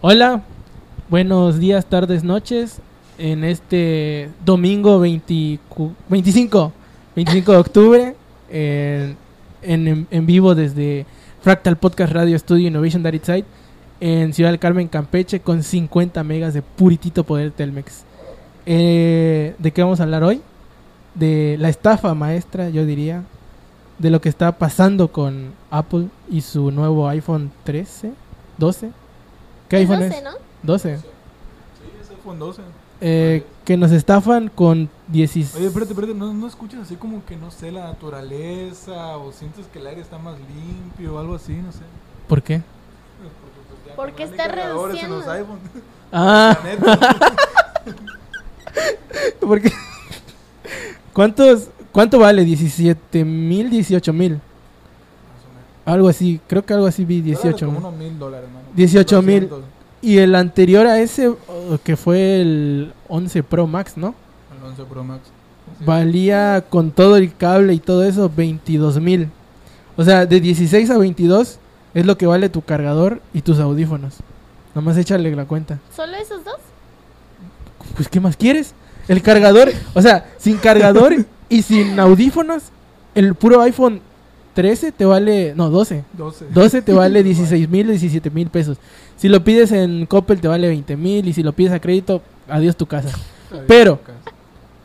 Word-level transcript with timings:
Hola, 0.00 0.42
buenos 1.08 1.58
días, 1.58 1.86
tardes, 1.86 2.24
noches. 2.24 2.80
En 3.18 3.42
este 3.42 4.30
domingo 4.44 5.00
20 5.00 5.58
cu- 5.68 5.92
25, 6.08 6.72
25 7.16 7.52
de 7.52 7.58
octubre, 7.58 8.16
en, 8.48 9.16
en, 9.62 10.06
en 10.08 10.26
vivo 10.26 10.54
desde 10.54 11.04
Fractal 11.42 11.76
Podcast 11.76 12.12
Radio 12.12 12.38
Studio 12.38 12.68
Innovation 12.68 13.02
That 13.02 13.14
Site 13.14 13.44
en 14.00 14.32
Ciudad 14.32 14.50
del 14.50 14.60
Carmen, 14.60 14.86
Campeche, 14.86 15.40
con 15.40 15.64
50 15.64 16.22
megas 16.22 16.54
de 16.54 16.62
puritito 16.62 17.24
poder 17.24 17.50
Telmex. 17.50 18.04
Eh, 18.66 19.56
¿De 19.58 19.72
qué 19.72 19.82
vamos 19.82 19.98
a 19.98 20.04
hablar 20.04 20.22
hoy? 20.22 20.40
De 21.16 21.56
la 21.58 21.68
estafa 21.70 22.14
maestra, 22.14 22.68
yo 22.70 22.86
diría, 22.86 23.24
de 23.98 24.10
lo 24.10 24.20
que 24.20 24.28
está 24.28 24.52
pasando 24.58 25.08
con 25.08 25.54
Apple 25.72 26.06
y 26.30 26.42
su 26.42 26.70
nuevo 26.70 27.08
iPhone 27.08 27.50
13, 27.64 28.12
12. 28.58 28.90
¿Qué 29.68 29.82
Es 29.82 29.90
iPhone 29.90 30.08
12, 30.08 30.18
es? 30.18 30.24
¿no? 30.24 30.30
12. 30.62 30.98
Sí, 30.98 31.04
es 32.02 32.10
iPhone 32.10 32.38
12. 32.38 32.62
Eh, 33.00 33.44
que 33.64 33.76
nos 33.76 33.92
estafan 33.92 34.48
con 34.48 34.88
16. 35.08 35.54
Oye, 35.56 35.66
espérate, 35.66 35.92
espérate, 35.92 36.14
¿no, 36.14 36.32
¿no 36.34 36.46
escuchas 36.48 36.80
así 36.80 36.96
como 36.96 37.24
que, 37.24 37.36
no 37.36 37.50
sé, 37.50 37.70
la 37.70 37.84
naturaleza 37.84 39.16
o 39.18 39.30
sientes 39.32 39.66
que 39.72 39.78
el 39.78 39.86
aire 39.86 40.00
está 40.00 40.18
más 40.18 40.36
limpio 40.40 41.14
o 41.14 41.18
algo 41.18 41.34
así, 41.36 41.52
no 41.52 41.70
sé? 41.70 41.80
¿Por 42.26 42.42
qué? 42.42 42.60
Pues 43.20 43.30
porque, 43.40 43.60
pues, 43.68 43.86
ya 43.86 43.94
Porque 43.96 44.24
no 44.24 44.26
hay 44.26 44.30
está 44.32 44.46
cargadores 44.48 45.02
en 45.02 45.10
los 45.10 45.24
reduciendo. 45.26 45.54
iPhone. 45.54 45.82
Ah, 46.10 46.56
porque. 49.40 49.72
¿Cuántos, 51.12 51.68
¿Cuánto 51.92 52.18
vale? 52.18 52.44
¿17 52.44 53.24
mil? 53.24 53.70
¿18 53.70 54.12
mil? 54.12 54.40
Algo 55.88 56.08
así, 56.08 56.38
creo 56.46 56.66
que 56.66 56.74
algo 56.74 56.86
así 56.86 57.06
vi, 57.06 57.22
Dólares 57.22 57.42
18 57.42 57.66
Como 57.66 57.78
mil. 57.78 57.86
unos 57.88 57.98
mil 57.98 58.18
dólares, 58.18 58.48
mano. 58.52 58.66
18,000. 58.76 59.48
200, 59.48 59.70
Y 60.02 60.18
el 60.18 60.34
anterior 60.34 60.86
a 60.86 61.00
ese, 61.00 61.28
oh, 61.28 61.78
que 61.82 61.96
fue 61.96 62.42
el 62.42 62.92
11 63.08 63.42
Pro 63.42 63.66
Max, 63.66 63.96
¿no? 63.96 64.14
El 64.54 64.66
11 64.68 64.84
Pro 64.84 65.02
Max. 65.02 65.22
Sí. 65.78 65.84
Valía 65.86 66.62
con 66.68 66.90
todo 66.90 67.16
el 67.16 67.34
cable 67.34 67.72
y 67.72 67.78
todo 67.78 68.04
eso 68.04 68.30
22 68.34 69.00
mil. 69.00 69.30
O 69.96 70.04
sea, 70.04 70.26
de 70.26 70.40
16 70.40 70.90
a 70.90 70.98
22 70.98 71.58
es 71.94 72.04
lo 72.04 72.18
que 72.18 72.26
vale 72.26 72.50
tu 72.50 72.60
cargador 72.60 73.22
y 73.32 73.40
tus 73.40 73.58
audífonos. 73.58 74.16
Nomás 74.74 74.98
échale 74.98 75.34
la 75.34 75.46
cuenta. 75.46 75.78
¿Solo 75.96 76.18
esos 76.18 76.44
dos? 76.44 76.56
Pues, 77.96 78.08
¿qué 78.10 78.20
más 78.20 78.36
quieres? 78.36 78.74
El 79.08 79.22
cargador, 79.22 79.70
o 79.94 80.02
sea, 80.02 80.28
sin 80.36 80.58
cargador 80.58 81.14
y 81.48 81.62
sin 81.62 81.98
audífonos, 81.98 82.64
el 83.14 83.34
puro 83.34 83.62
iPhone 83.62 84.02
13 84.58 84.90
te 84.90 85.04
vale, 85.04 85.54
no, 85.54 85.70
12. 85.70 86.02
12. 86.14 86.46
12 86.52 86.82
te 86.82 86.92
vale 87.02 87.22
16 87.22 87.68
mil, 87.68 87.86
17 87.86 88.28
mil 88.30 88.50
pesos. 88.50 88.76
Si 89.16 89.28
lo 89.28 89.44
pides 89.44 89.70
en 89.70 90.04
Coppel 90.06 90.40
te 90.40 90.48
vale 90.48 90.66
20 90.66 90.96
mil 90.96 91.28
y 91.28 91.32
si 91.32 91.44
lo 91.44 91.52
pides 91.52 91.70
a 91.70 91.78
crédito, 91.78 92.22
adiós 92.48 92.76
tu 92.76 92.84
casa. 92.86 93.16
pero- 93.68 94.00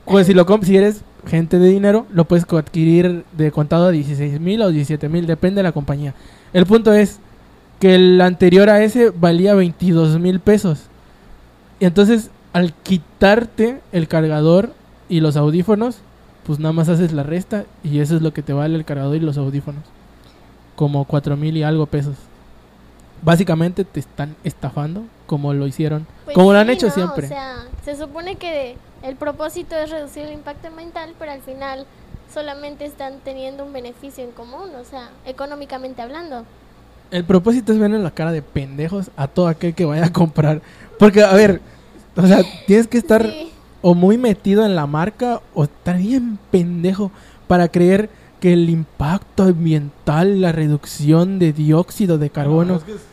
Pues 0.05 0.27
si 0.27 0.35
lo 0.35 0.45
si 0.61 0.77
eres 0.77 1.01
gente 1.25 1.57
de 1.57 1.69
dinero, 1.69 2.05
lo 2.13 2.25
puedes 2.25 2.45
adquirir 2.47 3.25
de 3.35 3.51
contado 3.51 3.87
a 3.87 3.91
16 3.91 4.39
mil 4.39 4.61
o 4.61 4.69
17 4.69 5.09
mil, 5.09 5.25
depende 5.25 5.57
de 5.57 5.63
la 5.63 5.71
compañía. 5.71 6.13
El 6.53 6.67
punto 6.67 6.93
es 6.93 7.17
que 7.79 7.95
el 7.95 8.21
anterior 8.21 8.69
a 8.69 8.83
ese 8.83 9.09
valía 9.09 9.55
22 9.55 10.19
mil 10.19 10.39
pesos. 10.39 10.81
Y 11.79 11.85
entonces, 11.85 12.29
al 12.53 12.75
quitarte 12.75 13.79
el 13.91 14.07
cargador 14.07 14.71
y 15.09 15.19
los 15.19 15.35
audífonos, 15.35 15.97
pues 16.45 16.59
nada 16.59 16.73
más 16.73 16.89
haces 16.89 17.11
la 17.13 17.23
resta 17.23 17.65
y 17.83 17.99
eso 17.99 18.15
es 18.15 18.21
lo 18.21 18.33
que 18.33 18.41
te 18.41 18.53
vale 18.53 18.75
el 18.75 18.85
cargador 18.85 19.15
y 19.15 19.19
los 19.19 19.37
audífonos. 19.37 19.83
Como 20.75 21.05
4 21.05 21.37
mil 21.37 21.55
y 21.57 21.63
algo 21.63 21.85
pesos. 21.85 22.15
Básicamente 23.21 23.85
te 23.85 23.99
están 23.99 24.35
estafando 24.43 25.03
como 25.27 25.53
lo 25.53 25.65
hicieron, 25.65 26.05
Pues 26.25 26.35
como 26.35 26.51
lo 26.51 26.59
han 26.59 26.69
hecho 26.69 26.87
¿no? 26.87 26.93
siempre. 26.93 27.25
O 27.27 27.29
sea, 27.29 27.55
se 27.85 27.95
supone 27.95 28.35
que 28.35 28.75
el 29.01 29.15
propósito 29.15 29.75
es 29.75 29.89
reducir 29.89 30.23
el 30.23 30.33
impacto 30.33 30.67
ambiental, 30.67 31.13
pero 31.17 31.31
al 31.31 31.41
final 31.41 31.85
solamente 32.33 32.85
están 32.85 33.19
teniendo 33.23 33.63
un 33.63 33.71
beneficio 33.71 34.23
en 34.23 34.31
común, 34.31 34.69
o 34.79 34.83
sea, 34.83 35.09
económicamente 35.25 36.01
hablando. 36.01 36.45
El 37.11 37.23
propósito 37.23 37.71
es 37.71 37.79
verle 37.79 37.99
la 37.99 38.11
cara 38.11 38.31
de 38.31 38.41
pendejos 38.41 39.11
a 39.15 39.27
todo 39.27 39.47
aquel 39.47 39.73
que 39.75 39.85
vaya 39.85 40.05
a 40.07 40.11
comprar. 40.13 40.61
Porque, 40.99 41.23
a 41.23 41.33
ver, 41.33 41.61
o 42.17 42.25
sea, 42.27 42.39
tienes 42.65 42.87
que 42.87 42.97
estar 42.97 43.21
Sí. 43.23 43.51
O 43.83 43.93
muy 43.93 44.17
metido 44.17 44.65
en 44.65 44.75
la 44.75 44.87
marca 44.87 45.41
o 45.53 45.65
estar 45.65 45.97
bien 45.97 46.39
pendejo 46.49 47.11
para 47.47 47.67
creer 47.67 48.09
que 48.39 48.53
el 48.53 48.69
impacto 48.69 49.43
ambiental, 49.43 50.41
la 50.41 50.51
reducción 50.51 51.37
de 51.37 51.53
dióxido 51.53 52.17
de 52.17 52.29
carbono... 52.31 52.73
No, 52.73 52.77
es 52.79 52.83
que 52.83 52.93
s- 52.93 53.03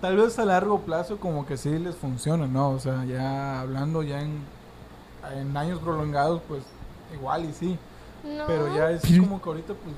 tal 0.00 0.16
vez 0.16 0.38
a 0.38 0.44
largo 0.44 0.80
plazo 0.82 1.16
como 1.16 1.44
que 1.46 1.56
sí 1.56 1.70
les 1.78 1.96
funciona, 1.96 2.46
¿no? 2.46 2.70
O 2.70 2.78
sea, 2.78 3.04
ya 3.04 3.60
hablando 3.62 4.02
ya 4.02 4.20
en, 4.20 4.38
en 5.36 5.56
años 5.56 5.80
prolongados, 5.80 6.40
pues 6.46 6.62
igual 7.14 7.44
y 7.46 7.52
sí. 7.52 7.76
No. 8.24 8.44
Pero 8.46 8.74
ya 8.76 8.90
es 8.92 9.02
Pero- 9.02 9.22
como 9.24 9.42
que 9.42 9.48
ahorita 9.48 9.74
pues... 9.74 9.96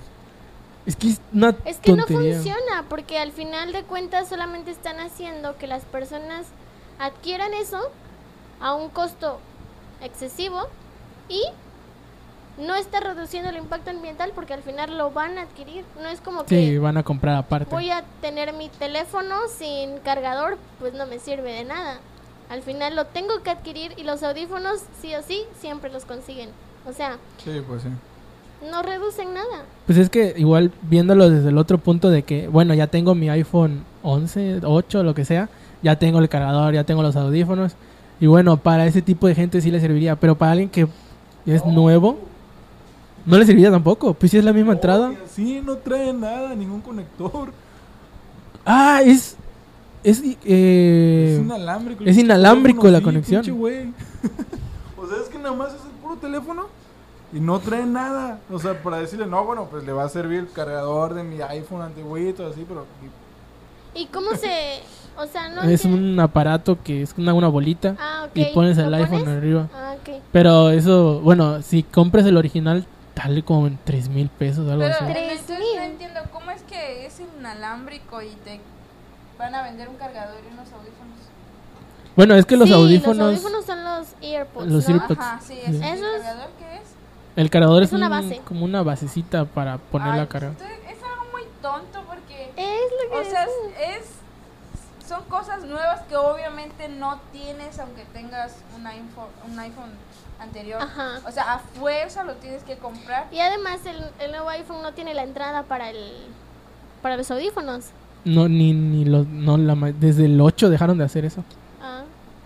Es 0.87 0.97
que 0.97 1.09
es 1.11 1.21
una 1.33 1.55
Es 1.65 1.79
que 1.79 1.93
tontería. 1.95 2.37
no 2.37 2.43
funciona, 2.43 2.85
porque 2.89 3.19
al 3.19 3.33
final 3.33 3.73
de 3.73 3.83
cuentas 3.85 4.29
solamente 4.29 4.71
están 4.71 5.01
haciendo 5.01 5.57
que 5.57 5.67
las 5.67 5.83
personas 5.85 6.47
adquieran 6.99 7.55
eso 7.55 7.79
a 8.61 8.75
un 8.75 8.91
costo 8.91 9.39
excesivo 10.05 10.61
y 11.29 11.43
no 12.59 12.77
está 12.77 13.01
reduciendo 13.01 13.51
el 13.51 13.57
impacto 13.57 13.91
ambiental 13.91 14.31
porque 14.35 14.55
al 14.55 14.63
final 14.63 14.97
lo 14.97 15.11
van 15.11 15.39
a 15.39 15.43
adquirir. 15.43 15.85
No 16.01 16.09
es 16.09 16.21
como 16.21 16.41
Sí, 16.43 16.47
que 16.73 16.79
van 16.79 16.97
a 16.97 17.03
comprar 17.03 17.35
aparte. 17.35 17.75
voy 17.75 17.91
a 17.91 18.05
tener 18.21 18.53
mi 18.53 18.69
teléfono 18.69 19.35
sin 19.59 19.99
cargador, 19.99 20.57
pues 20.79 20.95
no 20.95 21.07
me 21.07 21.19
sirve 21.19 21.53
de 21.53 21.65
nada. 21.65 21.99
Al 22.51 22.63
final 22.63 22.95
lo 22.95 23.07
tengo 23.07 23.43
que 23.43 23.51
adquirir 23.51 23.93
y 23.97 24.05
los 24.05 24.23
audífonos 24.23 24.81
sí 25.01 25.15
o 25.17 25.23
sí 25.23 25.43
siempre 25.61 25.91
los 25.91 26.05
consiguen. 26.05 26.51
O 26.87 26.93
sea, 26.93 27.17
Sí, 27.43 27.61
pues 27.67 27.83
sí. 27.83 27.89
no 28.71 28.83
reducen 28.83 29.35
nada. 29.35 29.65
Pues 29.87 29.99
es 29.99 30.11
que 30.11 30.35
igual 30.37 30.71
viéndolo 30.83 31.31
desde 31.31 31.49
el 31.49 31.59
otro 31.59 31.79
punto 31.79 32.11
de 32.11 32.23
que, 32.23 32.47
bueno, 32.47 32.75
ya 32.75 32.87
tengo 32.87 33.15
mi 33.17 33.31
iPhone 33.31 33.85
11, 34.03 34.61
8, 34.63 35.03
lo 35.03 35.15
que 35.15 35.25
sea, 35.25 35.49
ya 35.83 35.99
tengo 35.99 36.19
el 36.21 36.29
cargador, 36.29 36.73
ya 36.75 36.85
tengo 36.85 37.03
los 37.03 37.17
audífonos. 37.17 37.73
Y 38.25 38.27
bueno, 38.27 38.57
para 38.57 38.87
ese 38.87 39.03
tipo 39.03 39.27
de 39.27 39.35
gente 39.35 39.61
sí 39.61 39.71
le 39.71 39.79
serviría, 39.83 40.17
pero 40.17 40.35
para 40.35 40.53
alguien 40.53 40.71
que 40.71 40.89
es 41.45 41.63
nuevo, 41.67 42.19
no 43.27 43.37
le 43.37 43.45
serviría 43.45 43.71
tampoco. 43.71 44.15
Pues 44.15 44.33
si 44.33 44.39
es 44.39 44.45
la 44.47 44.55
misma 44.55 44.73
entrada. 44.73 45.13
Sí, 45.31 45.61
no 45.63 45.77
trae 45.77 46.11
nada, 46.15 46.55
ningún 46.55 46.81
conector. 46.81 47.53
Ah, 48.65 49.03
es... 49.05 49.37
Es, 50.03 50.23
eh, 50.43 51.35
es 51.35 51.45
inalámbrico. 51.45 52.05
es 52.05 52.17
inalámbrico 52.17 52.89
la 52.89 53.01
Sí, 53.01 53.05
conexión. 53.05 53.41
o 53.43 55.07
sea, 55.07 55.19
es 55.23 55.29
que 55.31 55.37
nada 55.37 55.55
más 55.55 55.75
es 55.75 55.85
el 55.85 55.91
puro 56.03 56.17
teléfono 56.17 56.69
y 57.31 57.41
no 57.41 57.59
trae 57.59 57.85
nada. 57.85 58.41
O 58.51 58.59
sea, 58.59 58.83
para 58.83 59.01
decirle, 59.01 59.27
no, 59.27 59.45
bueno, 59.45 59.69
pues 59.71 59.85
le 59.85 59.93
va 59.93 60.05
a 60.05 60.09
servir 60.09 60.39
el 60.39 60.51
cargador 60.51 61.13
de 61.13 61.25
mi 61.25 61.43
iPhone 61.43 61.83
antiguito, 61.83 62.47
así, 62.47 62.65
pero... 62.67 62.87
¿Y 63.95 64.07
cómo 64.07 64.31
se...? 64.35 64.81
O 65.17 65.27
sea, 65.27 65.49
no... 65.49 65.63
es 65.63 65.85
entiendo. 65.85 66.13
un 66.13 66.21
aparato 66.21 66.83
que 66.83 67.03
es 67.03 67.15
una, 67.17 67.35
una 67.35 67.49
bolita 67.49 67.97
Ah, 68.01 68.25
ok. 68.27 68.31
y 68.37 68.45
pones 68.47 68.77
el 68.79 68.91
¿Lo 68.91 68.97
iPhone 68.97 69.21
pones? 69.21 69.37
arriba. 69.37 69.69
Ah, 69.75 69.95
ok. 70.01 70.21
Pero 70.33 70.71
eso, 70.71 71.21
bueno, 71.21 71.63
si 71.63 71.83
compras 71.85 72.27
el 72.27 72.37
original, 72.37 72.85
tal 73.15 73.45
como 73.45 73.67
en 73.69 73.79
3 73.85 74.09
mil 74.09 74.29
pesos, 74.29 74.69
algo 74.69 74.83
Pero 74.83 74.95
así. 74.95 75.05
Tres 75.05 75.41
entonces 75.41 75.59
mil. 75.59 75.77
no 75.77 75.83
entiendo 75.83 76.21
cómo 76.33 76.51
es 76.51 76.63
que 76.65 77.07
es 77.07 77.21
inalámbrico 77.21 78.21
y 78.23 78.31
te 78.45 78.61
van 79.39 79.55
a 79.55 79.63
vender 79.63 79.89
un 79.89 79.97
cargador 79.97 80.37
y 80.49 80.53
unos 80.53 80.67
audífonos. 80.73 81.19
Bueno, 82.17 82.35
es 82.35 82.47
que 82.47 82.57
los 82.57 82.69
Sí, 82.69 82.75
audífonos, 82.75 83.17
Los 83.19 83.27
audífonos 83.45 83.65
son 83.65 83.85
los 83.85 84.07
AirPods, 84.23 84.67
Los 84.71 84.89
¿no? 84.89 84.95
AirPods. 84.95 85.21
Ajá, 85.21 85.41
sí, 85.41 85.55
Sí. 85.55 85.61
es 85.67 85.75
¿Y 85.75 85.81
el 85.83 86.01
cargador 86.01 86.49
qué 86.59 86.75
es? 86.77 86.83
el 87.37 87.51
cargador 87.51 87.83
es, 87.83 87.89
Es 87.89 87.93
una 87.93 88.07
un- 88.07 88.11
base. 88.11 88.41
como 88.47 88.65
una 88.65 88.83
basecita 88.83 89.45
para 89.45 89.79
poner 89.79 90.09
Ay, 90.13 90.19
la 90.21 90.27
carga. 90.29 90.53
Es 90.53 91.03
algo 91.03 91.25
muy 91.33 91.43
tonto 91.61 92.03
porque 92.09 92.51
Es 92.57 92.91
lo 93.05 93.11
que 93.23 93.27
o 93.29 93.31
sea, 93.31 93.45
es- 93.45 93.99
es 94.03 94.07
son 95.09 95.23
cosas 95.25 95.63
nuevas 95.65 96.01
que 96.09 96.17
obviamente 96.17 96.89
no 96.89 97.21
tienes 97.33 97.79
aunque 97.79 98.05
tengas 98.13 98.53
un 98.77 98.87
iPhone, 98.87 99.29
un 99.51 99.59
iPhone 99.59 99.91
anterior. 100.41 100.81
Ajá. 100.83 101.21
O 101.27 101.31
sea, 101.31 101.55
a 101.55 101.59
fuerza 101.59 102.25
lo 102.25 102.35
tienes 102.35 102.63
que 102.65 102.77
comprar. 102.77 103.27
Y 103.31 103.39
además 103.41 103.81
el, 103.87 103.97
el 104.25 104.31
nuevo 104.33 104.49
iPhone 104.51 104.83
no 104.83 104.93
tiene 104.93 105.15
la 105.15 105.23
entrada 105.23 105.63
para 105.65 105.91
el 105.91 105.99
para 107.03 107.17
los 107.19 107.31
audífonos. 107.31 107.87
No, 108.25 108.49
ni, 108.49 108.73
ni 108.73 109.05
los, 109.05 109.27
no, 109.27 109.59
la, 109.59 109.75
ma- 109.75 109.93
desde 109.93 110.25
el 110.25 110.41
8 110.41 110.71
dejaron 110.71 110.97
de 110.97 111.05
hacer 111.05 111.27
eso. 111.27 111.45
Ah. 111.83 112.03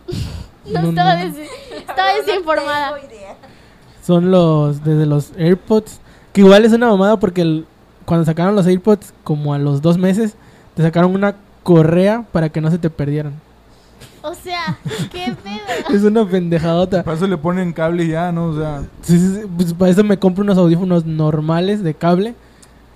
no, 0.67 0.82
No, 0.82 0.88
estaba, 0.88 1.15
no. 1.15 1.25
des- 1.32 1.49
estaba 1.77 2.15
desinformada. 2.15 2.91
No 2.91 2.97
tengo 2.97 3.12
idea. 3.15 3.35
Son 4.05 4.31
los, 4.32 4.82
desde 4.82 5.06
los 5.06 5.31
AirPods, 5.37 6.00
que 6.32 6.41
igual 6.41 6.65
es 6.65 6.73
una 6.73 6.88
mamada 6.88 7.19
porque 7.19 7.43
el- 7.43 7.67
cuando 8.05 8.25
sacaron 8.25 8.56
los 8.56 8.67
AirPods, 8.67 9.12
como 9.23 9.55
a 9.55 9.59
los 9.59 9.81
dos 9.82 9.97
meses, 9.99 10.35
te 10.75 10.82
sacaron 10.82 11.15
una 11.15 11.37
correa 11.69 12.25
para 12.32 12.49
que 12.49 12.62
no 12.62 12.70
se 12.70 12.79
te 12.79 12.88
perdieran. 12.88 13.35
O 14.23 14.32
sea, 14.35 14.79
qué 15.12 15.37
pedo. 15.44 15.94
Es 15.94 16.03
una 16.03 16.26
pendejadota. 16.26 17.03
Para 17.05 17.15
eso 17.15 17.26
le 17.26 17.37
ponen 17.37 17.75
cable 17.75 18.05
y 18.05 18.09
ya, 18.09 18.32
¿no? 18.32 18.47
O 18.47 18.56
sea, 18.56 18.85
Sí, 19.03 19.19
sí, 19.19 19.35
sí, 19.35 19.41
pues 19.55 19.75
para 19.75 19.91
eso 19.91 20.03
me 20.03 20.19
compro 20.19 20.44
unos 20.44 20.56
audífonos 20.56 21.05
normales 21.05 21.82
de 21.82 21.93
cable. 21.93 22.35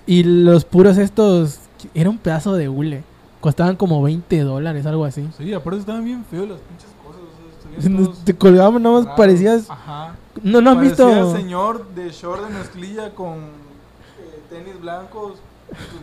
Y 0.07 0.23
los 0.23 0.65
puros 0.65 0.97
estos. 0.97 1.59
Era 1.93 2.09
un 2.09 2.17
pedazo 2.17 2.55
de 2.55 2.67
hule. 2.67 3.03
Costaban 3.41 3.75
como 3.75 4.01
20 4.01 4.39
dólares, 4.39 4.87
algo 4.87 5.05
así. 5.05 5.29
Sí, 5.37 5.53
aparte 5.53 5.81
estaban 5.81 6.03
bien 6.03 6.25
feos 6.25 6.49
las 6.49 6.59
pinches 6.61 6.89
cosas. 7.05 7.21
O 7.21 7.61
sea, 7.61 7.77
estuvieron 7.77 8.05
todos 8.11 8.25
Te 8.25 8.33
colgaban, 8.35 8.81
nada 8.81 9.01
más 9.01 9.15
parecías... 9.15 9.69
Ajá. 9.69 10.15
No, 10.41 10.61
no 10.61 10.71
has 10.71 10.77
Parecía 10.77 11.05
visto... 11.05 11.35
el 11.35 11.41
señor 11.43 11.89
de 11.93 12.09
short 12.09 12.47
de 12.47 12.57
mezclilla 12.57 13.13
con 13.13 13.35
eh, 13.37 14.41
tenis 14.49 14.81
blancos 14.81 15.33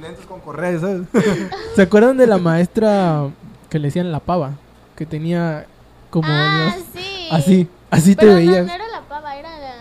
lentes 0.00 0.26
con 0.26 0.40
correa, 0.40 0.78
¿sabes? 0.80 1.02
¿Se 1.76 1.82
acuerdan 1.82 2.16
de 2.16 2.26
la 2.26 2.38
maestra 2.38 3.28
que 3.68 3.78
le 3.78 3.88
decían 3.88 4.10
la 4.12 4.20
pava? 4.20 4.52
Que 4.96 5.06
tenía 5.06 5.66
como... 6.10 6.28
ah, 6.28 6.72
los- 6.76 6.84
sí. 7.02 7.28
Así, 7.30 7.68
así 7.90 8.14
te 8.16 8.20
Pero 8.26 8.32
no, 8.32 8.36
veías. 8.38 8.66
no 8.66 8.72
era 8.72 8.88
la 8.88 9.00
pava, 9.02 9.36
era 9.36 9.50
la... 9.58 9.74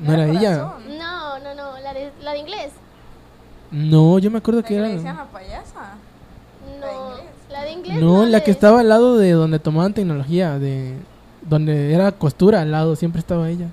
No 0.00 0.12
era 0.12 0.26
ella. 0.26 0.58
Corazón. 0.62 0.98
No, 0.98 1.38
no, 1.40 1.54
no, 1.54 1.78
la 1.80 1.92
de, 1.94 2.12
la 2.22 2.32
de 2.32 2.38
inglés. 2.38 2.70
No, 3.70 4.18
yo 4.18 4.30
me 4.30 4.38
acuerdo 4.38 4.60
La 4.62 4.66
que 4.66 4.74
que 4.74 4.80
le 4.80 4.86
era... 4.86 4.96
decían 4.96 5.16
la 5.16 5.24
payasa. 5.26 5.94
No, 6.80 7.10
la 7.50 7.62
de 7.64 7.70
inglés. 7.72 7.96
No, 8.00 8.24
la 8.26 8.40
que 8.40 8.46
de- 8.46 8.52
estaba 8.52 8.80
al 8.80 8.88
lado 8.88 9.16
de 9.18 9.32
donde 9.32 9.58
tomaban 9.58 9.92
tecnología, 9.94 10.58
de 10.58 10.94
donde 11.42 11.92
era 11.94 12.12
costura 12.12 12.62
al 12.62 12.70
lado, 12.72 12.96
siempre 12.96 13.20
estaba 13.20 13.48
ella. 13.50 13.66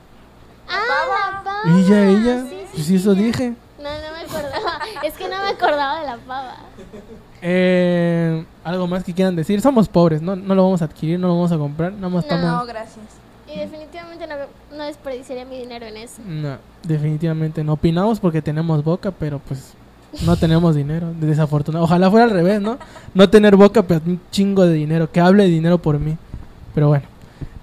Ah, 0.68 0.80
la 1.38 1.44
pava. 1.44 1.80
Ella, 1.80 2.06
ella, 2.10 2.42
Sí, 2.44 2.50
sí, 2.50 2.66
pues 2.74 2.86
sí, 2.88 2.96
eso 2.96 3.16
dije. 3.16 3.54
No, 3.86 3.92
no 3.92 4.16
me 4.16 4.22
acordaba. 4.24 4.80
es 5.04 5.14
que 5.14 5.30
no 5.30 5.38
me 5.44 5.50
acordaba 5.50 6.00
de 6.00 6.06
la 6.08 6.18
pava. 6.18 6.56
Eh, 7.42 8.44
algo 8.64 8.88
más 8.88 9.04
que 9.04 9.14
quieran 9.14 9.36
decir. 9.36 9.62
Somos 9.62 9.88
pobres, 9.88 10.22
no, 10.24 10.36
no 10.36 10.56
lo 10.56 10.64
vamos 10.64 10.82
a 10.82 10.86
adquirir, 10.86 11.20
no 11.20 11.28
lo 11.28 11.36
vamos 11.36 11.52
a 11.52 11.58
comprar, 11.58 11.94
nada 11.94 12.10
más 12.10 12.26
No. 12.26 12.32
No, 12.32 12.36
estamos... 12.38 12.68
gracias. 12.68 13.06
Y 13.48 13.60
definitivamente 13.60 14.26
no, 14.26 14.36
no 14.76 14.84
desperdiciaría 14.86 15.46
mi 15.46 15.60
dinero 15.60 15.86
en 15.86 15.98
eso. 15.98 16.22
No, 16.26 16.58
definitivamente 16.84 17.64
no. 17.64 17.74
Opinamos 17.74 18.20
porque 18.20 18.42
tenemos 18.42 18.84
boca, 18.84 19.12
pero 19.12 19.38
pues 19.40 19.74
no 20.26 20.36
tenemos 20.36 20.76
dinero. 20.76 21.14
Desafortunado. 21.20 21.86
Ojalá 21.86 22.10
fuera 22.10 22.26
al 22.26 22.32
revés, 22.32 22.60
¿no? 22.60 22.80
No 23.14 23.30
tener 23.30 23.56
boca, 23.56 23.84
pero 23.84 24.02
un 24.06 24.20
chingo 24.32 24.66
de 24.66 24.74
dinero. 24.74 25.12
Que 25.12 25.22
hable 25.22 25.44
de 25.44 25.50
dinero 25.50 25.78
por 25.78 26.00
mí. 26.00 26.18
Pero 26.74 26.88
bueno. 26.88 27.06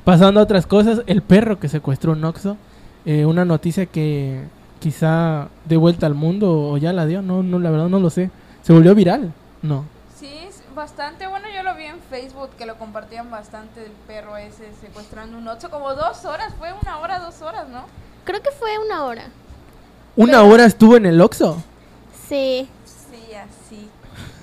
Pasando 0.04 0.40
a 0.40 0.44
otras 0.44 0.66
cosas, 0.66 1.02
el 1.06 1.20
perro 1.22 1.58
que 1.58 1.68
secuestró 1.68 2.12
un 2.12 2.24
Oxxo. 2.24 2.56
eh, 3.04 3.26
una 3.26 3.44
noticia 3.44 3.86
que 3.86 4.42
quizá 4.82 5.48
de 5.64 5.76
vuelta 5.76 6.06
al 6.06 6.14
mundo 6.14 6.70
o 6.70 6.76
ya 6.76 6.92
la 6.92 7.06
dio. 7.06 7.22
No, 7.22 7.44
no, 7.44 7.60
la 7.60 7.70
verdad 7.70 7.88
no 7.88 8.00
lo 8.00 8.10
sé. 8.10 8.30
Se 8.62 8.72
volvió 8.72 8.94
viral. 8.96 9.32
No. 9.62 9.84
Sí, 10.18 10.26
es 10.48 10.60
bastante. 10.74 11.28
Bueno, 11.28 11.46
yo 11.54 11.62
lo 11.62 11.76
vi 11.76 11.84
en 11.84 12.00
Facebook 12.10 12.50
que 12.58 12.66
lo 12.66 12.74
compartían 12.76 13.30
bastante 13.30 13.80
del 13.80 13.92
perro 14.08 14.36
ese 14.36 14.64
secuestrando 14.80 15.38
un 15.38 15.46
ocho. 15.46 15.70
Como 15.70 15.94
dos 15.94 16.24
horas, 16.24 16.52
fue 16.58 16.70
una 16.82 16.98
hora, 16.98 17.20
dos 17.20 17.40
horas, 17.42 17.68
¿no? 17.68 17.82
Creo 18.24 18.42
que 18.42 18.50
fue 18.50 18.70
una 18.84 19.04
hora. 19.04 19.24
Una 20.16 20.32
Pero- 20.40 20.48
hora 20.48 20.64
estuvo 20.66 20.96
en 20.96 21.06
el 21.06 21.20
Oxxo. 21.20 21.62
Sí. 22.28 22.68
Sí, 22.84 23.34
así. 23.34 23.88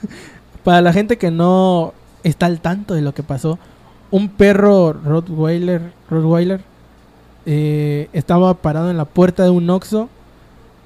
Para 0.63 0.81
la 0.81 0.93
gente 0.93 1.17
que 1.17 1.31
no 1.31 1.93
está 2.23 2.45
al 2.45 2.61
tanto 2.61 2.93
de 2.93 3.01
lo 3.01 3.13
que 3.13 3.23
pasó, 3.23 3.59
un 4.09 4.29
perro 4.29 4.93
Rottweiler, 4.93 5.91
Rottweiler 6.09 6.61
eh, 7.45 8.09
estaba 8.13 8.53
parado 8.55 8.89
en 8.89 8.97
la 8.97 9.05
puerta 9.05 9.43
de 9.43 9.49
un 9.49 9.69
Oxxo, 9.69 10.09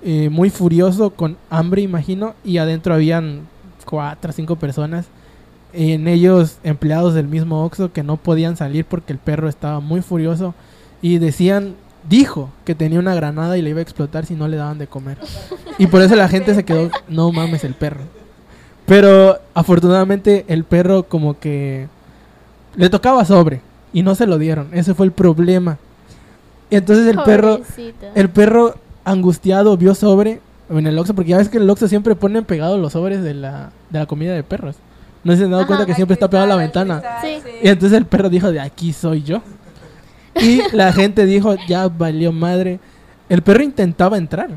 eh, 0.03 0.29
muy 0.29 0.49
furioso, 0.49 1.11
con 1.11 1.37
hambre, 1.49 1.81
imagino, 1.81 2.33
y 2.43 2.57
adentro 2.57 2.93
habían 2.93 3.47
cuatro 3.85 4.31
o 4.31 4.33
cinco 4.33 4.55
personas, 4.57 5.05
en 5.73 6.07
ellos 6.07 6.57
empleados 6.63 7.13
del 7.13 7.27
mismo 7.27 7.65
Oxxo 7.65 7.91
que 7.91 8.03
no 8.03 8.17
podían 8.17 8.55
salir 8.55 8.85
porque 8.85 9.13
el 9.13 9.19
perro 9.19 9.49
estaba 9.49 9.79
muy 9.79 10.01
furioso 10.01 10.53
y 11.01 11.17
decían, 11.17 11.75
dijo 12.07 12.49
que 12.65 12.75
tenía 12.75 12.99
una 12.99 13.15
granada 13.15 13.57
y 13.57 13.61
le 13.61 13.71
iba 13.71 13.79
a 13.79 13.83
explotar 13.83 14.25
si 14.25 14.35
no 14.35 14.47
le 14.47 14.57
daban 14.57 14.77
de 14.77 14.87
comer. 14.87 15.17
Y 15.77 15.87
por 15.87 16.01
eso 16.01 16.15
la 16.15 16.27
gente 16.27 16.53
se 16.53 16.63
quedó, 16.63 16.89
no 17.07 17.31
mames 17.31 17.63
el 17.63 17.73
perro. 17.73 18.01
Pero 18.85 19.39
afortunadamente 19.53 20.45
el 20.47 20.63
perro 20.63 21.03
como 21.03 21.39
que 21.39 21.87
le 22.75 22.89
tocaba 22.89 23.25
sobre 23.25 23.61
y 23.93 24.03
no 24.03 24.15
se 24.15 24.27
lo 24.27 24.37
dieron. 24.37 24.69
Ese 24.73 24.93
fue 24.93 25.05
el 25.05 25.11
problema. 25.11 25.77
Y 26.69 26.75
entonces 26.75 27.07
el 27.07 27.19
perro, 27.23 27.59
el 28.15 28.29
perro 28.29 28.75
angustiado 29.05 29.75
vio 29.77 29.95
sobre 29.95 30.41
en 30.69 30.87
el 30.87 30.97
Oxxo, 30.97 31.13
porque 31.13 31.31
ya 31.31 31.37
ves 31.37 31.49
que 31.49 31.57
en 31.57 31.63
el 31.63 31.69
Oxxo 31.69 31.87
siempre 31.87 32.15
ponen 32.15 32.45
pegados 32.45 32.79
los 32.79 32.93
sobres 32.93 33.21
de 33.23 33.33
la, 33.33 33.71
de 33.89 33.99
la 33.99 34.05
comida 34.05 34.33
de 34.33 34.43
perros. 34.43 34.75
No 35.23 35.35
se 35.35 35.43
han 35.43 35.51
dado 35.51 35.61
Ajá. 35.63 35.67
cuenta 35.67 35.85
que 35.85 35.93
siempre 35.93 36.13
está 36.13 36.29
pegado 36.29 36.45
a 36.45 36.55
la 36.55 36.55
ventana. 36.57 36.99
cristal, 37.01 37.41
Sí. 37.43 37.57
Y 37.61 37.67
entonces 37.69 37.97
el 37.97 38.05
perro 38.05 38.29
dijo, 38.29 38.51
de 38.51 38.59
aquí 38.59 38.91
soy 38.93 39.23
yo. 39.23 39.41
Y 40.35 40.61
la 40.75 40.91
gente 40.93 41.25
dijo, 41.25 41.55
ya 41.67 41.87
valió 41.87 42.31
madre. 42.31 42.79
El 43.29 43.41
perro 43.41 43.63
intentaba 43.63 44.17
entrar. 44.17 44.49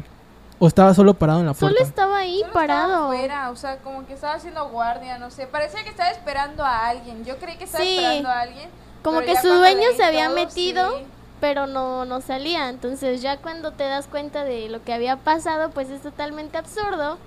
O 0.58 0.66
estaba 0.66 0.94
solo 0.94 1.12
parado 1.14 1.40
en 1.40 1.46
la 1.46 1.54
Solo 1.54 1.72
puerta. 1.72 1.86
estaba 1.86 2.16
ahí 2.18 2.38
Solo 2.38 2.46
estaba 2.46 2.66
parado. 2.66 3.04
afuera, 3.12 3.50
o 3.50 3.56
sea, 3.56 3.76
como 3.78 4.06
que 4.06 4.14
estaba 4.14 4.34
haciendo 4.34 4.68
guardia, 4.70 5.18
no 5.18 5.30
sé. 5.30 5.46
Parecía 5.46 5.82
que 5.84 5.90
estaba 5.90 6.08
esperando 6.10 6.64
a 6.64 6.88
alguien. 6.88 7.24
Yo 7.26 7.36
creí 7.36 7.56
que 7.58 7.64
estaba 7.64 7.84
Sí. 7.84 7.96
esperando 7.98 8.28
a 8.30 8.40
alguien. 8.40 8.68
Como 9.02 9.20
que 9.20 9.36
su 9.36 9.48
dueño 9.48 9.86
se 9.96 10.02
había 10.02 10.26
todo, 10.26 10.34
metido. 10.36 10.96
sí. 10.98 11.04
Pero 11.40 11.66
no, 11.66 12.04
no 12.04 12.20
salía. 12.20 12.68
Entonces 12.68 13.22
ya 13.22 13.38
cuando 13.38 13.72
te 13.72 13.84
das 13.84 14.06
cuenta 14.06 14.44
de 14.44 14.68
lo 14.68 14.82
que 14.82 14.92
había 14.92 15.16
pasado, 15.16 15.70
pues 15.70 15.90
es 15.90 16.02
totalmente 16.02 16.58
absurdo. 16.58 17.18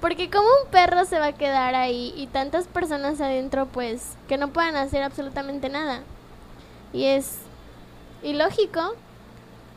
Porque 0.00 0.30
como 0.30 0.48
un 0.64 0.70
perro 0.70 1.04
se 1.04 1.18
va 1.18 1.26
a 1.26 1.32
quedar 1.32 1.76
ahí 1.76 2.12
y 2.16 2.26
tantas 2.26 2.66
personas 2.66 3.20
adentro, 3.20 3.66
pues 3.66 4.16
que 4.28 4.36
no 4.36 4.48
puedan 4.48 4.74
hacer 4.74 5.02
absolutamente 5.02 5.68
nada. 5.68 6.00
Y 6.92 7.04
es 7.04 7.36
ilógico, 8.24 8.94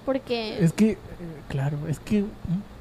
porque... 0.04 0.64
Es 0.64 0.74
que, 0.74 0.92
eh, 0.92 0.98
claro, 1.48 1.78
es 1.88 2.00
que, 2.00 2.26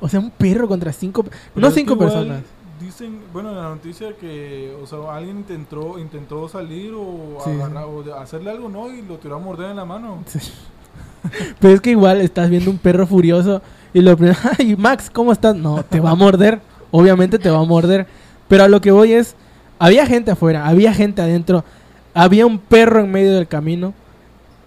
o 0.00 0.08
sea, 0.08 0.20
un 0.20 0.30
perro 0.30 0.68
contra 0.68 0.92
cinco, 0.92 1.22
Pero 1.22 1.34
no 1.54 1.70
cinco 1.70 1.92
igual 1.92 2.08
personas. 2.08 2.42
Dicen, 2.80 3.20
bueno, 3.32 3.50
en 3.50 3.56
la 3.56 3.62
noticia 3.68 4.14
que, 4.18 4.76
o 4.82 4.86
sea, 4.86 4.98
alguien 5.14 5.38
intentó, 5.38 5.98
intentó 5.98 6.48
salir 6.48 6.92
o, 6.94 7.38
Sí, 7.44 7.50
sí. 7.50 7.60
agarrar- 7.60 7.84
o 7.88 8.02
de- 8.02 8.12
hacerle 8.12 8.50
algo, 8.50 8.68
¿no? 8.68 8.92
Y 8.92 9.02
lo 9.02 9.16
tiró 9.18 9.36
a 9.36 9.38
morder 9.38 9.70
en 9.70 9.76
la 9.76 9.84
mano. 9.84 10.18
Sí. 10.26 10.38
Pero 11.60 11.74
es 11.74 11.80
que 11.80 11.90
igual 11.90 12.20
estás 12.20 12.50
viendo 12.50 12.70
un 12.70 12.78
perro 12.78 13.06
furioso 13.06 13.62
y 13.92 14.00
lo 14.00 14.16
primero, 14.16 14.38
ay, 14.58 14.76
Max, 14.76 15.08
¿cómo 15.10 15.32
estás? 15.32 15.54
No, 15.56 15.82
te 15.84 16.00
va 16.00 16.10
a 16.10 16.14
morder, 16.14 16.60
obviamente 16.90 17.38
te 17.38 17.48
va 17.50 17.58
a 17.60 17.64
morder. 17.64 18.06
Pero 18.48 18.64
a 18.64 18.68
lo 18.68 18.80
que 18.80 18.90
voy 18.90 19.12
es, 19.12 19.36
había 19.78 20.04
gente 20.06 20.30
afuera, 20.32 20.66
había 20.66 20.92
gente 20.92 21.22
adentro, 21.22 21.64
había 22.12 22.44
un 22.44 22.58
perro 22.58 23.00
en 23.00 23.10
medio 23.10 23.34
del 23.34 23.46
camino 23.48 23.94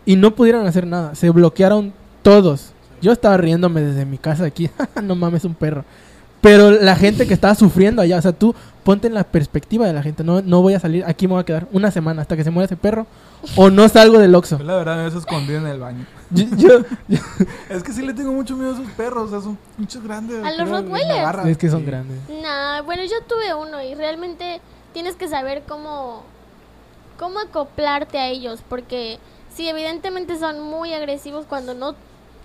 y 0.06 0.16
no 0.16 0.34
pudieron 0.34 0.66
hacer 0.66 0.88
nada, 0.88 1.14
se 1.14 1.30
bloquearon 1.30 1.94
todos. 2.24 2.72
Yo 3.02 3.12
estaba 3.12 3.38
riéndome 3.38 3.82
desde 3.82 4.06
mi 4.06 4.18
casa 4.18 4.46
aquí, 4.46 4.70
no 5.04 5.16
mames, 5.16 5.44
un 5.46 5.54
perro. 5.54 5.84
Pero 6.42 6.72
la 6.72 6.96
gente 6.96 7.28
que 7.28 7.34
estaba 7.34 7.56
sufriendo 7.56 8.02
allá, 8.02 8.18
o 8.18 8.22
sea, 8.22 8.32
tú 8.32 8.54
ponte 8.84 9.08
en 9.08 9.14
la 9.16 9.24
perspectiva 9.26 9.86
de 9.88 9.94
la 9.94 10.02
gente, 10.04 10.24
no, 10.24 10.42
no 10.42 10.62
voy 10.62 10.74
a 10.76 10.80
salir, 10.80 11.04
aquí 11.06 11.28
me 11.28 11.34
voy 11.34 11.42
a 11.42 11.46
quedar 11.46 11.68
una 11.74 11.92
semana 11.92 12.22
hasta 12.22 12.38
que 12.38 12.44
se 12.44 12.52
muera 12.52 12.66
ese 12.66 12.78
perro 12.78 13.06
o 13.58 13.70
no 13.70 13.90
salgo 13.90 14.18
del 14.20 14.34
Oxxo. 14.34 14.58
Yo 14.60 14.64
la 14.64 14.76
verdad 14.78 14.96
me 14.96 15.02
hubiese 15.02 15.18
escondido 15.18 15.60
en 15.60 15.68
el 15.68 15.80
baño. 15.80 16.06
Yo- 16.30 16.46
yo- 17.08 17.18
Es 17.70 17.84
que 17.84 17.92
sí 17.92 18.02
le 18.06 18.14
tengo 18.14 18.32
mucho 18.32 18.56
miedo 18.56 18.72
a 18.72 18.74
esos 18.80 18.90
perros, 18.94 19.28
o 19.28 19.30
sea, 19.30 19.42
son 19.42 19.58
muchos 19.78 20.02
grandes. 20.04 20.44
¿A 20.44 20.52
los 20.52 20.70
Rottweilers? 20.70 21.46
Es 21.48 21.58
que 21.58 21.70
son 21.70 21.82
Sí. 21.82 21.86
grandes. 21.88 22.18
Nah, 22.42 22.82
bueno, 22.84 23.04
yo 23.04 23.22
tuve 23.28 23.54
uno 23.54 23.82
y 23.84 23.96
realmente 23.96 24.62
tienes 24.94 25.16
que 25.16 25.28
saber 25.28 25.64
cómo, 25.68 26.24
cómo 27.20 27.40
acoplarte 27.40 28.20
a 28.20 28.28
ellos, 28.28 28.62
porque 28.70 29.20
sí, 29.54 29.68
evidentemente 29.68 30.38
son 30.40 30.62
muy 30.62 30.94
agresivos 30.94 31.46
cuando 31.48 31.74
no, 31.74 31.96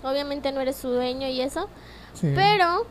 obviamente 0.03 0.51
no 0.51 0.59
eres 0.61 0.75
su 0.75 0.89
dueño 0.89 1.27
y 1.27 1.39
eso, 1.41 1.69
Sí. 2.15 2.31
pero, 2.35 2.85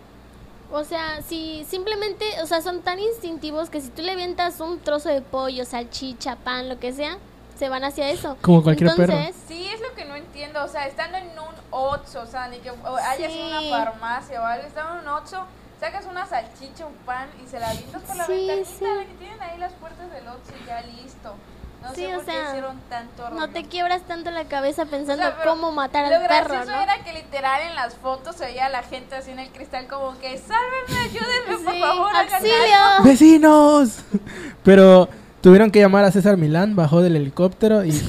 o 0.73 0.85
sea, 0.85 1.23
si 1.23 1.65
simplemente, 1.69 2.25
o 2.43 2.47
sea, 2.47 2.61
son 2.63 2.83
tan 2.83 2.99
instintivos 2.99 3.71
que 3.71 3.81
si 3.81 3.89
tú 3.91 4.03
le 4.03 4.13
avientas 4.13 4.61
un 4.61 4.81
trozo 4.81 5.09
de 5.09 5.21
pollo, 5.21 5.65
salchicha, 5.65 6.37
pan, 6.37 6.69
lo 6.69 6.79
que 6.81 6.93
sea, 6.93 7.19
se 7.59 7.69
van 7.69 7.85
hacia 7.85 8.11
eso. 8.11 8.37
Como 8.43 8.63
cualquier 8.63 8.95
perro. 8.97 9.13
Entonces, 9.13 9.37
Sí, 9.47 9.69
es 9.73 9.81
lo 9.81 9.95
que 9.95 10.05
no 10.05 10.17
entiendo. 10.17 10.65
O 10.65 10.69
sea, 10.69 10.87
estando 10.87 11.19
en 11.19 11.29
un 11.39 11.55
Oxxo, 11.71 12.23
o 12.23 12.27
sea, 12.27 12.49
ni 12.49 12.59
que 12.59 12.71
o 12.71 12.97
hayas 12.97 13.31
Sí. 13.33 13.41
una 13.41 13.61
farmacia 13.85 14.43
o 14.43 14.45
algo, 14.45 14.67
estando 14.67 14.95
en 14.95 15.01
un 15.01 15.09
Oxxo, 15.09 15.45
sacas 15.79 16.07
una 16.07 16.27
salchicha, 16.27 16.87
un 16.87 16.95
pan 17.07 17.29
y 17.45 17.47
se 17.49 17.61
la 17.61 17.71
avientas 17.71 18.03
por 18.03 18.17
la 18.17 18.27
Sí, 18.27 18.33
ventanita, 18.33 18.71
sí. 18.79 18.85
la 18.85 19.05
que 19.05 19.15
tienen 19.15 19.43
ahí 19.43 19.59
las 19.59 19.73
puertas 19.75 20.11
del 20.11 20.27
Oxxo 20.29 20.53
y 20.63 20.67
ya 20.67 20.81
listo. 20.83 21.35
No 21.83 21.95
Sí, 21.95 22.03
sé 22.03 22.07
o 22.15 22.19
por 22.19 22.25
qué 22.25 22.31
sea, 22.33 22.49
hicieron 22.51 22.77
tanto 22.89 23.31
no 23.31 23.41
rollo. 23.41 23.53
te 23.53 23.65
quiebras 23.65 24.03
tanto 24.03 24.31
la 24.31 24.45
cabeza 24.45 24.83
O 24.85 24.87
pensando 24.87 25.23
sea, 25.23 25.37
cómo 25.45 25.73
matar 25.73 26.09
Lo 26.09 26.17
al 26.17 26.27
perro, 26.29 26.49
gracioso 26.55 26.71
¿no? 26.77 26.83
era 26.83 27.03
que 27.05 27.13
literal 27.13 27.61
en 27.69 27.75
las 27.75 27.95
fotos 27.95 28.37
se 28.37 28.45
veía 28.47 28.67
a 28.67 28.69
la 28.71 28.83
gente 28.83 29.17
así 29.17 29.31
en 29.33 29.41
el 29.41 29.49
cristal 29.51 29.87
como 29.89 30.17
que 30.19 30.39
sálvenme, 30.39 31.01
ayúdenme, 31.05 31.65
por 31.65 31.79
favor, 31.79 32.17
auxilio. 32.17 32.55
algo". 32.97 33.05
¡Vecinos! 33.05 33.99
Pero 34.63 35.09
tuvieron 35.41 35.71
que 35.71 35.81
llamar 35.81 36.05
a 36.05 36.13
César 36.13 36.37
Milán, 36.37 36.77
bajó 36.77 37.03
del 37.03 37.17
helicóptero 37.17 37.85
y, 37.85 37.91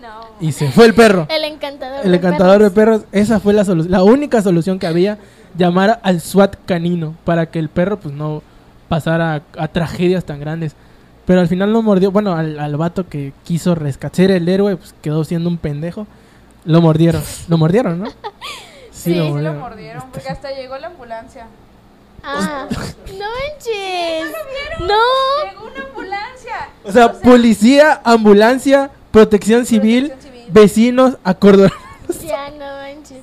No. 0.00 0.28
y 0.40 0.52
se 0.52 0.70
fue 0.70 0.86
el 0.86 0.94
perro. 0.94 1.26
El 1.28 1.44
encantador. 1.44 2.04
El 2.04 2.10
de 2.12 2.16
encantador 2.18 2.62
de 2.62 2.70
perros. 2.70 3.00
perros. 3.02 3.12
Esa 3.12 3.40
fue 3.40 3.52
la, 3.52 3.64
la 3.64 4.02
única 4.04 4.42
solución 4.42 4.78
que 4.78 4.86
había. 4.86 5.18
Llamar 5.58 6.00
al 6.02 6.20
SWAT 6.20 6.54
canino 6.66 7.14
para 7.24 7.46
que 7.46 7.58
el 7.58 7.70
perro 7.70 7.98
pues 7.98 8.14
no 8.14 8.42
pasara 8.88 9.42
a, 9.56 9.62
a 9.64 9.68
tragedias 9.68 10.24
tan 10.26 10.38
grandes. 10.38 10.76
Pero 11.26 11.40
al 11.40 11.48
final 11.48 11.72
lo 11.72 11.82
mordió. 11.82 12.10
Bueno, 12.12 12.34
al, 12.34 12.58
al 12.58 12.76
vato 12.76 13.08
que 13.08 13.32
quiso 13.44 13.74
rescatar 13.74 14.30
el 14.30 14.48
héroe 14.48 14.76
pues 14.76 14.94
quedó 15.02 15.24
siendo 15.24 15.48
un 15.50 15.58
pendejo. 15.58 16.06
Lo 16.64 16.80
mordieron. 16.80 17.22
Lo 17.48 17.58
mordieron, 17.58 17.98
¿no? 18.00 18.06
Sí, 18.90 19.12
sí 19.12 19.14
lo 19.14 19.26
mordieron. 19.30 19.58
mordieron, 19.60 19.98
Este- 19.98 20.10
porque 20.12 20.28
hasta 20.30 20.50
llegó 20.52 20.78
la 20.78 20.86
ambulancia. 20.88 21.46
Ah, 22.24 22.66
no 22.70 22.76
manches. 23.18 24.32
No. 24.80 25.48
Llegó 25.50 25.66
una 25.66 25.84
ambulancia. 25.84 26.68
O 26.82 26.90
sea, 26.90 27.12
policía, 27.12 28.00
ambulancia, 28.02 28.90
protección 29.12 29.64
civil, 29.66 30.08
Protección 30.08 30.34
civil. 30.34 30.52
vecinos, 30.52 31.16
acordonados. 31.24 31.76
Ya 32.26 32.50
no 32.50 32.64
manches. 32.64 33.18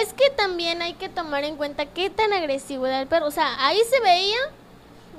Es 0.00 0.12
que 0.14 0.30
también 0.36 0.80
hay 0.82 0.94
que 0.94 1.08
tomar 1.08 1.44
en 1.44 1.56
cuenta 1.56 1.86
qué 1.86 2.08
tan 2.10 2.32
agresivo 2.32 2.86
era 2.86 3.00
el 3.00 3.06
perro. 3.06 3.26
O 3.26 3.30
sea, 3.30 3.46
ahí 3.66 3.78
se 3.90 4.00
veía, 4.00 4.38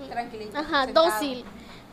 Tranquilito. 0.10 0.58
ajá, 0.58 0.86
sentado. 0.86 1.06
dócil. 1.10 1.46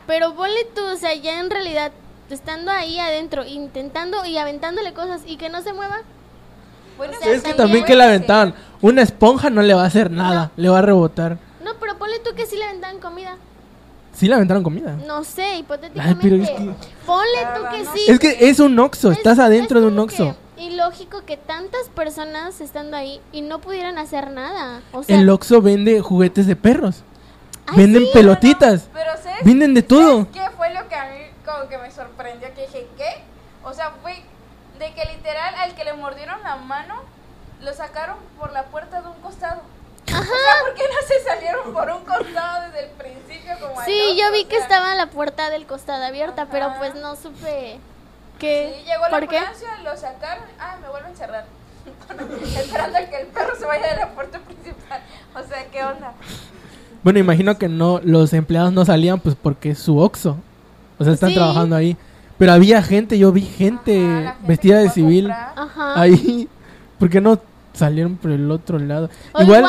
Pero 0.07 0.33
ponle 0.35 0.65
tú, 0.75 0.81
o 0.85 0.95
sea, 0.97 1.13
ya 1.15 1.39
en 1.39 1.49
realidad, 1.49 1.91
estando 2.29 2.71
ahí 2.71 2.99
adentro, 2.99 3.45
intentando 3.45 4.25
y 4.25 4.37
aventándole 4.37 4.93
cosas 4.93 5.21
y 5.25 5.37
que 5.37 5.49
no 5.49 5.61
se 5.61 5.73
mueva. 5.73 5.97
Bueno, 6.97 7.13
O 7.19 7.23
sea, 7.23 7.31
es 7.33 7.41
que 7.43 7.53
también 7.53 7.83
que 7.85 7.95
le 7.95 8.03
aventaban. 8.03 8.53
Una 8.81 9.01
esponja 9.01 9.49
no 9.49 9.61
le 9.61 9.73
va 9.73 9.83
a 9.83 9.87
hacer 9.87 10.11
nada, 10.11 10.51
le 10.55 10.69
va 10.69 10.79
a 10.79 10.81
rebotar. 10.81 11.37
No, 11.63 11.71
pero 11.79 11.97
ponle 11.97 12.19
tú 12.19 12.35
que 12.35 12.45
sí 12.45 12.57
le 12.57 12.65
aventaban 12.65 12.99
comida. 12.99 13.37
Sí 14.13 14.27
le 14.27 14.35
aventaron 14.35 14.61
comida. 14.63 14.97
No 15.07 15.23
sé, 15.23 15.43
Ay, 15.43 15.59
hipotéticamente. 15.59 16.19
pero 16.21 16.35
es 16.43 16.49
que, 16.49 16.55
Ponle 17.05 17.47
tú 17.55 17.61
que 17.71 17.85
sí. 17.97 18.11
es 18.11 18.19
que 18.19 18.49
es 18.49 18.59
un 18.59 18.77
oxo, 18.77 19.11
Es- 19.11 19.17
estás 19.17 19.39
adentro 19.39 19.79
es 19.79 19.85
de 19.85 19.91
un 19.91 19.99
oxo. 19.99 20.35
ilógico 20.57 21.23
que 21.25 21.37
tantas 21.37 21.87
personas 21.95 22.59
estando 22.61 22.97
ahí 22.97 23.21
y 23.31 23.41
no 23.41 23.61
pudieran 23.61 23.97
hacer 23.97 24.29
nada. 24.31 24.81
O 24.91 25.01
sea, 25.03 25.17
El 25.17 25.29
oxo 25.29 25.61
vende 25.61 26.01
juguetes 26.01 26.45
de 26.45 26.55
perros. 26.55 27.03
Ay, 27.71 27.77
Venden 27.77 28.03
sí, 28.03 28.09
pelotitas. 28.13 28.87
Pero 28.93 29.11
¿sabes? 29.17 29.43
Venden 29.43 29.73
de 29.73 29.81
todo. 29.83 30.25
¿sabes 30.25 30.27
¿Qué 30.33 30.49
fue 30.57 30.69
lo 30.73 30.87
que 30.87 30.95
a 30.95 31.05
mí 31.05 31.19
como 31.45 31.67
que 31.69 31.77
me 31.77 31.89
sorprendió? 31.91 32.53
Que 32.53 32.61
dije, 32.67 32.87
¿qué? 32.97 33.23
O 33.63 33.73
sea, 33.73 33.91
fue 34.01 34.21
de 34.79 34.93
que 34.93 35.05
literal 35.05 35.55
al 35.55 35.75
que 35.75 35.83
le 35.83 35.93
mordieron 35.93 36.41
la 36.43 36.55
mano, 36.57 36.95
lo 37.61 37.73
sacaron 37.73 38.17
por 38.39 38.51
la 38.51 38.63
puerta 38.65 39.01
de 39.01 39.07
un 39.07 39.21
costado. 39.21 39.61
O 40.07 40.07
sea, 40.09 40.23
¿por 40.63 40.73
qué 40.73 40.83
no 40.83 41.07
se 41.07 41.23
salieron 41.23 41.73
por 41.73 41.89
un 41.91 42.03
costado 42.03 42.63
desde 42.65 42.85
el 42.85 42.89
principio 42.91 43.53
como 43.59 43.81
Sí, 43.85 44.01
otro? 44.11 44.15
yo 44.25 44.31
vi 44.33 44.43
O 44.43 44.47
que 44.49 44.55
sea, 44.55 44.63
estaba 44.63 44.95
la 44.95 45.07
puerta 45.07 45.49
del 45.49 45.65
costado 45.67 46.03
abierta, 46.03 46.47
pero 46.51 46.65
Ajá. 46.65 46.79
pues 46.79 46.95
no 46.95 47.15
supe 47.15 47.79
que... 48.39 48.75
Sí, 48.79 48.83
llegó 48.85 49.03
la 49.03 49.09
¿Por 49.09 49.27
qué? 49.29 49.37
ambulancia, 49.37 49.77
lo 49.83 49.95
sacaron, 49.95 50.43
ah, 50.59 50.77
me 50.81 50.89
vuelven 50.89 51.07
a 51.07 51.11
encerrar. 51.11 51.45
Esperando 52.57 52.97
a 52.97 53.01
que 53.01 53.21
el 53.21 53.27
perro 53.27 53.55
se 53.55 53.65
vaya 53.65 53.87
de 53.93 53.95
la 53.97 54.09
puerta 54.09 54.39
principal. 54.39 55.01
O 55.35 55.43
sea, 55.43 55.65
¿qué 55.67 55.83
onda? 55.83 56.13
Bueno, 57.03 57.19
imagino 57.19 57.57
que 57.57 57.67
no, 57.67 57.99
los 58.03 58.33
empleados 58.33 58.71
no 58.73 58.85
salían 58.85 59.19
pues 59.19 59.35
porque 59.35 59.71
es 59.71 59.79
su 59.79 59.97
oxo. 59.97 60.37
O 60.99 61.03
sea, 61.03 61.13
están 61.13 61.29
Sí. 61.29 61.35
trabajando 61.35 61.75
ahí. 61.75 61.97
Pero 62.37 62.53
había 62.53 62.81
gente, 62.83 63.17
yo 63.17 63.31
vi 63.31 63.41
gente 63.41 64.03
Ajá, 64.05 64.21
la 64.21 64.31
gente 64.33 64.47
vestida 64.47 64.77
de 64.79 64.89
civil. 64.89 65.31
Ajá. 65.31 65.99
ahí. 65.99 66.47
¿Por 66.99 67.09
qué 67.09 67.21
no 67.21 67.39
salieron 67.73 68.15
por 68.17 68.31
el 68.31 68.49
otro 68.51 68.77
lado? 68.79 69.09
O 69.33 69.41
igual, 69.41 69.65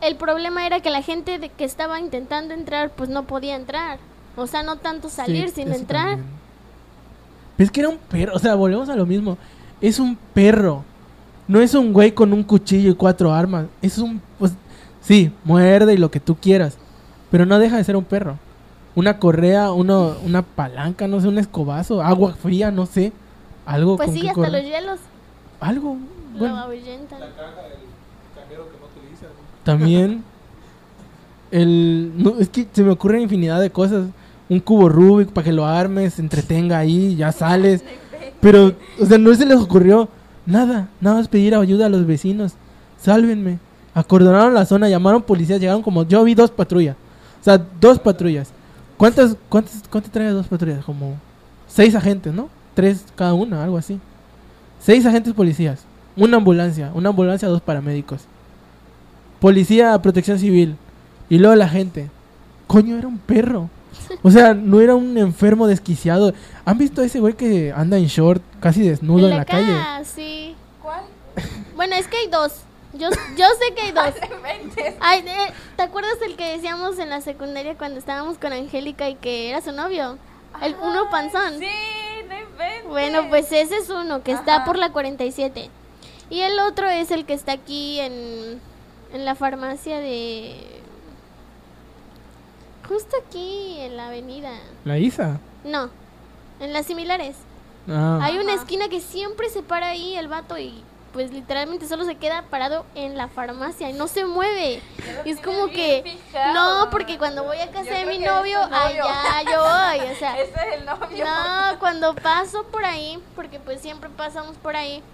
el 0.00 0.16
problema 0.16 0.66
era 0.66 0.80
que 0.80 0.90
la 0.90 1.02
gente 1.02 1.38
de 1.38 1.48
que 1.48 1.64
estaba 1.64 2.00
intentando 2.00 2.54
entrar, 2.54 2.90
pues 2.90 3.08
no 3.08 3.24
podía 3.24 3.54
entrar. 3.56 3.98
O 4.36 4.46
sea, 4.48 4.62
no 4.64 4.76
tanto 4.76 5.08
salir, 5.08 5.48
Sí, 5.50 5.56
sino 5.56 5.70
eso 5.72 5.80
entrar. 5.80 6.06
también. 6.08 6.26
Pero 7.56 7.64
es 7.66 7.70
que 7.70 7.80
era 7.80 7.88
un 7.88 7.98
perro, 7.98 8.34
o 8.34 8.38
sea, 8.40 8.56
volvemos 8.56 8.88
a 8.88 8.96
lo 8.96 9.06
mismo. 9.06 9.38
Es 9.80 10.00
un 10.00 10.16
perro. 10.34 10.82
No 11.46 11.60
es 11.60 11.74
un 11.74 11.92
güey 11.92 12.10
con 12.12 12.32
un 12.32 12.42
cuchillo 12.42 12.90
y 12.90 12.94
cuatro 12.94 13.32
armas. 13.32 13.66
Es 13.82 13.98
un, 13.98 14.20
pues, 14.38 14.52
sí, 15.04 15.30
muerde 15.44 15.94
y 15.94 15.98
lo 15.98 16.10
que 16.10 16.18
tú 16.20 16.34
quieras. 16.36 16.76
Pero 17.30 17.46
no 17.46 17.58
deja 17.58 17.76
de 17.76 17.84
ser 17.84 17.96
un 17.96 18.04
perro. 18.04 18.38
Una 18.96 19.18
correa, 19.18 19.72
uno, 19.72 20.14
una 20.24 20.42
palanca, 20.42 21.06
no 21.08 21.20
sé, 21.20 21.28
un 21.28 21.38
escobazo, 21.38 22.02
agua 22.02 22.34
fría, 22.34 22.70
no 22.70 22.86
sé. 22.86 23.12
Algo 23.66 23.96
Pues 23.96 24.08
con 24.08 24.14
sí, 24.16 24.22
que 24.22 24.28
hasta 24.28 24.40
correr. 24.40 24.52
los 24.52 24.62
hielos 24.64 25.00
Algo, 25.60 25.96
lo 26.34 26.38
bueno, 26.38 26.56
ahuyentan. 26.58 27.18
también. 29.64 30.22
El, 31.50 32.12
no, 32.16 32.34
es 32.40 32.48
que 32.48 32.66
se 32.72 32.82
me 32.82 32.90
ocurren 32.90 33.22
infinidad 33.22 33.60
de 33.60 33.70
cosas. 33.70 34.06
Un 34.48 34.60
cubo 34.60 34.88
Rubik 34.88 35.30
para 35.30 35.44
que 35.44 35.52
lo 35.52 35.64
armes, 35.66 36.14
se 36.14 36.22
entretenga 36.22 36.78
ahí, 36.78 37.14
ya 37.16 37.32
sales. 37.32 37.84
Pero, 38.40 38.74
o 39.00 39.06
sea, 39.06 39.18
no 39.18 39.32
se 39.34 39.46
les 39.46 39.58
ocurrió 39.58 40.08
nada. 40.46 40.88
Nada 41.00 41.16
más 41.16 41.28
pedir 41.28 41.54
ayuda 41.54 41.86
a 41.86 41.88
los 41.88 42.06
vecinos. 42.06 42.54
Sálvenme. 43.00 43.58
Acordonaron 43.94 44.52
la 44.52 44.66
zona, 44.66 44.88
llamaron 44.88 45.22
policías, 45.22 45.60
llegaron 45.60 45.82
como. 45.82 46.02
Yo 46.02 46.24
vi 46.24 46.34
dos 46.34 46.50
patrullas. 46.50 46.96
O 47.40 47.44
sea, 47.44 47.58
dos 47.80 47.98
patrullas. 47.98 48.50
¿Cuántas, 48.96 49.36
cuántas, 49.48 49.82
cuánto 49.90 50.10
trae 50.10 50.30
dos 50.30 50.46
patrullas? 50.48 50.84
Como 50.84 51.16
seis 51.68 51.94
agentes, 51.94 52.32
¿no? 52.32 52.48
Tres 52.74 53.04
cada 53.14 53.34
una, 53.34 53.62
algo 53.62 53.76
así. 53.76 54.00
Seis 54.80 55.06
agentes 55.06 55.32
policías. 55.32 55.84
Una 56.16 56.36
ambulancia. 56.38 56.90
Una 56.94 57.10
ambulancia, 57.10 57.48
dos 57.48 57.60
paramédicos. 57.60 58.22
Policía, 59.40 59.96
protección 60.00 60.38
civil. 60.38 60.76
Y 61.28 61.38
luego 61.38 61.54
la 61.54 61.68
gente. 61.68 62.10
Coño, 62.66 62.96
era 62.96 63.06
un 63.06 63.18
perro. 63.18 63.70
O 64.22 64.30
sea, 64.30 64.54
no 64.54 64.80
era 64.80 64.94
un 64.94 65.16
enfermo 65.18 65.66
desquiciado. 65.66 66.34
¿Han 66.64 66.78
visto 66.78 67.00
a 67.00 67.04
ese 67.04 67.20
güey 67.20 67.34
que 67.34 67.72
anda 67.72 67.96
en 67.98 68.06
short, 68.06 68.42
casi 68.60 68.82
desnudo 68.82 69.26
en 69.26 69.32
de 69.32 69.36
la 69.36 69.44
calle? 69.44 69.76
sí. 70.04 70.54
¿Cuál? 70.82 71.02
Bueno, 71.76 71.94
es 71.96 72.06
que 72.08 72.16
hay 72.16 72.28
dos. 72.28 72.52
Yo, 72.94 73.08
yo 73.36 73.46
sé 73.58 73.74
que 73.74 73.82
hay 73.82 73.92
dos. 73.92 74.14
Ay, 75.00 75.24
eh, 75.26 75.52
¿Te 75.76 75.82
acuerdas 75.82 76.14
el 76.24 76.36
que 76.36 76.52
decíamos 76.52 76.98
en 76.98 77.10
la 77.10 77.20
secundaria 77.20 77.76
cuando 77.76 77.98
estábamos 77.98 78.38
con 78.38 78.52
Angélica 78.52 79.08
y 79.08 79.16
que 79.16 79.50
era 79.50 79.60
su 79.60 79.72
novio? 79.72 80.16
El 80.62 80.76
uno 80.80 81.10
panzón. 81.10 81.58
Sí, 81.58 81.66
no 82.28 82.38
inventes. 82.38 82.86
Bueno, 82.88 83.28
pues 83.28 83.50
ese 83.50 83.76
es 83.78 83.90
uno 83.90 84.22
que 84.22 84.32
está 84.32 84.64
por 84.64 84.78
la 84.78 84.92
47. 84.92 85.68
Y 86.30 86.40
el 86.40 86.58
otro 86.60 86.88
es 86.88 87.10
el 87.10 87.26
que 87.26 87.34
está 87.34 87.52
aquí 87.52 87.98
en, 88.00 88.60
en 89.12 89.24
la 89.24 89.34
farmacia 89.34 89.98
de... 89.98 90.54
Justo 92.88 93.16
aquí 93.26 93.76
en 93.80 93.96
la 93.96 94.08
avenida. 94.08 94.50
La 94.84 94.98
Isa. 94.98 95.40
No, 95.64 95.90
en 96.60 96.72
las 96.72 96.86
similares. 96.86 97.36
Ah. 97.88 98.20
Hay 98.22 98.38
una 98.38 98.52
Ajá. 98.52 98.62
esquina 98.62 98.88
que 98.88 99.00
siempre 99.00 99.48
se 99.50 99.62
para 99.62 99.88
ahí 99.88 100.16
el 100.16 100.28
vato 100.28 100.58
y 100.58 100.82
pues 101.14 101.32
literalmente 101.32 101.86
solo 101.86 102.04
se 102.04 102.16
queda 102.16 102.42
parado 102.50 102.84
en 102.96 103.16
la 103.16 103.28
farmacia 103.28 103.88
y 103.88 103.92
no 103.92 104.08
se 104.08 104.24
mueve. 104.24 104.82
Y 105.24 105.30
es 105.30 105.40
como 105.40 105.68
que 105.68 106.02
fijado. 106.02 106.52
no, 106.52 106.90
porque 106.90 107.18
cuando 107.18 107.44
voy 107.44 107.58
a 107.58 107.70
casa 107.70 107.90
Yo 107.90 107.98
de 107.98 108.06
mi 108.06 108.18
novio, 108.18 108.58
novio. 108.66 109.04
allá 109.04 109.50
yo 109.50 109.60
voy, 109.60 110.12
o 110.12 110.16
sea, 110.16 110.36
Ese 110.40 110.52
es 110.52 110.80
el 110.80 110.84
novio. 110.84 111.24
no, 111.24 111.78
cuando 111.78 112.16
paso 112.16 112.64
por 112.64 112.84
ahí, 112.84 113.22
porque 113.36 113.60
pues 113.60 113.80
siempre 113.80 114.10
pasamos 114.10 114.56
por 114.56 114.74
ahí, 114.74 115.04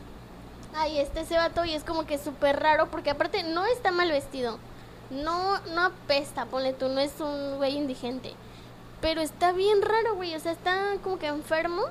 ahí 0.75 0.99
está 0.99 1.21
ese 1.21 1.37
vato 1.37 1.67
y 1.67 1.75
es 1.75 1.85
como 1.85 2.07
que 2.07 2.17
súper 2.17 2.59
raro, 2.59 2.91
porque 2.91 3.11
aparte 3.11 3.43
no 3.43 3.67
está 3.67 3.93
mal 3.93 4.11
vestido, 4.11 4.59
no, 5.11 5.61
no 5.75 5.83
apesta, 5.83 6.47
ponle 6.47 6.73
tú, 6.73 6.89
no 6.89 7.01
es 7.01 7.21
un 7.21 7.59
güey 7.59 7.77
indigente, 7.77 8.33
pero 9.03 9.21
está 9.21 9.53
bien 9.53 9.83
raro, 9.83 10.15
güey, 10.15 10.35
o 10.35 10.41
sea, 10.41 10.53
está 10.53 10.95
como 11.03 11.19
que 11.19 11.27
enfermo, 11.27 11.83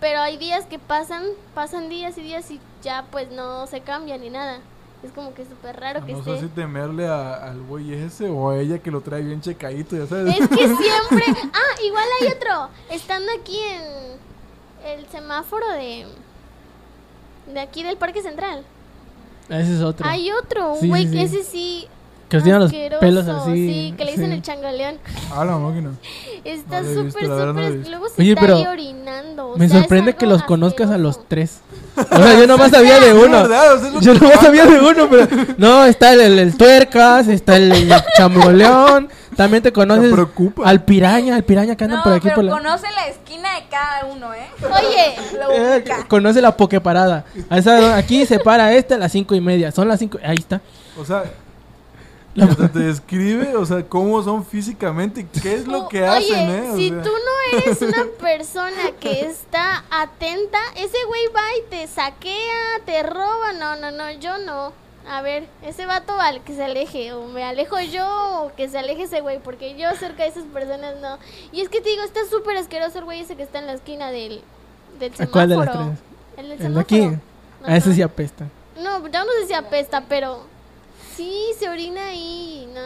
pero 0.00 0.20
hay 0.20 0.38
días 0.38 0.64
que 0.64 0.78
pasan, 0.78 1.22
pasan 1.54 1.90
días 1.90 2.16
y 2.16 2.22
días 2.22 2.50
y 2.50 2.60
ya 2.86 3.04
pues 3.10 3.30
no 3.30 3.66
se 3.66 3.80
cambia 3.82 4.16
ni 4.16 4.30
nada, 4.30 4.60
es 5.02 5.10
como 5.12 5.34
que 5.34 5.44
súper 5.44 5.78
raro 5.78 6.06
que 6.06 6.12
No 6.12 6.18
esté... 6.20 6.36
sé 6.36 6.40
si 6.42 6.48
temerle 6.48 7.06
a- 7.08 7.34
al 7.50 7.60
güey 7.62 7.92
ese 7.92 8.28
o 8.30 8.50
a 8.50 8.56
ella 8.58 8.78
que 8.78 8.90
lo 8.90 9.00
trae 9.02 9.22
bien 9.22 9.40
checadito, 9.42 9.96
ya 9.96 10.06
sabes. 10.06 10.34
Es 10.40 10.48
que 10.48 10.56
siempre. 10.66 11.24
Ah, 11.52 11.82
igual 11.84 12.04
hay 12.20 12.28
otro. 12.28 12.68
Estando 12.90 13.30
aquí 13.38 13.58
en 13.58 13.82
el 14.98 15.06
semáforo 15.08 15.68
de. 15.72 16.06
De 17.52 17.60
aquí 17.60 17.82
del 17.82 17.96
Parque 17.96 18.22
Central. 18.22 18.64
Ese 19.48 19.74
es 19.76 19.80
otro. 19.82 20.06
Hay 20.08 20.30
otro, 20.32 20.74
Sí, 20.80 20.88
güey, 20.88 21.06
sí, 21.06 21.12
que 21.12 21.28
sí. 21.28 21.36
ese 21.38 21.50
sí. 21.50 21.88
Que 22.28 22.40
tiene 22.40 22.58
los 22.58 22.72
pelos 23.00 23.26
así. 23.28 23.52
Sí, 23.52 23.94
que 23.96 24.04
le 24.04 24.10
dicen 24.12 24.26
sí. 24.26 24.32
el 24.32 24.42
changaleón. 24.42 24.96
Ah, 25.32 25.44
la 25.44 25.56
máquina. 25.58 25.90
Está 26.44 26.80
No 26.80 26.88
súper, 27.10 27.26
súper. 27.26 27.88
Luego 27.88 28.08
se 28.08 28.22
Oye, 28.22 28.30
está 28.32 28.40
pero 28.40 28.56
ahí 28.56 28.66
orinando. 28.66 29.48
o 29.52 29.56
Me 29.56 29.68
sea, 29.68 29.80
sorprende 29.80 30.14
que 30.14 30.26
los 30.26 30.42
conozcas 30.44 30.90
a 30.90 30.98
los 30.98 31.26
tres. 31.28 31.60
O 31.96 32.02
sea, 32.16 32.38
yo 32.38 32.46
nomás 32.48 32.70
sabía 32.70 33.00
de 33.00 33.12
uno. 33.14 33.42
verdad, 33.42 33.74
o 33.74 33.78
sea, 33.78 33.88
es 33.88 33.94
lo 33.94 34.00
Yo 34.00 34.14
nomás 34.14 34.40
sabía 34.40 34.66
de 34.66 34.80
uno, 34.80 35.08
pero. 35.10 35.28
No, 35.58 35.84
está 35.84 36.12
el, 36.12 36.20
el, 36.20 36.38
el 36.38 36.56
tuercas, 36.56 37.28
está 37.28 37.56
el, 37.56 37.72
el 37.72 37.92
chamboleón. 38.16 39.08
También 39.36 39.62
te 39.62 39.72
conoces 39.72 40.04
Me 40.04 40.12
preocupa. 40.12 40.62
al 40.68 40.82
piraña, 40.84 41.36
al 41.36 41.44
piraña 41.44 41.76
que 41.76 41.84
anda 41.84 41.98
No, 41.98 42.02
por 42.04 42.12
aquí 42.14 42.22
pero 42.24 42.36
por 42.36 42.44
la. 42.44 42.52
conoce 42.52 42.86
la 42.92 43.06
esquina 43.08 43.54
de 43.56 43.66
cada 43.68 44.06
uno, 44.06 44.32
¿eh? 44.32 44.46
Oye, 44.62 45.38
Lo 45.38 45.50
Eh, 45.52 45.84
conoce 46.08 46.40
la 46.40 46.56
pokeparada. 46.56 47.24
Aquí 47.96 48.24
se 48.26 48.38
para 48.38 48.72
este 48.74 48.94
a 48.94 48.98
las 48.98 49.12
cinco 49.12 49.34
y 49.34 49.40
media. 49.40 49.72
Son 49.72 49.86
las 49.88 49.98
cinco. 49.98 50.18
Ahí 50.24 50.36
está. 50.38 50.60
O 50.98 51.04
sea, 51.04 51.24
Te 52.72 52.78
describe, 52.80 53.56
o 53.56 53.64
sea, 53.64 53.82
cómo 53.88 54.22
son 54.22 54.44
físicamente, 54.44 55.20
y 55.22 55.24
qué 55.24 55.54
es 55.54 55.66
lo 55.66 55.88
que 55.88 56.02
Oye, 56.02 56.34
hacen, 56.34 56.50
¿eh? 56.50 56.70
O 56.70 56.76
si 56.76 56.90
sea, 56.90 57.02
tú 57.02 57.10
no 57.10 57.58
eres 57.58 57.82
una 57.82 58.04
persona 58.20 58.92
que 59.00 59.20
está 59.22 59.84
atenta, 59.90 60.58
ese 60.76 60.98
güey 61.06 61.22
va 61.34 61.42
y 61.58 61.70
te 61.70 61.86
saquea, 61.86 62.80
te 62.84 63.02
roba. 63.02 63.52
No, 63.54 63.76
no, 63.76 63.90
no, 63.90 64.10
yo 64.12 64.38
no. 64.38 64.72
A 65.08 65.22
ver, 65.22 65.46
ese 65.62 65.86
vato 65.86 66.20
al 66.20 66.42
que 66.42 66.54
se 66.54 66.64
aleje, 66.64 67.12
o 67.12 67.26
me 67.28 67.44
alejo 67.44 67.78
yo, 67.80 68.42
o 68.42 68.54
que 68.56 68.68
se 68.68 68.78
aleje 68.78 69.04
ese 69.04 69.20
güey, 69.20 69.38
porque 69.38 69.76
yo 69.78 69.88
cerca 69.96 70.24
de 70.24 70.30
esas 70.30 70.44
personas 70.44 70.96
no. 71.00 71.18
Y 71.52 71.60
es 71.60 71.68
que 71.68 71.80
te 71.80 71.90
digo, 71.90 72.02
está 72.02 72.20
súper 72.28 72.56
asqueroso 72.56 72.98
el 72.98 73.04
güey 73.04 73.20
ese 73.20 73.36
que 73.36 73.44
está 73.44 73.60
en 73.60 73.66
la 73.68 73.74
esquina 73.74 74.10
del, 74.10 74.42
del 74.98 75.12
¿A 75.12 75.16
semáforo. 75.16 75.32
cuál 75.32 75.48
de 75.48 75.56
las 75.56 75.72
tres? 75.72 75.86
El 76.36 76.48
del 76.50 76.66
El 76.66 76.74
de 76.74 76.80
aquí. 76.80 76.96
semáforo. 76.98 77.22
A 77.64 77.76
ese 77.76 77.94
sí 77.94 78.02
apesta. 78.02 78.46
No, 78.82 78.98
yo 79.08 79.24
no 79.24 79.30
sé 79.40 79.46
si 79.46 79.54
apesta, 79.54 80.04
pero 80.08 80.40
Sí, 81.16 81.32
se 81.58 81.68
orina 81.68 82.08
ahí. 82.08 82.68
No. 82.74 82.80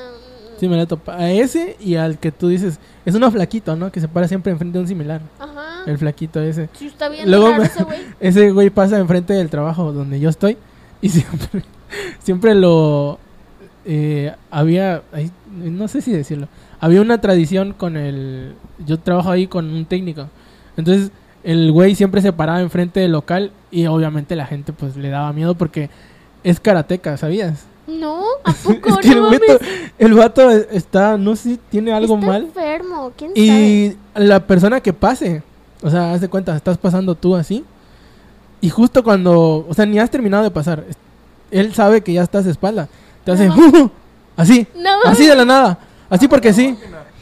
Sí, 0.58 0.68
me 0.68 0.76
la 0.76 0.86
topa. 0.86 1.16
A 1.16 1.30
ese 1.30 1.76
y 1.80 1.96
al 1.96 2.18
que 2.18 2.32
tú 2.32 2.48
dices, 2.48 2.78
es 3.04 3.14
uno 3.14 3.30
flaquito, 3.30 3.76
¿no? 3.76 3.90
Que 3.90 4.00
se 4.00 4.08
para 4.08 4.28
siempre 4.28 4.52
enfrente 4.52 4.78
de 4.78 4.82
un 4.82 4.88
similar. 4.88 5.22
Ajá. 5.38 5.84
El 5.86 5.98
flaquito 5.98 6.40
ese. 6.40 6.68
Sí, 6.74 6.86
está 6.86 7.08
bien 7.08 7.30
Luego 7.30 7.50
raro 7.50 7.62
ese 7.62 7.82
güey. 7.82 7.98
Ese 8.20 8.50
güey 8.50 8.70
pasa 8.70 8.98
enfrente 8.98 9.32
del 9.32 9.48
trabajo 9.50 9.92
donde 9.92 10.20
yo 10.20 10.28
estoy 10.28 10.58
y 11.00 11.08
siempre, 11.10 11.62
siempre 12.22 12.54
lo 12.54 13.18
eh, 13.84 14.34
había, 14.50 15.02
no 15.50 15.88
sé 15.88 16.02
si 16.02 16.12
decirlo, 16.12 16.48
había 16.80 17.00
una 17.00 17.20
tradición 17.20 17.72
con 17.72 17.96
el, 17.96 18.54
yo 18.86 18.98
trabajo 18.98 19.30
ahí 19.30 19.46
con 19.46 19.72
un 19.72 19.86
técnico, 19.86 20.28
entonces 20.76 21.10
el 21.42 21.72
güey 21.72 21.94
siempre 21.94 22.20
se 22.20 22.32
paraba 22.32 22.60
enfrente 22.60 23.00
del 23.00 23.12
local 23.12 23.52
y 23.70 23.86
obviamente 23.86 24.36
la 24.36 24.46
gente 24.46 24.74
pues 24.74 24.96
le 24.96 25.08
daba 25.08 25.32
miedo 25.32 25.54
porque 25.54 25.88
es 26.44 26.60
karateca, 26.60 27.16
¿sabías? 27.16 27.64
No, 27.98 28.22
¿a 28.44 28.52
poco? 28.64 28.88
es 28.90 28.96
que 28.98 29.08
el 29.10 29.16
no 29.20 29.30
vato, 29.30 29.58
el 29.98 30.14
vato 30.14 30.50
está, 30.50 31.16
no 31.16 31.34
sé, 31.36 31.58
tiene 31.70 31.92
algo 31.92 32.14
Está 32.16 32.26
mal. 32.26 32.42
enfermo, 32.44 33.12
¿quién 33.16 33.30
sabe? 33.30 33.40
Y 33.40 33.96
la 34.14 34.40
persona 34.46 34.80
que 34.80 34.92
pase, 34.92 35.42
o 35.82 35.90
sea, 35.90 36.12
haz 36.12 36.20
de 36.20 36.28
cuenta, 36.28 36.54
estás 36.56 36.78
pasando 36.78 37.14
tú 37.14 37.34
así. 37.36 37.64
Y 38.60 38.68
justo 38.70 39.02
cuando, 39.02 39.66
o 39.68 39.74
sea, 39.74 39.86
ni 39.86 39.98
has 39.98 40.10
terminado 40.10 40.42
de 40.42 40.50
pasar, 40.50 40.84
él 41.50 41.74
sabe 41.74 42.02
que 42.02 42.12
ya 42.12 42.22
estás 42.22 42.44
de 42.44 42.50
espalda. 42.50 42.88
Te 43.24 43.32
hace, 43.32 43.48
No. 43.48 43.54
"Uh", 43.56 43.90
así, 44.36 44.66
No, 44.76 44.90
así 45.04 45.26
de 45.26 45.34
la 45.34 45.44
nada, 45.44 45.78
así 46.10 46.28
porque 46.28 46.52
sí. 46.52 46.76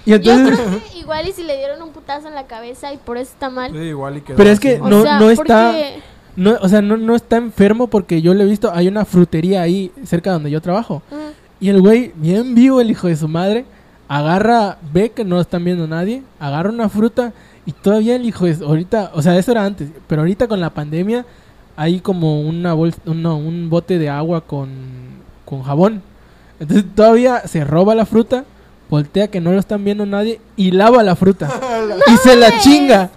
Y 0.04 0.10
Yo 0.10 0.16
entonces, 0.16 0.58
creo 0.58 0.80
que 0.90 0.98
igual 0.98 1.28
y 1.28 1.32
si 1.32 1.42
le 1.42 1.56
dieron 1.56 1.82
un 1.82 1.90
putazo 1.90 2.28
en 2.28 2.34
la 2.34 2.46
cabeza 2.46 2.92
y 2.92 2.96
por 2.96 3.18
eso 3.18 3.30
está 3.32 3.50
mal. 3.50 3.72
Sí, 3.72 3.78
igual 3.78 4.16
y 4.16 4.20
quedó 4.22 4.37
Pero 4.37 4.50
es 4.50 4.58
que 4.58 4.80
O 4.80 4.88
no- 4.88 5.02
sea, 5.02 5.18
no 5.20 5.30
está- 5.30 5.66
porque- 5.72 6.02
no, 6.38 6.57
o 6.62 6.68
sea, 6.68 6.80
no, 6.80 6.97
no 6.97 7.16
está 7.16 7.37
enfermo 7.37 7.88
porque 7.88 8.23
yo 8.23 8.33
lo 8.33 8.45
he 8.45 8.47
visto, 8.47 8.71
hay 8.73 8.87
una 8.87 9.04
frutería 9.04 9.61
ahí 9.62 9.90
cerca 10.04 10.30
donde 10.33 10.50
yo 10.52 10.61
trabajo. 10.61 11.02
Mm, 11.11 11.64
Y 11.64 11.68
el 11.68 11.80
güey, 11.80 12.12
bien 12.14 12.54
vivo, 12.54 12.80
el 12.80 12.90
hijo 12.92 13.09
de 13.09 13.16
su 13.16 13.26
madre, 13.26 13.64
agarra, 14.07 14.78
ve 14.92 15.11
que 15.11 15.25
no 15.25 15.35
lo 15.35 15.42
están 15.42 15.64
viendo 15.64 15.88
nadie, 15.88 16.23
agarra 16.38 16.71
una 16.71 16.88
fruta 16.88 17.33
y 17.66 17.73
todavía 17.73 18.14
el 18.14 18.25
hijo 18.25 18.47
de... 18.47 18.64
Ahorita, 18.64 19.11
o 19.14 19.21
sea, 19.21 19.37
eso 19.37 19.50
era 19.50 19.64
antes, 19.64 19.90
pero 20.07 20.23
ahorita 20.23 20.47
con 20.47 20.61
la 20.61 20.71
pandemia 20.71 21.26
hay 21.76 21.99
como 21.99 22.40
una 22.40 22.73
bolsa, 22.73 23.00
no, 23.04 23.37
un 23.37 23.68
bote 23.68 23.99
de 23.99 24.09
agua 24.09 24.40
con, 24.42 24.68
con 25.45 25.62
jabón. 25.64 26.02
Entonces 26.61 26.87
todavía 26.95 27.40
se 27.49 27.64
roba 27.64 27.97
la 27.97 28.07
fruta, 28.07 28.45
voltea 28.90 29.28
que 29.28 29.40
no 29.40 29.52
lo 29.52 29.59
están 29.61 29.85
viendo 29.85 30.07
nadie 30.07 30.40
y 30.57 30.71
lava 30.71 31.02
la 31.02 31.14
fruta. 31.16 31.49
y 32.07 32.16
se 32.18 32.37
la 32.37 32.59
chinga. 32.61 33.11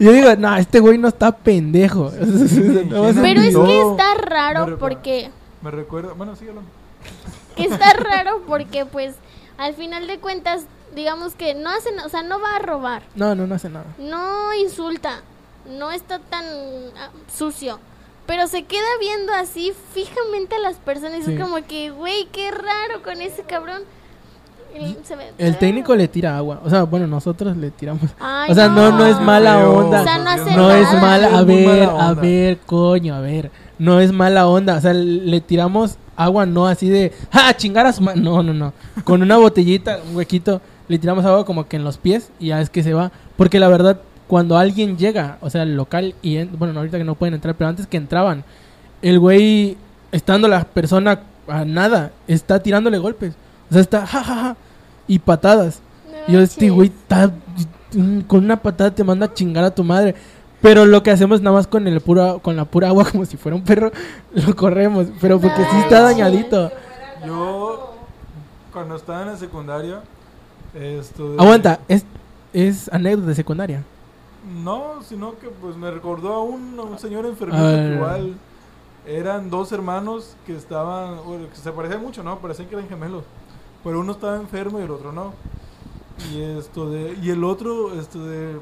y 0.00 0.04
yo 0.04 0.12
digo, 0.12 0.34
no, 0.36 0.56
este 0.56 0.80
güey 0.80 0.98
no 0.98 1.08
está 1.08 1.32
pendejo. 1.32 2.10
Pero 2.20 3.40
es 3.40 3.56
que 3.56 3.80
está 3.80 4.14
raro 4.14 4.78
porque... 4.78 5.30
Me 5.62 5.70
recuerda, 5.70 6.12
bueno, 6.12 6.36
sí, 6.36 6.46
hablando. 6.48 6.70
que 7.56 7.64
está 7.70 7.92
raro 7.94 8.42
porque 8.46 8.84
pues 8.86 9.14
al 9.58 9.74
final 9.74 10.06
de 10.06 10.18
cuentas 10.18 10.64
digamos 10.94 11.34
que 11.34 11.54
no 11.54 11.70
hace 11.70 11.90
o 12.04 12.08
sea 12.08 12.22
no 12.22 12.38
va 12.40 12.56
a 12.56 12.58
robar 12.58 13.02
no, 13.16 13.34
no, 13.34 13.46
no 13.46 13.54
hace 13.54 13.68
nada. 13.68 13.86
no 13.98 14.54
insulta 14.54 15.22
no 15.68 15.90
está 15.90 16.18
tan 16.20 16.44
ah, 16.96 17.10
sucio 17.34 17.78
pero 18.26 18.46
se 18.48 18.64
queda 18.64 18.86
viendo 19.00 19.32
así 19.32 19.72
fijamente 19.94 20.56
a 20.56 20.58
las 20.60 20.76
personas 20.76 21.20
y 21.20 21.24
Sí. 21.24 21.32
es 21.34 21.40
como 21.40 21.56
que 21.66 21.90
güey 21.90 22.26
qué 22.32 22.50
raro 22.50 23.02
con 23.02 23.20
ese 23.20 23.42
cabrón 23.42 23.82
El 25.38 25.56
técnico 25.58 25.94
le 25.94 26.08
tira 26.08 26.36
agua. 26.36 26.60
O 26.64 26.70
sea, 26.70 26.82
bueno, 26.84 27.06
nosotros 27.06 27.56
le 27.56 27.70
tiramos. 27.70 28.02
Ay, 28.20 28.50
o 28.50 28.54
sea, 28.54 28.68
no, 28.68 28.90
no 28.92 29.06
es 29.06 29.20
mala 29.20 29.68
onda. 29.68 30.00
O 30.02 30.04
sea, 30.04 30.18
no 30.18 30.30
hace 30.30 30.56
No 30.56 30.70
es 30.70 30.84
nada. 30.92 31.00
mala, 31.00 31.38
a 31.38 31.42
ver, 31.44 31.86
mala 31.88 32.08
a 32.08 32.14
ver, 32.14 32.58
coño, 32.66 33.14
a 33.14 33.20
ver. 33.20 33.50
No 33.78 34.00
es 34.00 34.12
mala 34.12 34.46
onda, 34.46 34.76
o 34.76 34.80
sea, 34.80 34.94
le 34.94 35.40
tiramos 35.40 35.96
agua 36.16 36.46
no 36.46 36.66
así 36.66 36.88
de, 36.88 37.12
¡ja, 37.30 37.54
chingar 37.56 37.86
a 37.86 37.92
su 37.92 38.02
ma-". 38.02 38.14
No, 38.14 38.42
no, 38.42 38.54
no. 38.54 38.72
Con 39.04 39.22
una 39.22 39.36
botellita, 39.36 39.98
un 40.08 40.16
huequito, 40.16 40.60
le 40.88 40.98
tiramos 40.98 41.24
agua 41.24 41.44
como 41.44 41.66
que 41.68 41.76
en 41.76 41.84
los 41.84 41.98
pies 41.98 42.30
y 42.38 42.48
ya 42.48 42.60
es 42.60 42.70
que 42.70 42.82
se 42.82 42.94
va. 42.94 43.12
Porque 43.36 43.60
la 43.60 43.68
verdad, 43.68 44.00
cuando 44.26 44.56
alguien 44.56 44.96
llega, 44.96 45.36
o 45.40 45.50
sea, 45.50 45.62
al 45.62 45.76
local 45.76 46.14
y, 46.22 46.36
en- 46.38 46.58
bueno, 46.58 46.78
ahorita 46.78 46.96
que 46.98 47.04
no 47.04 47.14
pueden 47.16 47.34
entrar, 47.34 47.54
pero 47.54 47.68
antes 47.68 47.86
que 47.86 47.96
entraban, 47.98 48.44
el 49.02 49.18
güey, 49.18 49.76
estando 50.12 50.48
la 50.48 50.64
persona 50.64 51.20
a 51.48 51.64
nada, 51.64 52.12
está 52.28 52.62
tirándole 52.62 52.98
golpes. 52.98 53.34
O 53.70 53.72
sea, 53.74 53.82
está, 53.82 54.06
ja, 54.06 54.22
ja, 54.24 54.34
ja, 54.34 54.56
y 55.06 55.18
patadas. 55.18 55.80
No 56.28 56.32
Yo, 56.34 56.40
este 56.40 56.70
güey 56.70 56.92
mm, 57.94 58.20
con 58.22 58.44
una 58.44 58.56
patada 58.60 58.90
te 58.94 59.04
manda 59.04 59.26
a 59.26 59.34
chingar 59.34 59.64
a 59.64 59.74
tu 59.74 59.84
madre. 59.84 60.14
Pero 60.62 60.86
lo 60.86 61.02
que 61.02 61.10
hacemos 61.10 61.40
nada 61.42 61.56
más 61.56 61.66
con 61.66 61.86
el 61.86 62.00
puro, 62.00 62.40
con 62.40 62.56
la 62.56 62.64
pura 62.64 62.88
agua, 62.88 63.04
como 63.10 63.24
si 63.24 63.36
fuera 63.36 63.56
un 63.56 63.64
perro, 63.64 63.92
lo 64.32 64.56
corremos. 64.56 65.06
Pero 65.20 65.40
porque 65.40 65.62
sí 65.70 65.76
está 65.78 66.00
dañadito. 66.02 66.70
Yo, 67.24 67.94
cuando 68.72 68.96
estaba 68.96 69.22
en 69.22 69.28
la 69.28 69.36
secundaria, 69.36 70.00
esto 70.74 71.32
de- 71.32 71.40
Aguanta, 71.42 71.80
es, 71.88 72.04
es 72.52 72.92
anécdota 72.92 73.28
de 73.28 73.34
secundaria. 73.34 73.82
No, 74.62 75.02
sino 75.02 75.38
que 75.38 75.48
pues 75.48 75.76
me 75.76 75.90
recordó 75.90 76.32
a 76.34 76.42
un, 76.42 76.78
a 76.78 76.82
un 76.82 76.98
señor 76.98 77.26
enfermito 77.26 77.58
A 77.64 77.70
que 77.70 77.76
ver. 77.76 77.94
igual 77.94 78.34
eran 79.06 79.50
dos 79.50 79.72
hermanos 79.72 80.36
que 80.46 80.56
estaban, 80.56 81.16
bueno, 81.24 81.48
que 81.50 81.56
se 81.56 81.70
parecían 81.72 82.00
mucho, 82.02 82.22
¿no? 82.22 82.38
Parecían 82.38 82.68
que 82.68 82.76
eran 82.76 82.88
gemelos. 82.88 83.24
Pero 83.86 84.00
uno 84.00 84.10
estaba 84.10 84.34
enfermo 84.34 84.80
y 84.80 84.82
el 84.82 84.90
otro 84.90 85.12
no. 85.12 85.32
Y 86.32 86.42
esto 86.42 86.90
de, 86.90 87.16
y 87.22 87.30
el 87.30 87.44
otro, 87.44 87.96
esto 87.96 88.18
de, 88.26 88.56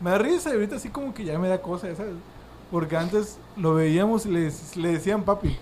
me 0.00 0.10
da 0.10 0.18
risa 0.18 0.50
y 0.50 0.54
ahorita 0.54 0.74
así 0.74 0.88
como 0.88 1.14
que 1.14 1.24
ya 1.24 1.38
me 1.38 1.46
da 1.46 1.62
cosa, 1.62 1.94
¿sabes? 1.94 2.16
Porque 2.72 2.96
antes 2.96 3.38
lo 3.56 3.74
veíamos 3.74 4.26
y 4.26 4.30
le 4.32 4.92
decían 4.92 5.22
papi. 5.22 5.56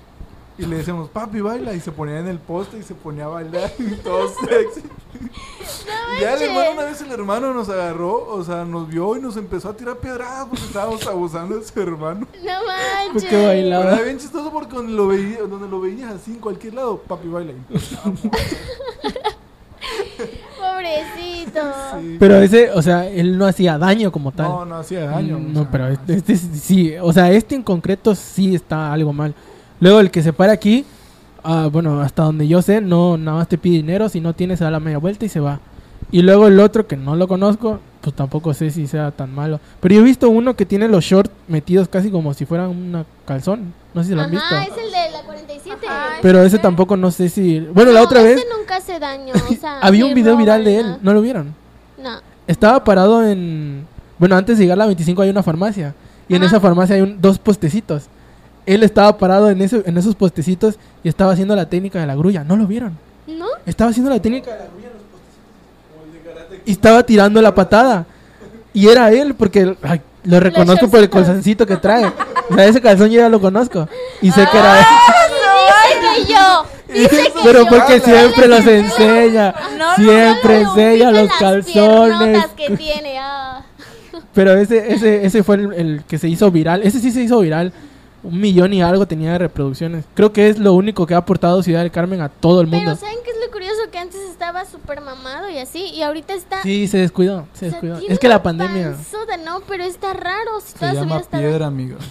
Y 0.59 0.67
le 0.67 0.77
decíamos, 0.77 1.09
papi, 1.09 1.41
baila. 1.41 1.73
Y 1.75 1.81
se 1.81 1.91
ponía 1.93 2.19
en 2.19 2.29
el 2.29 2.39
poste 2.39 2.79
y 2.79 2.83
se 2.83 2.95
ponía 2.95 3.25
a 3.25 3.29
bailar 3.29 3.71
y 3.79 3.95
todo 3.97 4.29
sexy. 4.29 4.83
Ya 6.21 6.35
el 6.35 6.43
hermano, 6.43 6.73
una 6.73 6.85
vez 6.85 7.01
el 7.01 7.11
hermano 7.11 7.55
nos 7.55 7.69
agarró, 7.69 8.29
o 8.29 8.45
sea, 8.45 8.65
nos 8.65 8.89
vio 8.89 9.17
y 9.17 9.21
nos 9.21 9.37
empezó 9.37 9.71
a 9.71 9.77
tirar 9.77 9.97
pedradas 9.97 10.47
porque 10.49 10.65
estábamos 10.65 11.07
abusando 11.07 11.57
de 11.57 11.65
su 11.65 11.81
hermano. 11.81 12.27
no 12.45 12.53
manches 12.67 13.23
Porque 13.25 13.47
bailaba. 13.47 13.85
Pero 13.85 13.97
era 13.97 14.05
bien 14.05 14.19
chistoso 14.19 14.53
porque 14.53 14.77
donde 14.77 14.93
lo, 14.93 15.09
veía, 15.09 15.39
donde 15.43 15.69
lo 15.69 15.81
veías 15.81 16.13
así 16.13 16.33
en 16.33 16.39
cualquier 16.39 16.75
lado, 16.75 16.99
papi 16.99 17.29
baila. 17.29 17.53
Pobrecito 20.59 21.61
Sí. 22.01 22.17
Pero 22.19 22.37
ese, 22.37 22.71
o 22.71 22.81
sea, 22.83 23.09
él 23.09 23.37
no 23.37 23.47
hacía 23.47 23.79
daño 23.79 24.11
como 24.13 24.33
tal. 24.33 24.49
No, 24.49 24.65
no 24.65 24.77
hacía 24.77 25.07
daño. 25.07 25.37
O 25.37 25.41
No, 25.41 25.63
sea, 25.63 25.71
pero 25.71 25.89
este, 25.89 26.15
este 26.15 26.37
sí, 26.37 26.95
o 27.01 27.13
sea, 27.13 27.31
este 27.33 27.55
en 27.55 27.63
concreto 27.63 28.15
sí 28.15 28.55
está 28.55 28.93
algo 28.93 29.13
mal. 29.13 29.35
Luego 29.83 29.99
el 29.99 30.13
que 30.13 30.23
se 30.23 30.33
para 30.33 30.53
aquí, 30.53 30.85
ah, 31.43 31.69
bueno, 31.71 32.01
hasta 32.01 32.23
donde 32.23 32.47
yo 32.47 32.63
sé, 32.63 32.81
no 32.81 33.19
nada 33.19 33.39
más 33.39 33.49
te 33.49 33.59
pide 33.59 33.79
dinero, 33.79 34.09
si 34.09 34.21
no 34.21 34.33
tienes 34.33 34.61
se 34.61 34.65
da 34.65 34.71
la 34.71 34.79
media 34.79 34.99
vuelta 34.99 35.25
y 35.25 35.29
se 35.29 35.41
va. 35.41 35.59
Y 36.13 36.23
luego 36.23 36.47
el 36.47 36.61
otro 36.61 36.87
que 36.87 36.97
no 36.97 37.17
lo 37.17 37.27
conozco, 37.27 37.81
pues 38.01 38.15
tampoco 38.15 38.55
sé 38.55 38.71
si 38.71 38.87
sea 38.87 39.11
tan 39.11 39.35
malo. 39.35 39.59
Pero 39.81 39.97
yo 39.97 40.03
he 40.03 40.05
visto 40.05 40.31
uno 40.31 40.55
que 40.55 40.67
tiene 40.67 40.87
los 40.87 41.03
shorts 41.05 41.33
metidos 41.49 41.89
casi 41.89 42.13
como 42.13 42.33
si 42.33 42.47
fueran 42.47 42.69
una 42.69 43.05
calzón. 43.25 43.75
No 43.93 44.05
sé 44.05 44.11
si 44.11 44.15
lo 44.15 44.23
han 44.23 44.31
visto. 44.31 44.47
Ajá, 44.55 44.63
es 44.63 44.71
el 44.71 44.93
de 44.93 45.11
la 45.11 45.23
47 45.25 45.87
Ajá, 45.89 46.07
Pero 46.23 46.45
ese 46.45 46.59
tampoco 46.61 46.97
no 46.97 47.11
sé 47.11 47.29
si... 47.29 47.59
Bueno, 47.59 47.91
la 47.91 48.03
otra 48.05 48.21
ese 48.21 48.37
vez 48.37 48.47
nunca 48.57 48.77
hace 48.77 49.01
daño, 49.01 49.33
o 49.51 49.55
sea, 49.55 49.79
había 49.83 50.07
un 50.07 50.15
video 50.15 50.37
viral 50.37 50.65
de 50.65 50.79
él. 50.79 50.97
¿no 51.03 51.13
lo 51.13 51.23
vieron? 51.23 51.55
No. 52.01 52.21
Estaba 52.47 52.85
parado 52.85 53.27
en... 53.27 53.85
Bueno, 54.17 54.37
antes 54.37 54.59
de 54.59 54.65
llegar 54.65 54.77
a 54.77 54.81
la 54.85 54.87
25 54.87 55.23
hay 55.23 55.31
una 55.31 55.43
farmacia. 55.43 55.93
Y 56.29 56.37
en 56.37 56.45
esa 56.45 56.61
farmacia 56.61 56.95
hay 56.95 57.03
un- 57.03 57.21
dos 57.21 57.39
postecitos. 57.41 58.05
Él 58.67 58.83
estaba 58.83 59.17
parado 59.19 59.51
en, 59.51 59.61
ese, 59.63 59.83
en 59.87 59.97
esos 59.99 60.15
postecitos 60.15 60.77
y 61.03 61.09
estaba 61.09 61.33
haciendo 61.33 61.57
la 61.57 61.67
técnica 61.69 62.01
de 62.01 62.07
la 62.07 62.15
grulla. 62.15 62.45
¿No 62.45 62.57
lo 62.57 62.67
vieron? 62.67 62.97
¿No? 63.27 63.47
Estaba 63.67 63.91
haciendo 63.91 64.11
la 64.11 64.21
técnica 64.21 64.53
de 64.53 64.59
la 64.59 64.65
grulla 64.67 64.87
en 64.89 64.93
los 64.95 65.03
postecitos. 65.03 66.63
Y 66.69 66.73
estaba 66.73 67.03
tirando 67.03 67.43
la 67.43 67.55
patada. 67.55 68.07
Y 68.75 68.89
era 68.89 69.11
él 69.13 69.35
porque 69.35 69.77
ay, 69.83 70.01
lo 70.25 70.39
reconozco 70.41 70.89
por 70.89 71.01
el 71.01 71.11
calzoncito 71.11 71.67
que 71.67 71.77
trae. 71.77 72.07
O 72.51 72.55
sea, 72.55 72.65
ese 72.67 72.81
calzón 72.81 73.11
yo 73.11 73.21
ya 73.21 73.29
lo 73.29 73.41
conozco. 73.41 73.89
Y 74.21 74.31
sé 74.31 74.47
que 74.51 74.59
era 74.59 74.79
él. 74.79 74.85
Dice 76.01 76.27
que 76.27 76.33
yo. 76.33 76.65
Dice 76.93 77.23
que 77.33 77.41
Pero 77.43 77.65
yo. 77.65 77.69
porque 77.69 78.01
siempre 78.01 78.47
los 78.49 78.67
enseña. 78.67 79.55
No, 79.79 79.95
Siempre 79.97 80.63
no, 80.63 80.75
no, 80.75 80.81
enseña 80.81 81.11
los 81.11 81.23
las 81.29 81.39
calzones. 81.39 82.47
que 82.57 82.77
tiene. 82.77 83.19
ah. 83.19 83.63
Pero 84.35 84.53
ese, 84.57 84.93
ese, 84.95 85.27
ese 85.27 85.43
fue 85.43 85.57
el, 85.57 85.73
el 85.75 86.05
que 86.07 86.17
se 86.19 86.29
hizo 86.29 86.51
viral. 86.51 86.83
Ese 86.83 87.01
sí 87.01 87.11
se 87.11 87.23
hizo 87.23 87.41
viral. 87.41 87.73
Un 88.23 88.41
millón 88.41 88.73
y 88.73 88.83
algo 88.83 89.07
tenía 89.07 89.33
de 89.33 89.39
reproducciones. 89.39 90.05
Creo 90.15 90.33
que 90.33 90.49
es 90.49 90.59
lo 90.59 90.75
único 90.75 91.07
que 91.07 91.15
ha 91.15 91.19
aportado 91.19 91.63
Ciudad 91.63 91.81
del 91.81 91.91
Carmen 91.91 92.21
a 92.21 92.29
todo 92.29 92.61
el 92.61 92.69
mundo. 92.69 92.85
Pero 92.85 92.97
¿saben 92.97 93.17
qué 93.25 93.31
es 93.31 93.37
lo 93.45 93.51
curioso? 93.51 93.81
Que 93.91 93.99
antes 93.99 94.21
estaba 94.21 94.65
súper 94.65 95.01
mamado 95.01 95.51
y 95.51 95.59
así. 95.59 95.87
Y 95.93 96.03
ahorita 96.03 96.35
está... 96.35 96.63
Sí, 96.63 96.87
se 96.87 96.99
descuidó, 96.99 97.47
se 97.53 97.67
o 97.67 97.71
sea, 97.71 97.81
descuidó. 97.81 97.99
Es 98.09 98.19
que 98.21 98.29
la 98.29 98.43
pandemia. 98.43 98.93
panzota, 98.93 99.37
no, 99.39 99.61
pero 99.67 99.83
está 99.83 100.13
raro. 100.13 100.61
Si 100.65 100.79
Se 100.79 100.93
llama 100.95 101.19
está... 101.19 101.39
piedra, 101.39 101.67
amigo. 101.67 101.97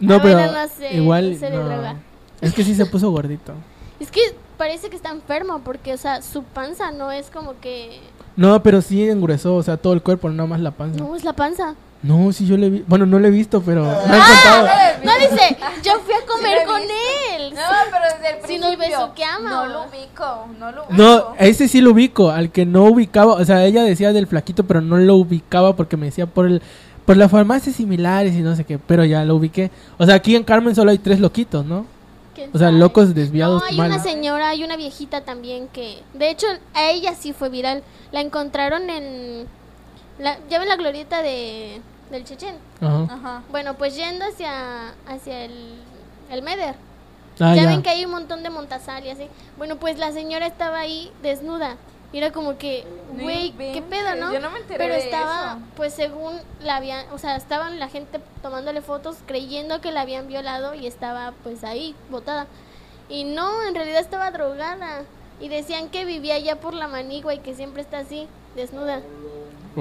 No, 0.00 0.16
Ah, 0.16 0.20
pero 0.22 0.34
bueno, 0.38 0.52
no 0.52 0.68
sé, 0.68 0.94
igual 0.94 1.38
no. 1.40 1.96
Es 2.42 2.52
que 2.52 2.62
sí 2.64 2.74
se 2.74 2.86
puso 2.86 3.10
gordito. 3.10 3.54
Es 4.00 4.12
que 4.12 4.20
parece 4.56 4.90
que 4.90 4.96
está 4.96 5.10
enfermo 5.10 5.62
porque, 5.64 5.92
o 5.92 5.96
sea, 5.96 6.22
su 6.22 6.44
panza 6.44 6.92
no 6.92 7.10
es 7.10 7.30
como 7.30 7.58
que... 7.60 8.00
No, 8.36 8.62
pero 8.62 8.80
sí 8.80 9.08
engruesó, 9.08 9.56
o 9.56 9.62
sea, 9.64 9.76
todo 9.76 9.92
el 9.92 10.02
cuerpo, 10.02 10.28
no 10.28 10.34
nada 10.36 10.48
más 10.48 10.60
la 10.60 10.70
panza. 10.70 11.00
No, 11.00 11.16
es 11.16 11.24
la 11.24 11.32
panza. 11.32 11.74
No, 12.02 12.30
sí, 12.32 12.46
yo 12.46 12.56
le 12.56 12.70
vi. 12.70 12.84
Bueno, 12.86 13.06
no 13.06 13.18
le 13.18 13.28
he 13.28 13.30
visto, 13.32 13.60
pero 13.60 13.82
me 13.82 13.88
han 13.90 14.20
Ah, 14.20 14.26
contado. 14.42 14.68
no 15.04 15.12
dice, 15.18 15.56
yo 15.82 15.98
fui 16.00 16.14
a 16.14 16.24
comer 16.26 16.64
con 16.64 16.80
él. 16.80 17.54
No, 17.54 17.60
pero 17.90 18.04
desde 18.14 18.38
el 18.40 18.46
Si 18.46 18.58
no 18.58 18.68
principio. 18.68 18.98
beso 18.98 19.14
que 19.14 19.24
ama. 19.24 19.50
No 19.50 19.66
lo 19.66 19.82
ubico, 19.84 20.46
no 20.60 20.70
lo 20.72 20.84
ubico. 20.86 20.94
No, 21.02 21.34
a 21.36 21.44
ese 21.44 21.66
sí 21.66 21.80
lo 21.80 21.90
ubico, 21.90 22.30
al 22.30 22.52
que 22.52 22.64
no 22.66 22.84
ubicaba, 22.84 23.32
o 23.34 23.44
sea, 23.44 23.64
ella 23.64 23.82
decía 23.82 24.12
del 24.12 24.28
flaquito, 24.28 24.64
pero 24.64 24.80
no 24.80 24.96
lo 24.96 25.16
ubicaba 25.16 25.74
porque 25.74 25.96
me 25.96 26.06
decía 26.06 26.26
por 26.26 26.46
el 26.46 26.62
por 27.04 27.16
las 27.16 27.30
farmacias 27.30 27.74
similares 27.74 28.34
y 28.34 28.40
no 28.42 28.54
sé 28.54 28.64
qué, 28.64 28.78
pero 28.78 29.02
ya 29.04 29.24
lo 29.24 29.34
ubiqué. 29.36 29.70
O 29.96 30.04
sea, 30.04 30.14
aquí 30.16 30.36
en 30.36 30.44
Carmen 30.44 30.74
solo 30.74 30.90
hay 30.90 30.98
tres 30.98 31.18
loquitos, 31.20 31.64
¿no? 31.64 31.86
¿Quién 32.34 32.50
O 32.52 32.58
sea, 32.58 32.70
locos 32.70 33.14
desviados 33.14 33.62
No, 33.62 33.66
hay 33.68 33.76
mal. 33.78 33.90
una 33.90 33.98
señora, 34.02 34.50
hay 34.50 34.62
una 34.62 34.76
viejita 34.76 35.22
también 35.24 35.68
que, 35.72 36.02
de 36.12 36.28
hecho, 36.30 36.46
a 36.74 36.90
ella 36.90 37.14
sí 37.18 37.32
fue 37.32 37.48
viral. 37.48 37.82
La 38.12 38.20
encontraron 38.20 38.90
en, 38.90 39.46
la, 40.18 40.38
ya 40.48 40.58
ven 40.58 40.68
la 40.68 40.76
glorieta 40.76 41.22
de 41.22 41.80
del 42.10 42.24
Chechen. 42.24 42.56
Ajá. 42.80 43.06
Ajá. 43.14 43.42
Bueno, 43.50 43.74
pues 43.74 43.94
yendo 43.96 44.24
hacia 44.24 44.94
hacia 45.06 45.44
el, 45.44 45.74
el 46.30 46.42
Meder. 46.42 46.74
Ah, 47.40 47.54
ya, 47.54 47.62
ya. 47.62 47.68
ven 47.68 47.82
que 47.82 47.90
hay 47.90 48.04
un 48.04 48.10
montón 48.10 48.42
de 48.42 48.50
montasal 48.50 49.04
y 49.06 49.10
así. 49.10 49.28
Bueno, 49.56 49.76
pues 49.76 49.98
la 49.98 50.10
señora 50.12 50.46
estaba 50.46 50.78
ahí 50.80 51.12
desnuda. 51.22 51.76
Y 52.10 52.16
era 52.18 52.32
como 52.32 52.56
que, 52.56 52.86
No 53.14 53.22
güey, 53.22 53.52
¿qué 53.52 53.66
inventes, 53.66 53.82
pedo, 53.82 54.16
no? 54.16 54.32
yo 54.32 54.40
no 54.40 54.50
me 54.50 54.60
enteré 54.60 54.78
Pero 54.78 54.94
de 54.94 55.00
estaba, 55.00 55.52
eso. 55.58 55.60
pues 55.76 55.92
según 55.92 56.40
la 56.62 56.76
habían, 56.76 57.04
o 57.12 57.18
sea, 57.18 57.36
estaban 57.36 57.78
la 57.78 57.88
gente 57.88 58.18
tomándole 58.40 58.80
fotos 58.80 59.18
creyendo 59.26 59.82
que 59.82 59.92
la 59.92 60.00
habían 60.00 60.26
violado 60.26 60.72
y 60.74 60.86
estaba 60.86 61.34
pues 61.44 61.64
ahí, 61.64 61.94
botada. 62.10 62.46
Y 63.10 63.24
no, 63.24 63.62
en 63.64 63.74
realidad 63.74 64.00
estaba 64.00 64.30
drogada. 64.30 65.02
Y 65.38 65.48
decían 65.50 65.90
que 65.90 66.06
vivía 66.06 66.36
allá 66.36 66.58
por 66.58 66.72
la 66.72 66.88
manigua 66.88 67.34
y 67.34 67.40
que 67.40 67.54
siempre 67.54 67.82
está 67.82 67.98
así, 67.98 68.26
desnuda. 68.56 69.02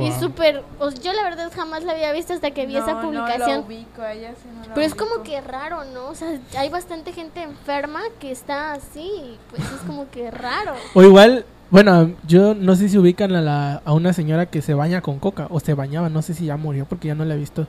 Y 0.06 0.12
súper, 0.20 0.64
o 0.80 0.92
sea, 0.92 1.02
yo 1.02 1.14
la 1.14 1.24
verdad 1.24 1.52
jamás 1.56 1.84
la 1.84 1.94
había 1.94 2.12
visto 2.12 2.34
hasta 2.34 2.52
que 2.52 2.66
vi 2.66 2.76
esa 2.78 3.02
publicación. 3.02 3.50
No 3.50 3.56
lo 3.56 3.66
ubico, 3.66 4.02
a 4.02 4.14
ella 4.14 4.34
sí 4.42 4.50
no 4.54 4.68
la 4.68 4.74
Pero 4.74 4.86
es 4.86 4.96
como 4.96 5.24
que 5.24 5.40
raro, 5.42 5.84
¿no? 5.94 6.08
O 6.08 6.16
sea, 6.16 6.40
hay 6.58 6.70
bastante 6.70 7.14
gente 7.14 7.42
enferma 7.42 8.02
que 8.20 8.32
está 8.32 8.74
así, 8.74 9.02
y 9.02 9.40
pues 9.50 9.62
es 9.64 9.82
como 9.88 10.10
que 10.10 10.30
raro. 10.32 10.74
O 10.94 11.04
igual, 11.04 11.46
bueno, 11.70 12.12
yo 12.28 12.54
no 12.54 12.76
sé 12.76 12.90
si 12.90 12.98
ubican 12.98 13.36
a, 13.36 13.42
la, 13.42 13.82
a 13.86 13.94
una 13.94 14.14
señora 14.14 14.46
que 14.46 14.62
se 14.62 14.74
baña 14.74 15.02
con 15.02 15.20
coca, 15.20 15.48
o 15.50 15.60
se 15.60 15.74
bañaba, 15.74 16.10
no 16.10 16.22
sé 16.22 16.34
si 16.34 16.46
ya 16.46 16.58
murió 16.58 16.86
porque 16.86 17.08
ya 17.08 17.16
no 17.16 17.26
la 17.26 17.36
he 17.36 17.38
visto. 17.38 17.68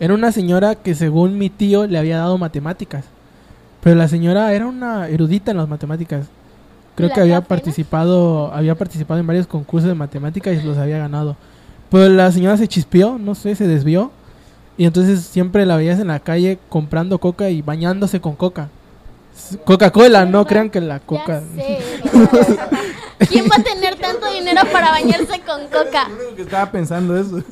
Era 0.00 0.14
una 0.14 0.32
señora 0.32 0.76
que 0.76 0.94
según 0.94 1.36
mi 1.36 1.50
tío 1.50 1.86
le 1.86 1.98
había 1.98 2.16
dado 2.18 2.38
matemáticas. 2.38 3.04
Pero 3.82 3.96
la 3.96 4.08
señora 4.08 4.52
era 4.52 4.66
una 4.66 5.08
erudita 5.08 5.50
en 5.50 5.56
las 5.58 5.68
matemáticas. 5.68 6.26
Creo 6.96 7.08
¿La 7.08 7.14
que 7.14 7.20
había 7.20 7.34
cafena? 7.36 7.48
participado, 7.48 8.52
había 8.52 8.74
participado 8.74 9.20
en 9.20 9.26
varios 9.26 9.46
concursos 9.46 9.88
de 9.88 9.94
matemáticas 9.94 10.54
y 10.54 10.66
los 10.66 10.76
había 10.76 10.98
ganado. 10.98 11.36
Pero 11.90 12.08
la 12.08 12.30
señora 12.32 12.56
se 12.56 12.68
chispeó, 12.68 13.18
no 13.18 13.34
sé, 13.34 13.54
se 13.54 13.66
desvió. 13.66 14.10
Y 14.76 14.84
entonces 14.86 15.20
siempre 15.22 15.66
la 15.66 15.76
veías 15.76 15.98
en 16.00 16.06
la 16.08 16.20
calle 16.20 16.58
comprando 16.68 17.18
coca 17.18 17.50
y 17.50 17.60
bañándose 17.62 18.20
con 18.20 18.34
coca. 18.36 18.68
Coca-Cola, 19.64 20.24
no 20.26 20.46
crean 20.46 20.70
que 20.70 20.80
la 20.80 21.00
coca. 21.00 21.42
Ya 21.56 21.62
sé. 21.62 21.78
¿Quién 23.28 23.44
va 23.44 23.56
a 23.58 23.62
tener 23.62 23.96
tanto 23.96 24.30
dinero 24.32 24.62
para 24.72 24.90
bañarse 24.90 25.40
con 25.46 25.62
coca? 25.66 26.08
Lo 26.08 26.14
único 26.16 26.36
que 26.36 26.42
estaba 26.42 26.70
pensando 26.72 27.16
eso. 27.18 27.42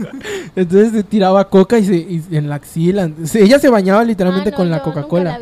Entonces 0.57 0.93
se 0.93 1.03
tiraba 1.03 1.47
coca 1.49 1.79
y, 1.79 1.85
se, 1.85 1.97
y 1.97 2.25
en 2.33 2.49
la 2.49 2.55
axila. 2.55 3.11
Se- 3.25 3.43
ella 3.43 3.59
se 3.59 3.69
bañaba 3.69 4.03
literalmente 4.05 4.49
Ah, 4.49 4.53
no, 4.53 4.57
con 4.57 4.71
la 4.71 4.79
yo 4.79 4.85
nunca 4.87 5.01
Coca-Cola. 5.03 5.39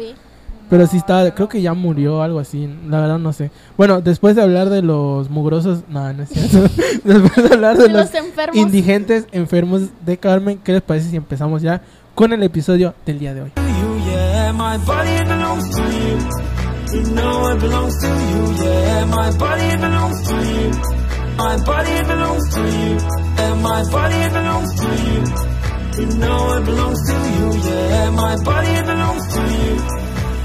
Pero 0.69 0.87
sí 0.87 0.97
estaba, 0.97 1.31
creo 1.31 1.49
que 1.49 1.63
ya 1.63 1.75
murió 1.75 2.23
algo 2.23 2.41
así. 2.41 2.69
La 2.89 3.01
verdad 3.01 3.19
no 3.19 3.33
sé. 3.33 3.51
Bueno, 3.77 4.01
después 4.01 4.35
de 4.35 4.43
hablar 4.43 4.69
de 4.69 4.83
los 4.83 5.31
mugrosos. 5.31 5.85
No, 5.89 6.13
no 6.13 6.23
es 6.25 6.29
cierto. 6.29 6.69
después 7.05 7.49
de 7.49 7.55
hablar 7.55 7.77
de 7.79 7.89
los 7.89 8.07
Los 8.07 8.15
enfermos. 8.15 8.57
indigentes 8.57 9.27
enfermos 9.33 9.83
de 10.05 10.17
Carmen, 10.19 10.59
¿qué 10.65 10.73
les 10.73 10.83
parece 10.83 11.11
si 11.11 11.17
empezamos 11.17 11.63
ya 11.63 11.83
con 12.15 12.33
el 12.33 12.43
episodio 12.43 12.95
del 13.05 13.19
día 13.19 13.35
de 13.35 13.43
hoy? 13.43 13.53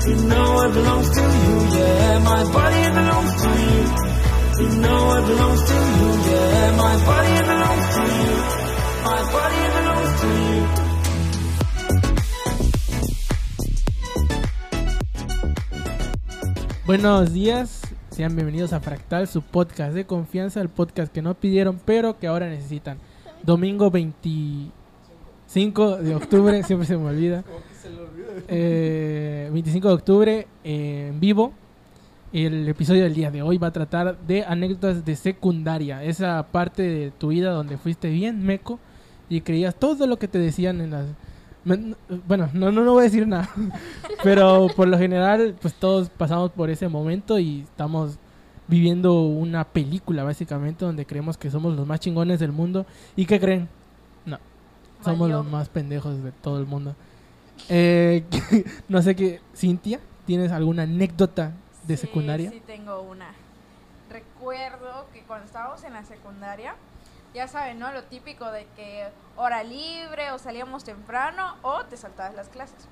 You, 0.07 0.15
know 0.15 0.61
it 0.63 0.73
belongs 0.73 1.09
to 1.11 1.21
you, 1.21 1.67
yeah. 1.77 2.17
My 2.19 2.43
body 2.51 2.89
belongs 2.89 3.41
to 3.41 3.49
you. 3.49 3.85
You 4.61 4.69
know 4.81 5.17
it 5.17 5.25
belongs 5.27 5.63
to 5.63 5.73
you, 5.73 6.11
yeah. 6.29 6.75
My 6.75 6.95
body 7.05 7.41
belongs 7.51 7.95
to 7.95 8.01
you. 8.17 8.33
My 9.05 9.21
body 9.31 9.63
belongs 9.77 10.13
to 10.21 10.27
you. 10.27 10.41
Buenos 16.85 17.33
días, 17.33 17.81
sean 18.09 18.35
bienvenidos 18.35 18.73
a 18.73 18.79
Fractal, 18.79 19.27
su 19.27 19.43
podcast 19.43 19.93
de 19.93 20.05
confianza, 20.05 20.61
el 20.61 20.69
podcast 20.69 21.11
que 21.11 21.21
no 21.21 21.35
pidieron, 21.35 21.79
pero 21.85 22.17
que 22.17 22.25
ahora 22.27 22.49
necesitan. 22.49 22.97
Domingo 23.43 23.91
25 23.91 25.97
de 25.97 26.15
octubre, 26.15 26.63
siempre 26.67 26.87
se 26.87 26.97
me 26.97 27.09
olvida. 27.09 27.43
Eh, 28.47 29.49
25 29.51 29.87
de 29.87 29.93
octubre, 29.93 30.47
eh, 30.63 31.09
en 31.09 31.19
vivo. 31.19 31.53
El 32.33 32.67
episodio 32.69 33.03
del 33.03 33.13
día 33.13 33.29
de 33.29 33.41
hoy 33.41 33.57
va 33.57 33.67
a 33.67 33.73
tratar 33.73 34.17
de 34.19 34.45
anécdotas 34.45 35.03
de 35.03 35.15
secundaria, 35.17 36.03
esa 36.03 36.47
parte 36.49 36.81
de 36.81 37.11
tu 37.11 37.29
vida 37.29 37.51
donde 37.51 37.77
fuiste 37.77 38.09
bien 38.09 38.41
meco 38.43 38.79
y 39.29 39.41
creías 39.41 39.75
todo 39.75 40.07
lo 40.07 40.17
que 40.17 40.27
te 40.27 40.39
decían 40.39 40.79
en 40.81 40.91
las... 40.91 41.05
Bueno, 41.63 42.49
no, 42.53 42.71
no, 42.71 42.83
no 42.83 42.93
voy 42.93 43.01
a 43.01 43.03
decir 43.03 43.27
nada. 43.27 43.49
Pero 44.23 44.67
por 44.75 44.87
lo 44.87 44.97
general, 44.97 45.55
pues 45.61 45.73
todos 45.73 46.09
pasamos 46.09 46.51
por 46.51 46.69
ese 46.69 46.87
momento 46.87 47.37
y 47.37 47.61
estamos 47.61 48.17
viviendo 48.67 49.23
una 49.23 49.65
película 49.65 50.23
básicamente 50.23 50.85
donde 50.85 51.05
creemos 51.05 51.37
que 51.37 51.51
somos 51.51 51.75
los 51.75 51.85
más 51.85 51.99
chingones 51.99 52.39
del 52.39 52.53
mundo. 52.53 52.85
¿Y 53.17 53.25
qué 53.25 53.39
creen? 53.39 53.67
No, 54.25 54.39
somos 55.03 55.29
los 55.29 55.45
más 55.45 55.67
pendejos 55.67 56.23
de 56.23 56.31
todo 56.31 56.59
el 56.59 56.65
mundo. 56.65 56.95
Eh, 57.69 58.23
no 58.89 59.01
sé 59.01 59.15
qué, 59.15 59.41
Cintia, 59.55 59.99
¿tienes 60.25 60.51
alguna 60.51 60.83
anécdota 60.83 61.53
de 61.83 61.97
Sí, 61.97 62.07
secundaria? 62.07 62.49
Sí, 62.49 62.61
tengo 62.65 63.01
una. 63.01 63.33
Recuerdo 64.09 65.07
que 65.13 65.21
cuando 65.23 65.45
estábamos 65.45 65.83
en 65.83 65.93
la 65.93 66.03
secundaria, 66.03 66.75
ya 67.33 67.47
saben, 67.47 67.79
¿no? 67.79 67.91
Lo 67.93 68.03
típico 68.03 68.51
de 68.51 68.67
que 68.75 69.07
hora 69.37 69.63
libre 69.63 70.31
o 70.31 70.37
salíamos 70.37 70.83
temprano 70.83 71.55
o 71.61 71.85
te 71.85 71.95
saltabas 71.95 72.35
las 72.35 72.49
clases. 72.49 72.87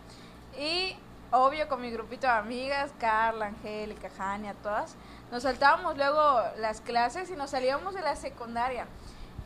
Y 0.57 0.95
obvio 1.31 1.67
con 1.67 1.81
mi 1.81 1.91
grupito 1.91 2.27
de 2.27 2.33
amigas, 2.33 2.91
Carla, 2.99 3.47
Angélica, 3.47 4.09
Jania, 4.17 4.55
todas, 4.63 4.95
nos 5.31 5.43
saltábamos 5.43 5.97
luego 5.97 6.41
las 6.57 6.81
clases 6.81 7.29
y 7.29 7.35
nos 7.35 7.51
salíamos 7.51 7.93
de 7.93 8.01
la 8.01 8.15
secundaria. 8.15 8.87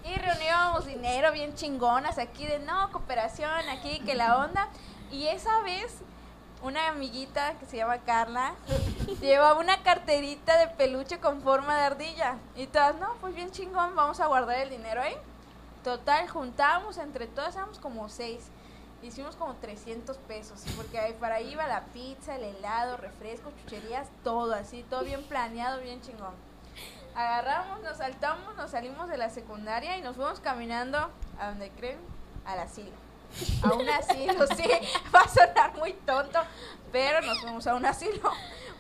Y 0.06 0.16
reuníamos 0.16 0.86
dinero 0.86 1.32
bien 1.32 1.56
chingonas 1.56 2.18
aquí 2.18 2.46
de 2.46 2.60
no, 2.60 2.92
cooperación, 2.92 3.70
aquí, 3.70 4.00
que 4.02 4.16
la 4.16 4.38
onda. 4.38 4.68
Y 5.14 5.28
esa 5.28 5.62
vez, 5.62 6.00
una 6.64 6.88
amiguita 6.88 7.54
que 7.60 7.68
se 7.68 7.78
llama 7.78 8.00
Carla 8.00 8.56
llevaba 9.22 9.60
una 9.60 9.84
carterita 9.84 10.58
de 10.58 10.70
peluche 10.70 11.20
con 11.20 11.42
forma 11.42 11.78
de 11.78 11.84
ardilla. 11.84 12.38
Y 12.56 12.66
todas, 12.66 12.96
no, 12.96 13.14
pues 13.22 13.36
bien 13.36 13.52
chingón, 13.52 13.96
vamos 13.96 14.20
a 14.20 14.26
guardar 14.26 14.58
el 14.58 14.72
dinero 14.72 15.04
ahí. 15.04 15.16
Total, 15.84 16.28
juntábamos 16.28 16.98
entre 16.98 17.28
todas, 17.28 17.56
éramos 17.56 17.78
como 17.78 18.10
seis. 18.10 18.50
Hicimos 19.04 19.36
como 19.36 19.54
300 19.56 20.18
pesos, 20.18 20.64
porque 20.78 20.98
para 21.20 21.36
ahí 21.36 21.52
iba 21.52 21.68
la 21.68 21.82
pizza, 21.88 22.38
el 22.38 22.46
helado, 22.46 22.98
refrescos, 22.98 23.54
chucherías, 23.58 24.08
todo 24.24 24.54
así, 24.56 24.84
todo 24.90 25.04
bien 25.04 25.22
planeado, 25.26 25.82
bien 25.82 26.02
chingón. 26.02 26.34
Agarramos, 27.14 27.82
nos 27.82 27.98
saltamos, 27.98 28.56
nos 28.56 28.72
salimos 28.72 29.10
de 29.10 29.18
la 29.18 29.30
secundaria 29.30 29.98
y 29.98 30.02
nos 30.02 30.16
fuimos 30.16 30.40
caminando 30.40 31.10
a 31.38 31.50
donde 31.50 31.70
creen, 31.72 32.00
al 32.46 32.60
asilo. 32.60 33.03
A 33.64 33.74
un 33.74 33.90
asilo, 33.90 34.48
sí, 34.56 34.70
va 35.14 35.22
a 35.22 35.28
sonar 35.28 35.76
muy 35.78 35.94
tonto, 35.94 36.40
pero 36.92 37.22
nos 37.22 37.40
fuimos 37.40 37.66
a 37.68 37.76
un 37.76 37.86
asilo, 37.86 38.32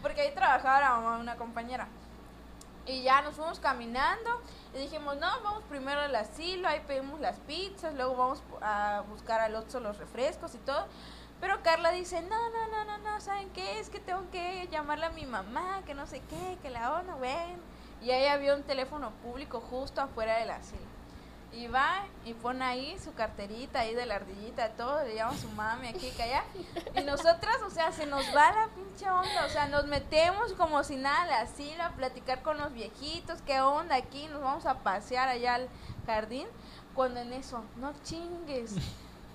porque 0.02 0.22
ahí 0.22 0.34
trabajaba 0.34 0.82
la 0.82 0.90
mamá 0.92 1.16
de 1.16 1.22
una 1.22 1.36
compañera. 1.36 1.88
Y 2.86 3.04
ya 3.04 3.22
nos 3.22 3.36
fuimos 3.36 3.60
caminando 3.60 4.42
y 4.74 4.80
dijimos, 4.80 5.16
no, 5.16 5.28
vamos 5.42 5.64
primero 5.70 6.02
al 6.02 6.16
asilo, 6.16 6.68
ahí 6.68 6.82
pedimos 6.86 7.20
las 7.22 7.38
pizzas, 7.40 7.94
luego 7.96 8.16
vamos 8.16 8.44
a 8.62 9.04
buscar 9.08 9.40
al 9.40 9.56
Oxxo 9.56 9.80
los 9.80 9.98
refrescos 9.98 10.54
y 10.54 10.58
todo. 10.58 10.86
Pero 11.40 11.62
Carla 11.62 11.92
dice, 11.92 12.22
no, 12.22 12.50
no, 12.50 12.68
no, 12.68 12.84
no, 12.86 12.98
no, 12.98 13.22
¿saben 13.22 13.50
qué? 13.52 13.80
Es 13.80 13.90
que 13.90 14.00
tengo 14.00 14.30
que 14.32 14.68
llamarle 14.70 15.06
a 15.06 15.10
mi 15.10 15.26
mamá, 15.26 15.82
que 15.86 15.94
no 15.94 16.08
sé 16.08 16.22
qué, 16.30 16.58
que 16.62 16.70
la 16.70 16.94
onda, 16.94 17.16
ven. 17.16 17.60
Y 18.02 18.12
ahí 18.12 18.28
había 18.28 18.54
un 18.54 18.64
teléfono 18.64 19.12
público 19.24 19.62
justo 19.62 20.02
afuera 20.02 20.38
del 20.38 20.52
asilo. 20.52 20.82
Y 21.54 21.68
va 21.68 22.06
y 22.26 22.34
pone 22.34 22.66
ahí 22.66 22.98
su 23.04 23.14
carterita 23.14 23.82
ahí 23.82 23.94
de 23.94 24.06
la 24.08 24.16
ardillita, 24.16 24.70
todo, 24.70 25.04
le 25.04 25.16
llama 25.16 25.38
su 25.38 25.48
mami 25.50 25.88
aquí, 25.88 26.10
que 26.12 26.24
allá. 26.24 26.44
Y 26.96 27.04
nosotras, 27.04 27.58
o 27.66 27.70
sea, 27.70 27.92
se 27.92 28.08
nos 28.08 28.26
va 28.36 28.52
la 28.52 28.70
pinche 28.76 29.10
onda, 29.10 29.46
o 29.46 29.50
sea, 29.50 29.68
nos 29.68 29.86
metemos 29.86 30.54
como 30.54 30.84
si 30.84 30.96
nada 30.96 31.42
asilo 31.42 31.84
a 31.84 31.92
platicar 31.92 32.42
con 32.42 32.58
los 32.58 32.74
viejitos, 32.74 33.42
qué 33.44 33.62
onda 33.62 33.96
aquí, 33.96 34.28
nos 34.28 34.42
vamos 34.42 34.66
a 34.66 34.80
pasear 34.80 35.30
allá 35.30 35.56
al 35.56 35.70
jardín. 36.08 36.48
Cuando 36.96 37.20
en 37.20 37.34
eso, 37.34 37.64
no 37.78 37.94
chingues, 38.04 38.76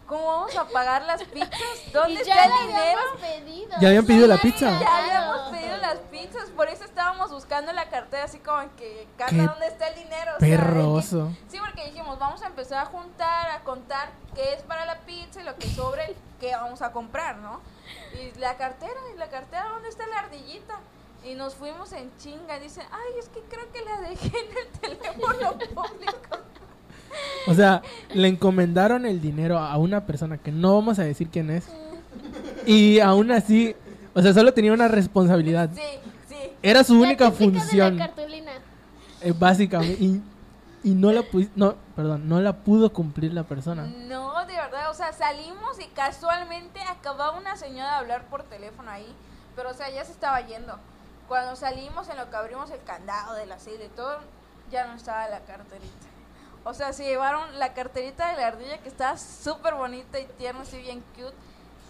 ¿cómo 0.09 0.27
vamos 0.27 0.57
a 0.57 0.64
pagar 0.66 1.03
las 1.03 1.23
pizzas? 1.33 1.51
¿Dónde 1.92 2.21
está 2.23 2.44
el 2.47 2.66
dinero? 2.66 2.99
habíamos 3.01 3.21
pedido. 3.21 3.77
¿Ya 3.81 3.88
habían 3.88 4.07
pedido 4.07 4.27
la 4.27 4.38
pizza? 4.38 4.81
Ya 4.81 4.97
habíamos 4.99 5.49
pedido 5.51 5.77
las 5.77 5.99
pizzas, 6.11 6.51
por 6.51 6.68
eso 6.68 6.85
estábamos 6.85 7.31
buscando 7.31 7.73
la 7.73 7.88
cartera 7.88 8.25
así 8.25 8.38
como 8.40 8.62
que, 8.77 9.07
Qué 9.07 9.09
Carla, 9.16 9.44
¿dónde 9.47 9.66
está 9.68 9.88
el 9.88 9.94
dinero? 9.97 10.33
O 10.37 10.38
sea, 10.40 10.49
de 10.49 10.57
que- 10.57 10.57
Perroso. 10.62 11.31
Sí, 11.49 11.59
porque 11.61 11.85
dijimos, 11.85 12.18
vamos 12.18 12.42
a 12.42 12.47
empezar 12.47 12.79
a 12.83 12.87
juntar, 12.87 13.51
a 13.51 13.61
contar 13.62 14.09
qué 14.35 14.55
es 14.55 14.62
para 14.62 14.85
la 14.87 14.99
pizza 15.01 15.40
y 15.40 15.44
lo 15.44 15.55
que 15.57 15.68
sobre, 15.68 16.16
qué 16.40 16.57
vamos 16.57 16.83
a 16.83 16.90
comprar, 16.92 17.37
¿no? 17.37 17.61
Y 18.14 18.37
la 18.38 18.57
cartera, 18.57 19.01
y 19.14 19.18
la 19.18 19.29
cartera, 19.29 19.68
¿dónde 19.68 19.88
está 19.88 20.07
la 20.07 20.18
ardillita? 20.21 20.75
Y 21.25 21.35
nos 21.35 21.55
fuimos 21.55 21.92
en 21.92 22.16
chinga, 22.18 22.57
y 22.57 22.61
dicen, 22.61 22.87
ay, 22.92 23.18
es 23.18 23.29
que 23.29 23.40
creo 23.42 23.71
que 23.73 23.85
la 23.85 24.01
dejé 24.03 24.27
en 24.29 24.57
el 24.57 24.68
teléfono 24.99 25.53
público. 25.59 26.38
O 27.47 27.55
sea, 27.55 27.83
le 28.12 28.29
encomendaron 28.29 29.07
el 29.07 29.21
dinero 29.21 29.59
a 29.59 29.77
una 29.79 30.05
persona 30.07 30.38
que 30.38 30.53
no 30.53 30.75
vamos 30.75 30.99
a 30.99 31.05
decir 31.05 31.29
quién 31.31 31.51
es. 31.51 31.64
Y 32.66 33.01
aún 33.01 33.31
así, 33.31 33.75
o 34.14 34.21
sea, 34.23 34.33
solo 34.35 34.53
tenía 34.53 34.73
una 34.73 34.88
responsabilidad. 34.88 35.71
Sí, 35.75 35.81
sí. 36.29 36.37
Era 36.62 36.85
su 36.85 36.94
La 36.94 37.01
única 37.09 37.27
de 37.27 37.33
función, 37.33 37.97
la 37.97 38.07
cartulina. 38.07 38.53
eh, 39.23 39.33
básicamente. 39.38 40.03
Y, 40.03 40.23
y 40.85 40.90
no 40.90 41.11
la 41.12 41.25
no, 41.57 41.75
perdón, 41.97 42.29
no 42.29 42.40
la 42.40 42.53
pudo 42.59 42.92
cumplir 42.92 43.33
la 43.33 43.44
persona. 43.44 43.87
No, 43.87 44.44
de 44.47 44.55
verdad, 44.55 44.90
o 44.90 44.94
sea, 44.94 45.12
salimos 45.12 45.81
y 45.81 45.87
casualmente 45.94 46.81
acababa 46.83 47.38
una 47.38 47.57
señora 47.57 47.92
de 47.92 47.97
hablar 47.97 48.27
por 48.29 48.42
teléfono 48.44 48.90
ahí, 48.90 49.07
pero 49.57 49.71
o 49.71 49.75
sea, 49.75 49.90
ya 49.90 50.05
se 50.05 50.12
estaba 50.12 50.40
yendo. 50.42 50.79
Cuando 51.27 51.57
salimos 51.57 52.09
en 52.09 52.16
lo 52.16 52.31
que 52.31 52.37
abrimos 52.37 52.71
el 52.71 52.83
candado 52.85 53.35
de 53.35 53.47
la 53.47 53.59
sede 53.59 53.87
y 53.87 53.97
todo, 53.97 54.18
ya 54.71 54.87
no 54.87 54.94
estaba 54.94 55.29
la 55.29 55.40
carterita. 55.40 56.07
O 56.64 56.75
sea, 56.75 56.92
se 56.92 57.05
llevaron 57.05 57.59
la 57.59 57.73
carterita 57.75 58.31
de 58.31 58.37
la 58.37 58.49
ardilla 58.49 58.79
que 58.79 58.88
estaba 58.88 59.16
súper 59.16 59.75
bonita 59.75 60.18
y 60.21 60.25
tierna, 60.38 60.62
así 60.62 60.79
bien 60.79 61.03
cute, 61.14 61.35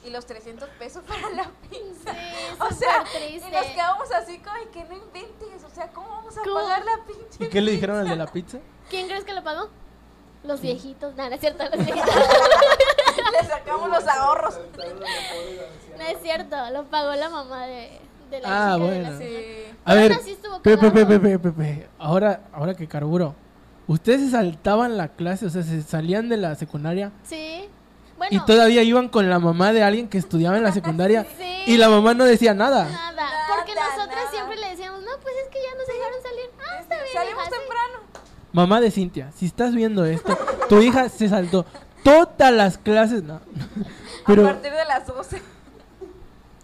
y 0.04 0.10
los 0.10 0.24
300 0.26 0.68
pesos 0.78 1.02
para 1.06 1.28
la 1.30 1.50
pizza. 1.68 2.12
Sí, 2.12 2.56
o 2.60 2.72
sea, 2.72 3.04
súper 3.06 3.22
y 3.22 3.26
triste. 3.40 3.50
nos 3.50 3.66
quedamos 3.66 4.10
así 4.12 4.38
como 4.38 4.70
que 4.72 4.84
no 4.84 4.94
inventes, 4.94 5.64
o 5.64 5.70
sea, 5.74 5.88
¿cómo 5.88 6.08
vamos 6.08 6.36
a 6.38 6.42
¿Cómo? 6.42 6.54
pagar 6.54 6.84
la 6.84 7.04
pinche 7.06 7.44
¿Y 7.44 7.48
qué 7.48 7.60
le 7.60 7.72
dijeron 7.72 7.98
al 7.98 8.08
de 8.08 8.16
la 8.16 8.26
pizza? 8.26 8.58
¿Quién 8.88 9.06
crees 9.08 9.24
que 9.24 9.32
lo 9.34 9.42
pagó? 9.42 9.68
Los 10.44 10.60
viejitos. 10.60 11.14
No 11.16 11.24
es 11.24 11.40
cierto, 11.40 11.64
los 11.64 11.76
viejitos. 11.84 12.14
Le 13.32 13.48
sacamos 13.48 13.88
los 13.90 14.06
ahorros. 14.06 14.58
no 15.98 16.04
es 16.04 16.22
cierto, 16.22 16.56
lo 16.70 16.84
pagó 16.84 17.12
la 17.14 17.28
mamá 17.28 17.66
de, 17.66 17.98
de 18.30 18.40
la 18.40 18.48
Ah, 18.48 18.74
chica 18.76 18.84
de 18.86 19.00
bueno. 19.00 19.10
la 19.10 19.18
Sí. 19.18 19.64
A 19.84 19.94
ver. 19.94 20.20
Pepe, 20.62 20.90
Pepe, 20.90 21.38
Pepe, 21.38 21.88
ahora, 21.98 22.42
ahora 22.52 22.74
que 22.74 22.86
carburo, 22.86 23.34
¿ustedes 23.88 24.20
se 24.20 24.30
saltaban 24.30 24.96
la 24.96 25.08
clase? 25.08 25.46
O 25.46 25.50
sea, 25.50 25.62
se 25.64 25.82
salían 25.82 26.28
de 26.28 26.36
la 26.36 26.54
secundaria 26.54 27.10
Sí. 27.24 27.68
Bueno, 28.16 28.36
y 28.36 28.44
todavía 28.46 28.82
iban 28.82 29.08
con 29.08 29.28
la 29.30 29.38
mamá 29.38 29.72
de 29.72 29.82
alguien 29.84 30.08
que 30.08 30.18
estudiaba 30.18 30.56
en 30.56 30.62
la 30.64 30.72
secundaria 30.80 31.26
Sí. 31.38 31.62
y 31.72 31.76
la 31.76 31.88
mamá 31.88 32.14
no 32.14 32.24
decía 32.24 32.54
nada. 32.54 32.84
nada. 32.88 33.28
Porque 33.56 33.74
nosotras 33.74 34.08
nada. 34.16 34.30
siempre 34.30 34.56
le 34.56 34.70
decíamos, 34.70 35.00
no, 35.02 35.10
pues 35.22 35.34
es 35.44 35.48
que 35.50 35.58
ya 35.62 35.76
nos 35.76 35.86
dejaron 35.86 36.22
salir. 36.22 36.50
Ah, 36.60 36.80
está 36.80 36.94
bien. 36.96 37.06
Salimos 37.14 37.42
hija, 37.44 37.50
sí". 37.54 37.58
temprano. 37.60 37.98
Mamá 38.52 38.80
de 38.80 38.90
Cintia, 38.90 39.30
si 39.36 39.46
estás 39.46 39.74
viendo 39.74 40.04
esto, 40.04 40.36
tu 40.68 40.80
hija 40.80 41.08
se 41.10 41.28
saltó 41.28 41.64
todas 42.02 42.52
las 42.52 42.78
clases. 42.78 43.22
No. 43.22 43.34
a 43.36 43.40
Pero 44.26 44.42
partir 44.44 44.72
de 44.72 44.84
las 44.84 45.06
12. 45.06 45.40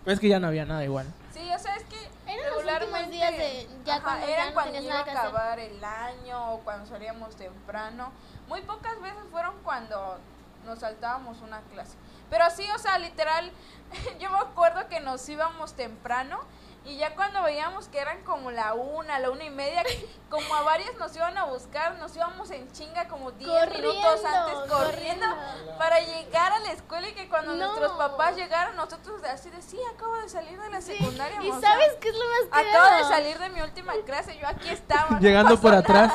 es 0.06 0.18
que 0.20 0.28
ya 0.28 0.40
no 0.40 0.48
había 0.48 0.64
nada 0.64 0.82
igual. 0.84 1.06
Sí, 1.32 1.40
o 1.54 1.58
sea, 1.58 1.76
es 1.76 1.84
que 1.84 1.96
Eran 2.32 2.46
los 2.46 2.56
regularmente 2.56 3.04
últimos 3.04 3.10
días 3.38 3.66
ya 3.84 4.02
cuando 4.02 4.26
ya 4.26 4.46
no 4.46 4.54
cuando 4.54 4.80
iba 4.80 4.94
a 4.94 5.00
hacer. 5.00 5.16
acabar 5.16 5.58
el 5.58 5.84
año 5.84 6.54
o 6.54 6.60
cuando 6.60 6.86
salíamos 6.86 7.36
temprano. 7.36 8.12
Muy 8.48 8.62
pocas 8.62 9.00
veces 9.00 9.22
fueron 9.30 9.54
cuando 9.62 10.18
nos 10.64 10.78
saltábamos 10.80 11.40
una 11.42 11.60
clase. 11.72 11.96
Pero 12.30 12.50
sí, 12.50 12.66
o 12.74 12.78
sea, 12.78 12.98
literal, 12.98 13.52
yo 14.20 14.30
me 14.30 14.38
acuerdo 14.38 14.88
que 14.88 15.00
nos 15.00 15.28
íbamos 15.28 15.74
temprano 15.74 16.40
y 16.86 16.96
ya 16.98 17.14
cuando 17.14 17.42
veíamos 17.42 17.88
que 17.88 17.98
eran 17.98 18.22
como 18.24 18.50
la 18.50 18.74
una, 18.74 19.18
la 19.18 19.30
una 19.30 19.44
y 19.44 19.50
media, 19.50 19.82
como 20.28 20.54
a 20.54 20.62
varias 20.62 20.94
nos 20.98 21.14
iban 21.16 21.36
a 21.38 21.44
buscar, 21.44 21.96
nos 21.98 22.14
íbamos 22.14 22.50
en 22.50 22.70
chinga 22.72 23.08
como 23.08 23.30
10 23.32 23.70
minutos 23.70 24.20
antes 24.24 24.54
corriendo, 24.70 25.26
corriendo. 25.26 25.78
para 25.78 26.00
llegar 26.00 26.52
a 26.52 26.58
la 26.60 26.72
escuela 26.72 27.08
y 27.08 27.12
que 27.14 27.28
cuando 27.28 27.54
No. 27.54 27.66
nuestros 27.66 27.92
papás 27.92 28.36
llegaron, 28.36 28.76
nosotros 28.76 29.22
así 29.24 29.48
de, 29.50 29.62
sí, 29.62 29.78
acabo 29.94 30.14
de 30.16 30.28
salir 30.28 30.60
de 30.60 30.68
la 30.70 30.80
Sí, 30.82 30.92
secundaria. 30.98 31.38
¿Y 31.42 31.50
sabes 31.52 31.88
qué 32.00 32.08
es 32.10 32.14
lo 32.14 32.24
más 32.50 32.66
Acabo 32.66 32.96
de 32.98 33.04
salir 33.04 33.38
de 33.38 33.48
mi 33.50 33.60
última 33.62 33.92
clase, 34.04 34.36
yo 34.40 34.46
aquí 34.46 34.68
estaba. 34.68 35.10
no 35.10 35.20
Llegando 35.20 35.50
pasó 35.50 35.62
por 35.62 35.70
nada. 35.72 35.82
atrás. 35.82 36.12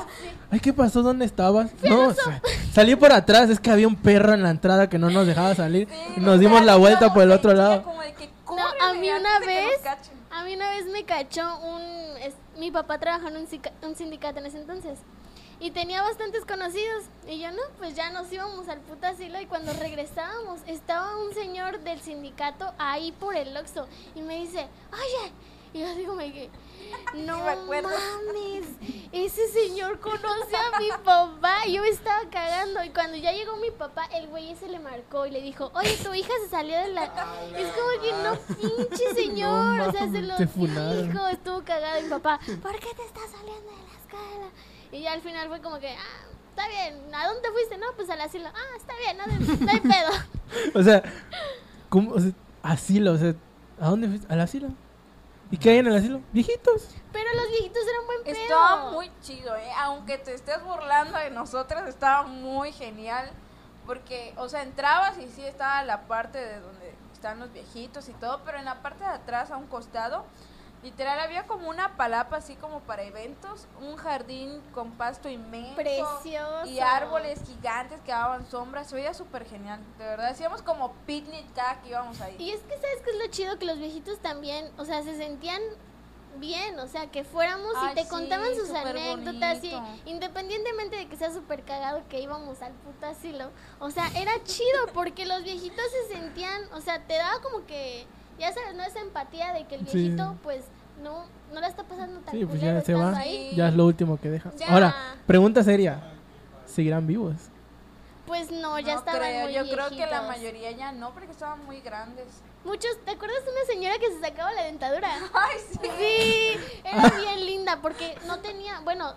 Ay, 0.52 0.60
¿qué 0.60 0.74
pasó? 0.74 1.02
¿Dónde 1.02 1.26
estabas? 1.26 1.72
No, 1.84 2.14
salí 2.74 2.96
por 2.96 3.12
atrás, 3.12 3.50
es 3.50 3.60
que 3.60 3.72
había 3.72 3.88
un 3.88 3.96
perro 3.96 4.34
en 4.34 4.44
la 4.44 4.50
entrada 4.50 4.88
que 4.90 4.98
no 5.00 5.10
nos 5.10 5.26
dejaba 5.26 5.56
salir. 5.56 5.88
Sí, 5.90 6.14
y 6.18 6.20
nos 6.20 6.40
dimos 6.40 6.64
la 6.64 6.76
vuelta 6.76 7.14
por 7.14 7.24
el 7.24 7.32
otro 7.32 7.54
lado. 7.54 7.84
como 7.84 8.02
de 8.02 8.14
que, 8.14 8.28
No, 8.28 8.34
"Córrele 8.56 8.84
a 8.84 8.94
mí 8.94 9.10
una 9.12 9.40
vez, 9.40 9.80
cachen". 9.84 10.19
A 10.40 10.44
mí 10.46 10.56
una 10.56 10.70
vez 10.70 10.86
me 10.86 11.04
cachó 11.04 11.58
un, 11.60 11.82
mi 12.58 12.72
papá 12.72 12.98
trabajaba 12.98 13.30
en 13.30 13.38
un, 13.38 13.48
un 13.90 13.96
sindicato 13.96 14.40
en 14.40 14.46
ese 14.46 14.58
entonces 14.58 15.00
y 15.60 15.72
tenía 15.72 16.02
bastantes 16.02 16.46
conocidos 16.46 17.04
y 17.28 17.40
yo 17.40 17.52
no, 17.52 17.62
pues 17.78 17.94
ya 17.94 18.10
nos 18.12 18.32
íbamos 18.32 18.70
al 18.70 18.80
puto 18.80 19.06
asilo 19.06 19.42
y 19.42 19.48
cuando 19.48 19.74
regresábamos 19.74 20.62
estaba 20.66 21.18
un 21.18 21.34
señor 21.34 21.82
del 21.82 22.00
sindicato 22.00 22.74
ahí 22.78 23.12
por 23.12 23.36
el 23.36 23.56
Oxxo 23.58 23.90
y 24.16 24.22
me 24.22 24.40
dice, 24.40 24.66
oye, 24.94 25.34
y 25.74 25.80
yo 25.80 25.96
digo, 25.96 26.16
me 26.16 26.32
que 26.32 26.50
no 27.16 27.44
me 27.44 27.52
acuerdo. 27.52 27.90
mames, 27.90 28.66
ese 29.12 29.48
señor 29.50 30.00
conoce 30.00 30.56
a 30.56 30.80
mi 30.80 30.90
papá. 31.04 31.66
Yo 31.68 31.82
me 31.82 31.90
estaba 31.90 32.30
cagando. 32.30 32.84
Y 32.84 32.90
cuando 32.90 33.18
ya 33.18 33.32
llegó 33.32 33.58
mi 33.58 33.72
papá, 33.72 34.08
el 34.14 34.28
güey 34.28 34.52
ese 34.52 34.68
le 34.68 34.80
marcó 34.80 35.26
y 35.26 35.32
le 35.32 35.42
dijo, 35.42 35.72
oye, 35.74 35.98
tu 36.04 36.14
hija 36.14 36.32
se 36.44 36.50
salió 36.50 36.78
de 36.78 36.90
la... 36.90 37.06
Es 37.58 37.72
como 37.72 38.02
que 38.02 38.12
no, 38.24 38.86
pinche 38.88 39.14
señor. 39.16 39.78
No 39.78 39.88
o 39.88 39.92
sea, 39.92 40.12
se 40.12 40.22
lo 40.22 40.38
dijo, 40.38 41.28
estuvo 41.28 41.64
cagado 41.64 42.02
mi 42.02 42.10
papá. 42.10 42.40
¿Por 42.62 42.74
qué 42.80 42.94
te 42.96 43.04
estás 43.04 43.32
saliendo 43.32 43.70
de 43.70 43.78
la 43.78 44.00
escuela? 44.00 44.52
Y 44.92 45.02
ya 45.02 45.14
al 45.14 45.22
final 45.22 45.48
fue 45.50 45.62
como 45.62 45.80
que, 45.80 45.90
ah, 45.90 46.30
está 46.50 46.68
bien. 46.68 47.14
¿A 47.14 47.28
dónde 47.28 47.50
fuiste? 47.52 47.78
No, 47.78 47.88
pues 47.96 48.10
al 48.10 48.22
asilo. 48.22 48.48
Ah, 48.50 48.78
está 48.78 48.94
bien, 48.98 49.18
no, 49.18 49.66
no 49.66 49.72
hay 49.72 49.80
pedo. 49.80 50.12
O 50.74 50.82
sea, 50.82 51.04
¿cómo? 51.90 52.12
O 52.12 52.20
sea, 52.20 52.32
asilo, 52.64 53.14
o 53.14 53.18
sea, 53.18 53.36
¿a 53.80 53.90
dónde 53.90 54.08
fuiste? 54.08 54.34
¿Al 54.34 54.42
asilo? 54.42 54.70
¿Y 55.52 55.58
qué 55.58 55.72
hay 55.72 55.78
en 55.80 55.88
el 55.88 55.96
asilo? 55.96 56.22
Viejitos. 56.32 56.90
Pero 57.12 57.34
los 57.34 57.50
viejitos 57.50 57.82
eran 57.88 58.06
buen 58.06 58.24
pedo. 58.24 58.36
Estaba 58.36 58.92
muy 58.92 59.12
chido, 59.22 59.56
¿eh? 59.56 59.72
Aunque 59.80 60.18
te 60.18 60.34
estés 60.34 60.64
burlando 60.64 61.18
de 61.18 61.32
nosotras, 61.32 61.88
estaba 61.88 62.24
muy 62.24 62.72
genial. 62.72 63.32
Porque, 63.86 64.34
o 64.38 64.48
sea, 64.48 64.62
entrabas 64.62 65.18
y 65.18 65.28
sí 65.28 65.44
estaba 65.44 65.84
la 65.84 66.02
parte 66.02 66.38
de 66.38 66.60
donde 66.60 66.94
están 67.12 67.40
los 67.40 67.52
viejitos 67.52 68.08
y 68.08 68.14
todo, 68.14 68.42
pero 68.46 68.60
en 68.60 68.66
la 68.66 68.84
parte 68.84 69.04
de 69.04 69.10
atrás, 69.10 69.50
a 69.50 69.58
un 69.58 69.66
costado, 69.66 70.26
literal 70.84 71.20
había 71.20 71.46
como 71.46 71.70
una 71.70 71.98
palapa 71.98 72.38
así 72.38 72.56
como 72.56 72.80
para 72.82 73.04
eventos, 73.04 73.68
un 73.82 73.98
jardín 73.98 74.62
con 74.74 74.92
pasto 74.92 75.30
inmenso. 75.30 75.76
Precioso. 75.76 76.66
Y 76.66 76.80
árboles 76.80 77.42
gigantes 77.46 78.00
que 78.02 78.12
daban 78.12 78.46
sombras, 78.50 78.88
se 78.88 78.96
veía 78.96 79.14
súper 79.14 79.46
genial, 79.46 79.82
de 79.98 80.06
verdad. 80.06 80.28
Hacíamos 80.28 80.62
como 80.62 80.94
picnic 81.06 81.46
cada 81.54 81.82
que 81.82 81.90
íbamos 81.90 82.20
ahí. 82.22 82.36
Y 82.40 82.52
es 82.52 82.62
que, 82.62 82.76
¿sabes 82.76 83.02
qué 83.04 83.12
es 83.12 83.18
lo 83.18 83.28
chido? 83.28 83.60
Que 83.60 83.66
los 83.66 83.78
viejitos 83.78 84.20
también, 84.20 84.72
o 84.78 84.86
sea, 84.86 85.04
se 85.04 85.18
sentían 85.18 85.62
bien, 86.38 86.80
o 86.80 86.88
sea, 86.88 87.08
que 87.08 87.24
fuéramos 87.24 87.74
Ay, 87.76 87.92
y 87.92 87.96
te 87.96 88.04
sí, 88.04 88.10
contaban 88.10 88.56
sus 88.56 88.70
anécdotas 88.70 89.64
y 89.64 89.74
independientemente 90.06 90.96
de 90.96 91.08
que 91.08 91.18
sea 91.18 91.34
súper 91.34 91.64
cagado 91.64 92.04
que 92.08 92.22
íbamos 92.22 92.62
al 92.62 92.72
puto 92.74 93.08
asilo, 93.08 93.52
o 93.80 93.90
sea, 93.90 94.08
era 94.16 94.32
chido 94.44 94.88
porque 94.94 95.26
los 95.26 95.44
viejitos 95.44 95.84
se 95.92 96.14
sentían, 96.14 96.62
o 96.74 96.82
sea, 96.82 97.04
te 97.06 97.16
daba 97.16 97.42
como 97.42 97.66
que, 97.66 98.06
ya 98.40 98.52
sabes, 98.54 98.76
no 98.76 98.84
esa 98.84 99.00
empatía 99.02 99.54
de 99.54 99.66
que 99.68 99.76
el 99.76 99.88
Sí. 99.88 99.98
viejito, 99.98 100.36
pues, 100.44 100.64
no, 101.04 101.26
no 101.54 101.60
la 101.62 101.68
está 101.68 101.84
pasando 101.84 102.20
tan 102.22 102.34
Sí, 102.34 102.46
pues 102.46 102.60
ya 102.62 102.82
se 102.82 102.94
va. 102.94 103.16
ahí. 103.18 103.54
Ya 103.56 103.68
es 103.70 103.74
lo 103.76 103.86
último 103.86 104.20
que 104.20 104.30
deja. 104.30 104.52
Ya. 104.58 104.68
Ahora, 104.70 104.96
pregunta 105.28 105.64
seria. 105.64 106.02
¿Seguirán 106.66 107.08
vivos? 107.08 107.36
Pues 108.28 108.52
no, 108.52 108.78
ya 108.80 108.94
no 108.94 109.00
estaban 109.00 109.22
creo, 109.22 109.44
muy 109.46 109.54
yo 109.54 109.64
creo 109.64 109.90
que 109.90 109.96
la 109.96 110.06
viejitos. 110.22 110.28
mayoría 110.28 110.72
ya 110.72 110.92
no, 110.92 111.12
porque 111.14 111.32
estaban 111.32 111.66
muy 111.66 111.82
grandes. 111.82 112.28
Muchos, 112.64 112.92
¿te 113.06 113.12
acuerdas 113.12 113.44
de 113.44 113.52
una 113.52 113.64
señora 113.66 113.98
que 113.98 114.12
se 114.12 114.20
sacaba 114.20 114.54
la 114.54 114.64
dentadura? 114.66 115.10
Ay, 115.34 115.58
sí. 115.72 115.80
Sí, 115.98 116.80
era 116.84 117.10
bien 117.18 117.46
linda 117.46 117.80
porque 117.82 118.16
no 118.28 118.40
tenía, 118.40 118.82
bueno, 118.82 119.14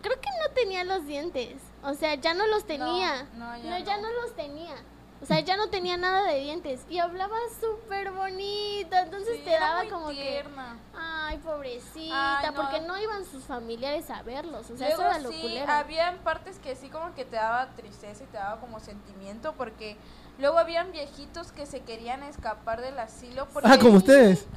creo 0.00 0.18
que 0.20 0.28
no 0.42 0.54
tenía 0.54 0.84
los 0.84 1.04
dientes. 1.06 1.56
O 1.82 1.92
sea, 1.94 2.14
ya 2.14 2.32
no 2.32 2.46
los 2.46 2.64
tenía. 2.64 3.26
no, 3.34 3.56
ya 3.58 3.78
ya 3.80 3.96
no. 3.98 4.04
no 4.04 4.22
los 4.22 4.34
tenía. 4.34 4.74
O 5.24 5.26
sea, 5.26 5.40
ya 5.40 5.56
no 5.56 5.68
tenía 5.70 5.96
nada 5.96 6.30
de 6.30 6.38
dientes 6.40 6.80
y 6.90 6.98
hablaba 6.98 7.34
súper 7.58 8.10
bonito, 8.12 8.94
entonces 8.94 9.36
Sí, 9.38 9.42
te 9.44 9.54
era 9.54 9.68
daba 9.68 9.80
muy 9.80 9.88
como 9.90 10.10
tierna. 10.10 10.76
que, 10.92 10.98
ay, 11.00 11.38
pobrecita, 11.38 12.40
Ay, 12.40 12.46
no. 12.48 12.54
porque 12.60 12.80
no 12.82 12.98
iban 13.00 13.24
sus 13.24 13.42
familiares 13.44 14.10
a 14.10 14.22
verlos, 14.22 14.68
o 14.70 14.76
sea, 14.76 14.88
Luego 14.88 15.02
eso 15.02 15.10
era 15.10 15.18
lo 15.20 15.30
sí, 15.32 15.40
culero. 15.40 15.72
habían 15.72 16.18
partes 16.18 16.58
que 16.58 16.76
sí 16.76 16.90
como 16.90 17.14
que 17.14 17.24
te 17.24 17.36
daba 17.36 17.68
tristeza 17.74 18.22
y 18.22 18.26
te 18.26 18.36
daba 18.36 18.60
como 18.60 18.80
sentimiento 18.80 19.54
porque 19.56 19.96
luego 20.38 20.58
habían 20.58 20.92
viejitos 20.92 21.52
que 21.52 21.64
se 21.64 21.80
querían 21.80 22.22
escapar 22.22 22.82
del 22.82 22.98
asilo 22.98 23.48
porque 23.50 23.70
Ah, 23.72 23.78
como 23.78 23.96
ustedes. 23.96 24.44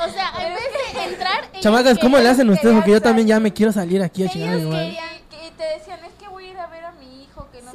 O 0.00 0.08
sea, 0.10 0.30
en 0.38 0.54
vez 0.54 0.94
de 0.94 1.02
entrar, 1.12 1.50
Chamacas, 1.60 1.98
¿cómo 1.98 2.18
le 2.18 2.28
hacen 2.28 2.48
ustedes? 2.50 2.72
Porque 2.76 2.92
yo 2.92 3.02
también 3.02 3.26
ya 3.26 3.40
me 3.40 3.52
quiero 3.52 3.72
salir 3.72 4.00
aquí 4.00 4.24
a 4.24 4.28
chingar 4.28 4.54
Ellos 4.54 4.72
querían- 4.72 5.18
te 5.56 5.64
decían, 5.64 6.04
es 6.04 6.12
que 6.12 6.28
voy 6.28 6.46
a 6.46 6.50
ir 6.52 6.58
a 6.60 6.68
ver 6.68 6.84
a 6.84 6.92
mi 6.92 7.17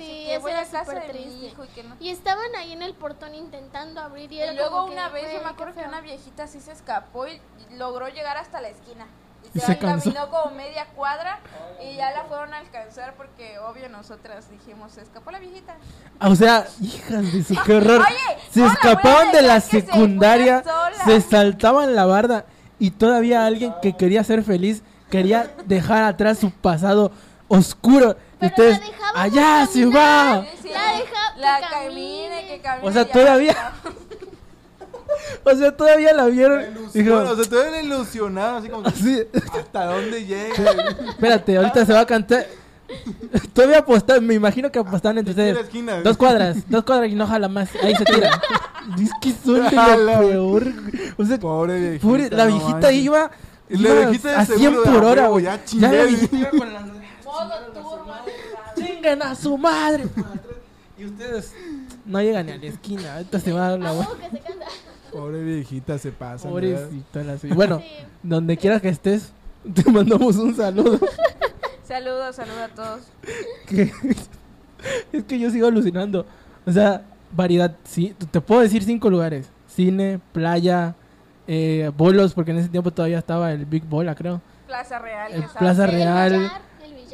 que 0.08 0.40
Sí, 0.44 0.50
era 0.50 0.66
súper 0.66 1.04
mi 1.04 1.10
triste. 1.12 1.46
hijo 1.46 1.64
y 1.64 1.68
que 1.70 1.84
no. 1.84 1.96
Y 2.00 2.10
estaban 2.10 2.56
ahí 2.58 2.74
en 2.74 2.82
el 2.82 2.94
portón 2.94 3.36
intentando 3.36 4.02
abrir 4.02 4.32
y, 4.32 4.40
era 4.40 4.54
Y 4.54 4.56
luego 4.56 4.72
como 4.72 4.88
que, 4.88 4.94
una 4.94 5.10
vez 5.10 5.24
güey, 5.24 5.36
yo 5.38 5.44
me 5.44 5.50
acuerdo 5.50 5.74
que 5.74 5.88
una 5.88 6.02
viejita 6.02 6.48
sí 6.48 6.60
se 6.60 6.72
escapó 6.72 7.28
y 7.28 7.40
logró 7.78 8.08
llegar 8.10 8.38
hasta 8.38 8.62
la 8.62 8.70
esquina. 8.70 9.06
Y 9.54 9.60
se 9.60 9.66
se 9.68 9.78
caminó 9.78 10.30
como 10.30 10.56
media 10.56 10.88
cuadra 10.96 11.40
y 11.84 11.96
ya 11.98 12.12
la 12.12 12.24
fueron 12.24 12.54
a 12.54 12.60
alcanzar 12.60 13.14
porque 13.16 13.60
obvio 13.60 13.88
nosotras 13.90 14.50
dijimos, 14.50 14.94
se 14.94 15.02
escapó 15.02 15.32
la 15.32 15.40
viejita. 15.40 15.76
Ah, 16.20 16.30
O 16.30 16.36
sea, 16.36 16.66
hijas 16.82 17.32
de 17.32 17.44
su 17.44 17.56
qué 17.64 17.76
horror. 17.76 18.02
Oye, 18.02 18.42
se 18.52 18.62
no 18.62 18.68
escapaban 18.72 19.32
de 19.32 19.42
la 19.44 19.56
que 19.56 19.62
se 19.62 19.82
secundaria, 19.82 20.64
sola. 20.64 21.06
se 21.06 21.22
saltaban 21.22 21.94
la 21.94 22.06
barda 22.06 22.46
y 22.80 22.92
todavía 22.92 23.46
alguien 23.46 23.76
que 23.82 23.96
quería 23.96 24.24
ser 24.24 24.44
feliz 24.44 24.82
quería 25.12 25.54
dejar 25.66 26.04
atrás 26.04 26.40
su 26.40 26.50
pasado 26.50 27.12
oscuro. 27.48 28.16
Y 28.46 28.50
Pero 28.50 28.70
ustedes, 28.70 28.80
la 28.80 28.86
dejábamos 28.86 29.22
allá 29.22 29.68
se 29.72 29.86
va. 29.86 30.36
La 30.36 30.44
deja 30.44 31.38
la 31.38 31.58
que 31.58 31.62
camine, 31.70 32.30
camine. 32.30 32.48
que 32.48 32.62
camine. 32.62 32.88
O 32.88 32.92
sea, 32.92 33.06
todavía- 33.06 33.72
O 35.46 35.56
sea, 35.56 35.76
todavía 35.76 36.14
la 36.14 36.26
vieron. 36.26 36.60
Dijo, 36.94 37.00
Ilusiona, 37.20 37.32
o 37.32 37.36
sea, 37.36 37.46
te 37.46 37.56
ven 37.56 37.86
ilusionado, 37.86 38.58
así 38.58 38.70
como 38.70 38.84
que, 38.84 38.90
así, 38.90 39.24
hasta 39.54 39.86
dónde 39.86 40.26
llega. 40.26 40.54
espérate, 41.10 41.58
ahorita 41.58 41.86
se 41.86 41.94
va 41.94 42.00
a 42.02 42.06
cantar. 42.06 42.46
Todavía 43.54 43.80
apostaban, 43.80 44.26
me 44.26 44.34
imagino 44.36 44.72
que 44.72 44.80
apostaban 44.80 45.18
entre 45.18 45.34
la 45.34 45.44
ustedes. 45.44 45.66
esquina. 45.66 46.02
Dos 46.02 46.18
cuadras, 46.18 46.58
dos 46.70 46.84
cuadras 46.84 47.10
y 47.10 47.16
no 47.16 47.26
jala 47.28 47.48
más. 47.48 47.70
Ahí 47.82 47.96
se 47.96 48.06
tira. 48.06 48.30
Es 49.02 49.12
que 49.22 49.32
son 49.46 49.64
lo 49.64 49.70
la- 49.72 50.20
peor. 50.20 50.64
O 51.18 51.24
sea, 51.26 51.40
Pobre 51.40 51.80
viejita. 51.80 52.06
pobre- 52.08 52.30
la 52.30 52.46
no 52.46 52.52
viejita 52.52 52.74
manches. 52.80 52.94
iba, 52.96 53.32
la 53.70 53.80
iba 53.90 53.94
viejita 54.10 54.30
de 54.30 54.36
a 54.36 54.46
100 54.46 54.60
seguro 54.60 54.82
de 54.84 54.92
por 54.92 55.04
a 55.04 55.08
hora, 55.10 55.28
güey. 55.30 55.46
ya 55.46 55.60
Ya 55.66 55.92
la 55.92 56.04
viejita 56.04 56.50
con 56.50 56.74
las 56.74 56.84
Modo 57.24 57.56
turbo. 57.74 58.03
Chinguen 59.04 59.22
a 59.22 59.36
su 59.36 59.58
madre. 59.58 60.06
Y 60.96 61.06
ustedes 61.06 61.52
no 62.06 62.22
llegan 62.22 62.46
ni 62.46 62.52
a 62.52 62.58
la 62.58 62.66
esquina. 62.68 63.16
Ahorita 63.16 63.40
se 63.40 63.52
va 63.52 63.66
a 63.66 63.70
dar 63.72 63.80
la 63.80 63.92
vuelta. 63.94 64.14
Pobre 65.12 65.44
viejita, 65.44 65.98
se 65.98 66.12
pasa. 66.12 66.48
Pobrecita 66.48 67.24
la 67.24 67.36
suya. 67.40 67.56
Bueno, 67.56 67.80
Sí. 67.80 67.86
donde 68.22 68.56
quieras 68.58 68.80
que 68.80 68.90
estés, 68.90 69.34
te 69.74 69.90
mandamos 69.92 70.36
un 70.38 70.56
saludo. 70.56 71.00
Saludos, 71.84 72.36
saludos 72.36 72.60
a 72.60 72.68
todos. 72.70 73.02
Es 75.12 75.24
que 75.26 75.40
yo 75.40 75.50
sigo 75.50 75.68
alucinando. 75.68 76.26
O 76.66 76.72
sea, 76.72 77.02
variedad. 77.32 77.76
Sí, 77.84 78.16
te 78.32 78.40
puedo 78.40 78.62
decir 78.62 78.84
cinco 78.84 79.10
lugares: 79.10 79.50
cine, 79.68 80.20
playa, 80.32 80.96
eh, 81.48 81.92
bolos, 81.98 82.34
porque 82.34 82.52
en 82.52 82.60
ese 82.60 82.70
tiempo 82.70 82.92
todavía 82.92 83.18
estaba 83.20 83.52
el 83.52 83.66
Big 83.66 83.84
Bola, 83.84 84.16
creo. 84.16 84.42
Plaza 84.68 85.00
Real. 85.00 85.32
El 85.34 85.40
estaba- 85.44 85.60
Plaza 85.60 85.88
Real, 85.88 86.52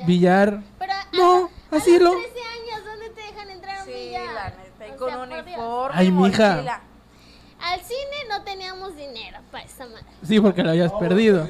billar. 0.06 0.62
Pero 0.80 0.94
a, 0.94 1.08
No, 1.14 1.50
a 1.72 1.76
así 1.78 1.92
los 2.00 2.02
lo. 2.02 2.12
13 2.12 2.28
años, 2.40 2.86
¿dónde 2.86 3.10
te 3.12 3.22
dejan 3.22 3.50
entrar 3.50 3.78
a 3.78 3.80
un 3.82 3.86
Sí, 3.88 3.94
billar? 3.94 4.34
la 4.34 4.50
neta. 4.50 4.88
Y 4.88 4.92
O 4.92 4.98
con 4.98 5.10
sea, 5.10 5.20
uniforme. 5.20 5.98
Ay, 6.00 6.12
mija. 6.12 6.82
Al 7.62 7.82
cine 7.82 8.00
no 8.30 8.42
teníamos 8.44 8.96
dinero 8.96 9.40
para 9.52 9.66
esa 9.66 9.86
madre. 9.86 10.06
Sí, 10.26 10.40
porque 10.40 10.64
lo 10.64 10.70
habías 10.70 10.94
perdido. 10.94 11.48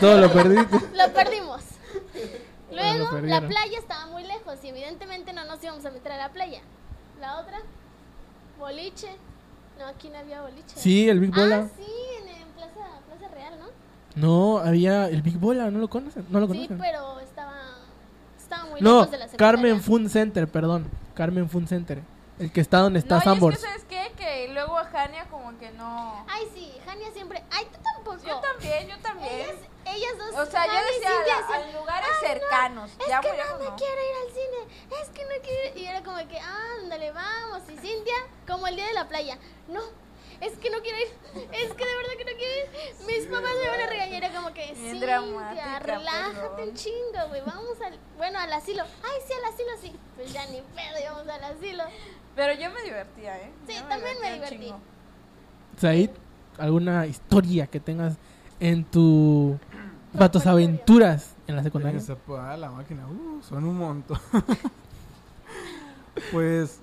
Todo 0.00 0.18
lo 0.20 0.32
perdiste. 0.32 0.76
Lo 0.94 1.12
perdimos. 1.12 1.62
Luego, 2.72 3.18
la 3.22 3.40
playa 3.46 3.78
estaba 3.78 4.06
muy 4.06 4.24
lejos 4.24 4.58
y 4.64 4.68
evidentemente 4.68 5.32
no 5.32 5.44
nos 5.44 5.62
íbamos 5.62 5.84
a 5.86 5.90
meter 5.90 6.12
a 6.12 6.16
la 6.16 6.32
playa. 6.32 6.60
La 7.20 7.38
otra, 7.38 7.58
boliche. 8.58 9.08
No, 9.78 9.86
aquí 9.86 10.08
no 10.08 10.18
había 10.18 10.42
boliche. 10.42 10.74
Sí, 10.74 11.08
el 11.08 11.20
Big 11.20 11.30
Ah, 11.34 11.40
Bola. 11.40 11.68
sí, 11.76 11.92
en, 12.22 12.28
en 12.28 12.48
Plaza, 12.48 12.80
Plaza 13.06 13.32
Real, 13.34 13.54
¿no? 13.60 13.66
No, 14.16 14.58
había 14.58 15.06
el 15.08 15.22
Big 15.22 15.38
Bola, 15.38 15.70
¿no 15.70 15.78
lo 15.78 15.88
conocen? 15.88 16.26
¿No 16.30 16.40
lo 16.40 16.46
Sí, 16.46 16.52
conocen? 16.54 16.78
pero 16.78 17.20
estaba, 18.56 18.70
muy 18.70 18.80
No, 18.80 18.90
lejos 19.00 19.10
de 19.10 19.18
la 19.18 19.24
secundaria. 19.28 19.38
Carmen 19.52 19.82
Fun 19.82 20.10
Center, 20.10 20.48
perdón. 20.48 20.90
Carmen 21.14 21.48
Fun 21.48 21.66
Center. 21.68 22.02
El 22.38 22.52
que 22.52 22.60
está 22.60 22.78
donde 22.80 22.98
está 22.98 23.14
no, 23.14 23.20
y 23.20 23.24
es 23.24 23.24
que, 23.60 23.66
¿sabes 23.66 23.84
qué? 23.88 24.12
Que 24.16 24.48
luego 24.52 24.76
a 24.76 24.84
Jania 24.84 25.24
como 25.30 25.58
que 25.58 25.70
no... 25.72 26.24
Ay, 26.28 26.46
sí, 26.54 26.70
Jania 26.84 27.10
siempre. 27.12 27.42
Ay, 27.50 27.66
tú 27.72 27.78
tampoco. 27.82 28.18
Yo 28.28 28.38
también, 28.40 28.88
yo 28.88 28.98
también. 28.98 29.32
Ellas, 29.34 29.54
ellas 29.86 30.12
dos. 30.18 30.46
O 30.46 30.50
sea, 30.50 30.66
yo 30.66 30.72
Jania 30.72 30.86
decía 30.92 31.08
a, 31.08 31.40
decían, 31.40 31.74
a 31.74 31.78
lugares 31.80 32.08
"Ay, 32.10 32.14
no, 32.22 32.28
cercanos. 32.28 32.90
Es 33.00 33.08
ya 33.08 33.20
que 33.22 33.28
no 33.30 33.70
no. 33.70 33.76
quiero 33.76 33.94
ir 33.94 34.16
al 34.26 34.34
cine. 34.34 35.00
Es 35.02 35.08
que 35.08 35.22
no 35.24 35.30
quiero 35.42 35.78
ir. 35.78 35.82
Y 35.82 35.86
era 35.86 36.02
como 36.02 36.18
que, 36.28 36.38
ándale, 36.38 37.10
vamos. 37.12 37.62
Y 37.70 37.76
Cintia, 37.78 38.14
como 38.46 38.66
el 38.66 38.76
día 38.76 38.86
de 38.86 38.92
la 38.94 39.08
playa. 39.08 39.38
No, 39.68 39.80
es 40.40 40.58
que 40.58 40.70
no 40.70 40.78
quiero 40.82 40.98
ir. 40.98 41.08
Es 41.52 41.72
que 41.74 41.84
de 41.84 41.96
verdad 41.96 42.12
que 42.18 42.24
no 42.24 42.30
quiero 42.36 42.54
ir. 42.56 43.06
Mis 43.06 43.26
papás 43.26 43.50
me 43.62 43.68
van 43.70 43.80
a 43.80 43.86
regañar. 43.86 44.24
Era 44.24 44.34
como 44.34 44.52
que, 44.54 44.72
Bien 44.74 44.76
Cintia, 44.76 45.20
dramática, 45.20 45.78
relájate 45.80 46.40
perdón. 46.48 46.68
un 46.68 46.74
chingo, 46.74 47.28
güey. 47.28 47.42
Vamos 47.46 47.80
al. 47.80 47.98
Bueno, 48.16 48.38
al 48.38 48.52
asilo. 48.52 48.82
Ay, 48.82 49.20
sí, 49.26 49.32
al 49.32 49.44
asilo 49.52 49.68
sí. 49.80 49.92
Pues 50.16 50.32
ya 50.32 50.46
ni 50.46 50.60
pedo, 50.60 50.98
íbamos 51.02 51.28
al 51.28 51.44
asilo. 51.44 51.84
Pero 52.34 52.52
yo 52.60 52.70
me 52.70 52.82
divertía, 52.82 53.38
¿eh? 53.38 53.50
Sí, 53.66 53.74
Yo 53.74 53.84
también 53.84 54.20
me 54.20 54.32
divertí. 54.34 54.58
chingo. 54.58 54.80
Said, 55.78 56.10
¿alguna 56.58 57.06
historia 57.06 57.66
que 57.66 57.80
tengas 57.80 58.16
en 58.60 58.84
tu... 58.84 59.58
para 60.12 60.30
tus 60.30 60.46
aventuras 60.46 61.34
en 61.46 61.56
la 61.56 61.62
secundaria? 61.62 62.00
Se 62.00 62.12
apaga 62.12 62.56
la 62.56 62.70
máquina. 62.70 63.06
Uh, 63.06 63.42
son 63.42 63.64
un 63.64 63.78
montón. 63.78 64.20
pues 66.32 66.80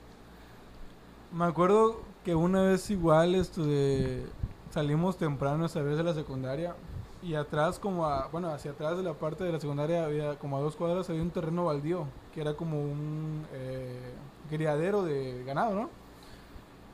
me 1.32 1.46
acuerdo 1.46 2.02
que 2.24 2.36
una 2.36 2.62
vez 2.62 2.90
igual 2.90 3.36
esto 3.36 3.66
de 3.66 4.26
salimos 4.72 5.18
temprano 5.18 5.66
esa 5.66 5.82
vez 5.82 5.98
de 5.98 6.04
la 6.04 6.14
secundaria 6.14 6.76
y 7.22 7.36
atrás 7.36 7.80
como 7.80 8.06
a, 8.06 8.28
bueno, 8.28 8.50
hacia 8.50 8.72
atrás 8.72 8.98
de 8.98 9.04
la 9.04 9.14
parte 9.14 9.44
de 9.44 9.52
la 9.52 9.60
secundaria 9.60 10.04
había 10.04 10.38
como 10.40 10.58
a 10.58 10.62
dos 10.62 10.76
cuadras 10.76 11.10
había 11.10 11.22
un 11.22 11.32
terreno 11.32 11.66
baldío 11.66 12.06
que 12.34 12.42
era 12.42 12.56
como 12.56 12.82
un 12.82 13.46
eh, 13.54 14.14
criadero 14.50 15.04
de 15.04 15.44
ganado, 15.44 15.76
¿no? 15.76 15.90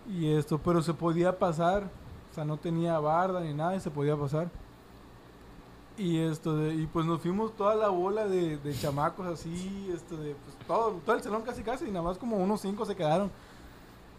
Y 0.08 0.34
esto, 0.34 0.60
pero 0.60 0.82
se 0.82 0.94
podía 0.94 1.38
pasar, 1.38 1.84
o 2.32 2.34
sea, 2.34 2.44
no 2.44 2.58
tenía 2.58 3.00
barda 3.00 3.42
ni 3.42 3.54
nada 3.54 3.76
y 3.76 3.80
se 3.80 3.92
podía 3.92 4.18
pasar. 4.18 4.50
Y 5.98 6.18
esto 6.18 6.56
de, 6.56 6.74
y 6.74 6.88
pues 6.88 7.06
nos 7.06 7.22
fuimos 7.22 7.56
toda 7.56 7.76
la 7.76 7.90
bola 7.90 8.26
de, 8.26 8.58
de 8.58 8.74
chamacos 8.74 9.28
así, 9.28 9.92
esto 9.94 10.16
de, 10.18 10.34
pues 10.34 10.58
todo, 10.66 10.94
todo 11.06 11.16
el 11.16 11.22
salón 11.22 11.42
casi 11.44 11.62
casi, 11.62 11.86
y 11.86 11.92
nada 11.92 12.04
más 12.04 12.18
como 12.18 12.38
unos 12.38 12.62
cinco 12.62 12.86
se 12.86 12.96
quedaron. 12.96 13.30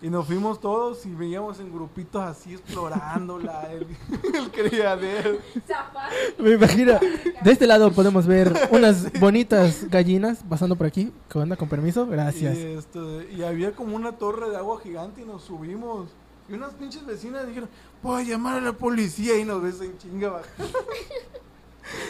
Y 0.02 0.08
nos 0.08 0.26
fuimos 0.26 0.60
todos 0.60 1.04
y 1.04 1.10
veíamos 1.10 1.60
en 1.60 1.70
grupitos 1.70 2.22
así 2.22 2.54
explorándola, 2.54 3.70
el, 3.70 3.86
el 4.34 4.50
criadero. 4.50 5.38
Me 6.38 6.52
imagino. 6.52 6.98
De 7.42 7.52
este 7.52 7.66
lado 7.66 7.92
podemos 7.92 8.26
ver 8.26 8.50
unas 8.70 9.12
bonitas 9.20 9.84
gallinas 9.90 10.42
pasando 10.48 10.74
por 10.76 10.86
aquí. 10.86 11.12
¿Qué 11.28 11.38
onda? 11.38 11.56
Con 11.56 11.68
permiso. 11.68 12.06
Gracias. 12.06 12.56
Y, 12.56 12.62
esto 12.62 13.22
y 13.22 13.42
había 13.42 13.72
como 13.72 13.94
una 13.94 14.12
torre 14.12 14.48
de 14.48 14.56
agua 14.56 14.80
gigante 14.80 15.20
y 15.20 15.24
nos 15.26 15.42
subimos. 15.42 16.08
Y 16.48 16.54
unas 16.54 16.72
pinches 16.72 17.04
vecinas 17.04 17.46
dijeron, 17.46 17.68
voy 18.02 18.22
a 18.22 18.24
llamar 18.24 18.56
a 18.56 18.60
la 18.62 18.72
policía 18.72 19.38
y 19.38 19.44
nos 19.44 19.62
ves 19.62 19.82
en 19.82 19.98
chinga. 19.98 20.30
baja". 20.30 20.48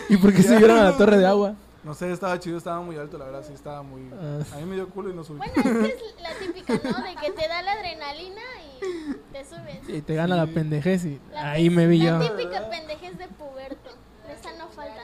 ¿Y 0.09 0.17
por 0.17 0.33
qué 0.33 0.43
subieron 0.45 0.79
a 0.79 0.85
la 0.85 0.97
torre 0.97 1.19
de 1.19 1.27
agua? 1.27 1.57
No 1.83 1.95
sé, 1.95 2.13
estaba 2.13 2.39
chido, 2.39 2.59
estaba 2.59 2.81
muy 2.83 2.97
alto, 2.97 3.17
la 3.17 3.25
verdad, 3.25 3.43
sí, 3.47 3.55
estaba 3.55 3.83
muy... 3.83 4.03
Ah. 4.13 4.41
A 4.53 4.57
mí 4.59 4.67
me 4.67 4.75
dio 4.75 4.89
culo 4.91 5.11
y 5.11 5.15
nos 5.15 5.29
subí. 5.29 5.39
Bueno, 5.39 5.55
es 5.57 5.63
que 5.63 6.07
es 6.07 6.21
la 6.21 6.35
típica, 6.39 6.75
¿no? 6.75 7.05
De 7.05 7.15
que 7.17 7.31
te 7.31 7.49
da 7.49 7.63
la 7.63 7.73
adrenalina 7.73 8.43
y 8.79 9.15
te 9.33 9.45
subes. 9.45 9.89
Y 9.89 10.03
te 10.03 10.15
gana 10.15 10.37
la 10.37 10.47
pendejez 10.47 11.07
y 11.07 11.21
La 11.33 11.53
ahí 11.53 11.71
me 11.71 11.87
vi 11.87 12.01
yo. 12.01 12.19
La 12.19 12.37
típica 12.37 12.69
pendejez 12.69 13.17
de 13.17 13.29
puberto. 13.29 13.91
Esa 14.29 14.57
no 14.59 14.69
falta. 14.69 15.01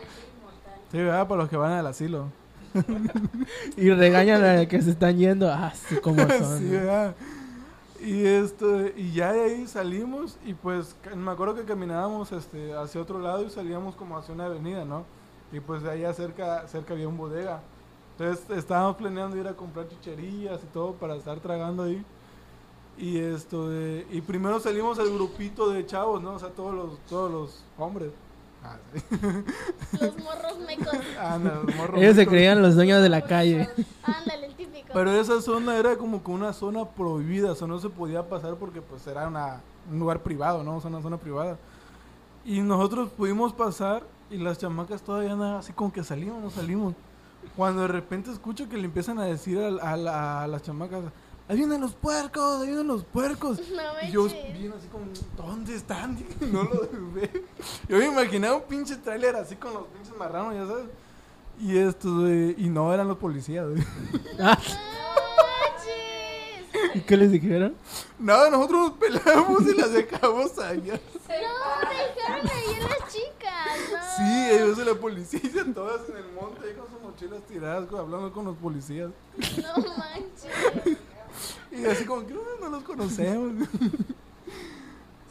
Sí, 0.92 0.98
¿verdad? 0.98 1.26
Para 1.26 1.42
los 1.42 1.50
que 1.50 1.56
van 1.56 1.72
al 1.72 1.86
asilo. 1.86 2.30
Y 3.76 3.90
regañan 3.90 4.44
a 4.44 4.66
que 4.66 4.82
se 4.82 4.90
están 4.90 5.16
yendo. 5.16 5.50
Ah, 5.50 5.72
sí, 5.74 5.96
como 5.96 6.20
son. 6.28 6.58
Sí, 6.58 6.68
¿verdad? 6.68 7.14
Y 8.00 8.26
esto, 8.26 8.86
y 8.94 9.12
ya 9.12 9.32
de 9.32 9.42
ahí 9.42 9.66
salimos 9.66 10.36
y 10.44 10.52
pues 10.52 10.94
me 11.16 11.30
acuerdo 11.30 11.54
que 11.54 11.64
caminábamos 11.64 12.30
este, 12.32 12.74
hacia 12.74 13.00
otro 13.00 13.18
lado 13.18 13.44
y 13.44 13.50
salíamos 13.50 13.96
como 13.96 14.18
hacia 14.18 14.34
una 14.34 14.44
avenida, 14.44 14.84
¿no? 14.84 15.06
Y 15.56 15.60
pues 15.60 15.82
de 15.82 15.90
allá 15.90 16.12
cerca, 16.12 16.68
cerca 16.68 16.92
había 16.92 17.08
un 17.08 17.16
bodega. 17.16 17.62
Entonces 18.18 18.44
estábamos 18.58 18.96
planeando 18.96 19.38
ir 19.38 19.48
a 19.48 19.54
comprar 19.54 19.88
chucherías 19.88 20.62
y 20.62 20.66
todo 20.66 20.92
para 20.92 21.16
estar 21.16 21.40
tragando 21.40 21.84
ahí. 21.84 22.04
Y 22.98 23.18
esto 23.18 23.70
de, 23.70 24.06
y 24.10 24.20
primero 24.20 24.60
salimos 24.60 24.98
al 24.98 25.10
grupito 25.10 25.70
de 25.70 25.86
chavos, 25.86 26.22
¿no? 26.22 26.34
O 26.34 26.38
sea, 26.38 26.50
todos 26.50 26.74
los, 26.74 26.98
todos 27.06 27.30
los 27.30 27.64
hombres. 27.78 28.10
Ah, 28.62 28.76
sí. 28.92 29.00
Los 29.98 30.18
morros 30.18 30.58
mecos. 30.66 30.94
Ah, 31.18 31.38
no, 31.42 31.62
los 31.62 31.74
morros 31.74 32.02
Ellos 32.02 32.14
se 32.14 32.20
ricos. 32.20 32.32
creían 32.32 32.60
los 32.60 32.74
dueños 32.74 33.02
de 33.02 33.08
la 33.08 33.22
calle. 33.22 33.68
Ándale, 34.02 34.46
el 34.46 34.54
típico. 34.56 34.88
Pero 34.92 35.10
esa 35.12 35.40
zona 35.40 35.76
era 35.78 35.96
como 35.96 36.22
que 36.22 36.30
una 36.30 36.52
zona 36.52 36.84
prohibida, 36.84 37.52
o 37.52 37.54
sea, 37.54 37.66
no 37.66 37.78
se 37.78 37.88
podía 37.88 38.28
pasar 38.28 38.56
porque 38.56 38.82
pues 38.82 39.06
era 39.06 39.26
una, 39.26 39.62
un 39.90 39.98
lugar 40.00 40.22
privado, 40.22 40.62
¿no? 40.62 40.76
O 40.76 40.80
sea, 40.82 40.90
una 40.90 41.00
zona 41.00 41.16
privada. 41.16 41.56
Y 42.44 42.60
nosotros 42.60 43.08
pudimos 43.10 43.54
pasar 43.54 44.02
y 44.30 44.38
las 44.38 44.58
chamacas 44.58 45.02
todavía 45.02 45.34
nada, 45.36 45.58
así 45.60 45.72
como 45.72 45.92
que 45.92 46.02
salimos, 46.04 46.42
no 46.42 46.50
salimos. 46.50 46.94
Cuando 47.56 47.82
de 47.82 47.88
repente 47.88 48.30
escucho 48.32 48.68
que 48.68 48.76
le 48.76 48.84
empiezan 48.86 49.18
a 49.18 49.24
decir 49.24 49.58
a, 49.58 49.68
a 49.92 49.96
la- 49.96 50.42
a 50.42 50.46
las 50.48 50.62
chamacas, 50.62 51.04
ahí 51.48 51.56
vienen 51.56 51.80
los 51.80 51.94
puercos, 51.94 52.60
ahí 52.60 52.66
vienen 52.68 52.88
los 52.88 53.04
puercos. 53.04 53.60
No 53.70 53.82
Y 54.08 54.10
yo 54.10 54.24
bien 54.26 54.72
así 54.76 54.88
como, 54.88 55.04
¿dónde 55.36 55.76
están? 55.76 56.18
no 56.52 56.64
lo 56.64 56.88
ve. 57.14 57.44
Yo 57.88 57.98
me 57.98 58.06
imaginaba 58.06 58.56
un 58.56 58.62
pinche 58.64 58.96
tráiler 58.96 59.36
así 59.36 59.54
con 59.56 59.72
los 59.74 59.84
pinches 59.88 60.16
marranos, 60.16 60.54
ya 60.54 60.66
sabes. 60.66 60.86
Y 61.60 61.78
esto, 61.78 62.20
de- 62.22 62.54
y 62.58 62.68
no 62.68 62.92
eran 62.92 63.06
los 63.08 63.18
policías, 63.18 63.66
güey. 63.68 63.82
Ah. 64.40 64.58
¿Y 66.94 67.00
qué 67.00 67.16
les 67.16 67.30
dijeron? 67.30 67.74
Nada, 68.18 68.50
nosotros 68.50 68.88
nos 68.88 68.98
peleamos 68.98 69.62
y 69.66 69.74
las 69.76 69.92
dejamos 69.92 70.58
allá. 70.58 70.94
No, 70.94 71.88
dejaron 71.88 72.46
ahí 72.46 72.74
a 72.74 72.88
las 72.88 73.12
chicas. 73.12 73.78
No. 73.92 73.98
Sí, 74.16 74.48
ellos 74.52 74.76
de 74.78 74.84
la 74.84 74.94
policía 74.94 75.40
y 75.44 75.72
todas 75.72 76.08
en 76.08 76.16
el 76.16 76.32
monte 76.32 76.74
con 76.74 76.86
sus 76.90 77.00
mochilas 77.02 77.42
tiradas, 77.46 77.88
hablando 77.92 78.32
con 78.32 78.44
los 78.46 78.56
policías. 78.56 79.10
No 79.38 79.82
manches. 79.96 80.98
Y 81.70 81.84
así 81.84 82.06
como 82.06 82.26
que 82.26 82.32
"Ah, 82.32 82.56
no 82.62 82.68
los 82.70 82.82
conocemos. 82.84 83.68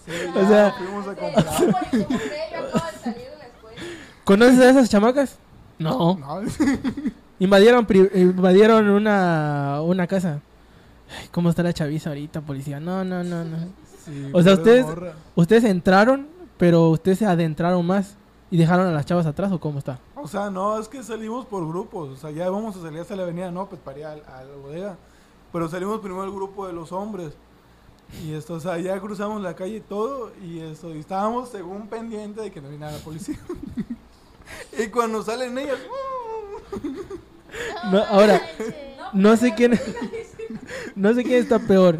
Sí, 0.05 0.11
O 0.35 0.47
sea- 0.47 0.71
fuimos 0.77 1.07
a 1.07 1.15
Sí, 1.15 1.19
comprar. 1.19 1.45
no, 1.45 1.71
por 1.71 1.81
eso 1.83 2.07
compré, 2.07 2.37
yo 2.51 2.59
acabo 2.59 2.85
de 2.91 2.97
salir 2.99 3.17
de 3.31 3.37
la 3.39 3.45
escuela. 3.47 3.81
¿Conoces 4.23 4.59
a 4.59 4.69
esas 4.69 4.89
chamacas? 4.89 5.37
No. 5.79 6.15
No, 6.17 6.41
Invadieron, 7.39 7.85
pri- 7.87 8.11
invadieron 8.13 8.87
una, 8.89 9.81
una 9.81 10.05
casa. 10.05 10.41
Ay, 11.09 11.27
¿Cómo 11.31 11.49
está 11.49 11.63
la 11.63 11.73
chaviza 11.73 12.09
ahorita, 12.11 12.41
policía? 12.41 12.79
No, 12.79 13.03
no, 13.03 13.23
no, 13.23 13.43
no. 13.45 13.57
sí, 14.05 14.29
O 14.31 14.43
sea, 14.43 14.53
ustedes- 14.53 14.85
morra. 14.85 15.13
Ustedes 15.33 15.63
entraron, 15.63 16.27
pero 16.57 16.89
ustedes 16.91 17.17
se 17.19 17.25
adentraron 17.25 17.83
más 17.85 18.15
y 18.51 18.57
dejaron 18.57 18.87
a 18.87 18.91
las 18.91 19.05
chavas 19.05 19.25
atrás 19.25 19.51
o 19.51 19.59
cómo 19.59 19.79
está? 19.79 19.99
O 20.15 20.27
sea, 20.27 20.49
no, 20.49 20.79
es 20.79 20.87
que 20.87 21.03
salimos 21.03 21.45
por 21.45 21.67
grupos. 21.67 22.09
O 22.09 22.15
sea, 22.15 22.31
ya 22.31 22.49
vamos 22.49 22.75
a 22.75 22.81
salir 22.81 22.99
hasta 22.99 23.15
la 23.15 23.23
avenida, 23.23 23.51
no, 23.51 23.67
pues 23.67 23.81
para 23.81 23.99
ir 23.99 24.05
a, 24.05 24.11
a 24.11 24.43
la 24.43 24.55
bodega. 24.61 24.97
Pero 25.51 25.69
salimos 25.69 25.99
primero 25.99 26.23
el 26.23 26.31
grupo 26.31 26.67
de 26.67 26.73
los 26.73 26.91
hombres. 26.91 27.33
Y 28.23 28.33
esto, 28.33 28.53
o 28.55 28.59
sea, 28.59 28.77
ya 28.77 28.99
cruzamos 28.99 29.41
la 29.41 29.55
calle 29.55 29.77
y 29.77 29.81
todo. 29.81 30.31
Y 30.43 30.59
esto, 30.59 30.93
y 30.93 30.99
estábamos 30.99 31.49
según 31.49 31.87
pendiente 31.87 32.41
de 32.41 32.51
que 32.51 32.61
no 32.61 32.69
viniera 32.69 32.91
la 32.91 32.99
policía. 32.99 33.37
y 34.77 34.87
cuando 34.87 35.23
salen 35.23 35.57
ellas, 35.57 35.79
No, 37.91 38.03
ahora, 38.05 38.41
no 39.13 39.35
sé 39.37 39.53
quién 39.55 39.79
no 40.95 41.13
sé 41.13 41.23
quién 41.23 41.41
está 41.41 41.59
peor. 41.59 41.97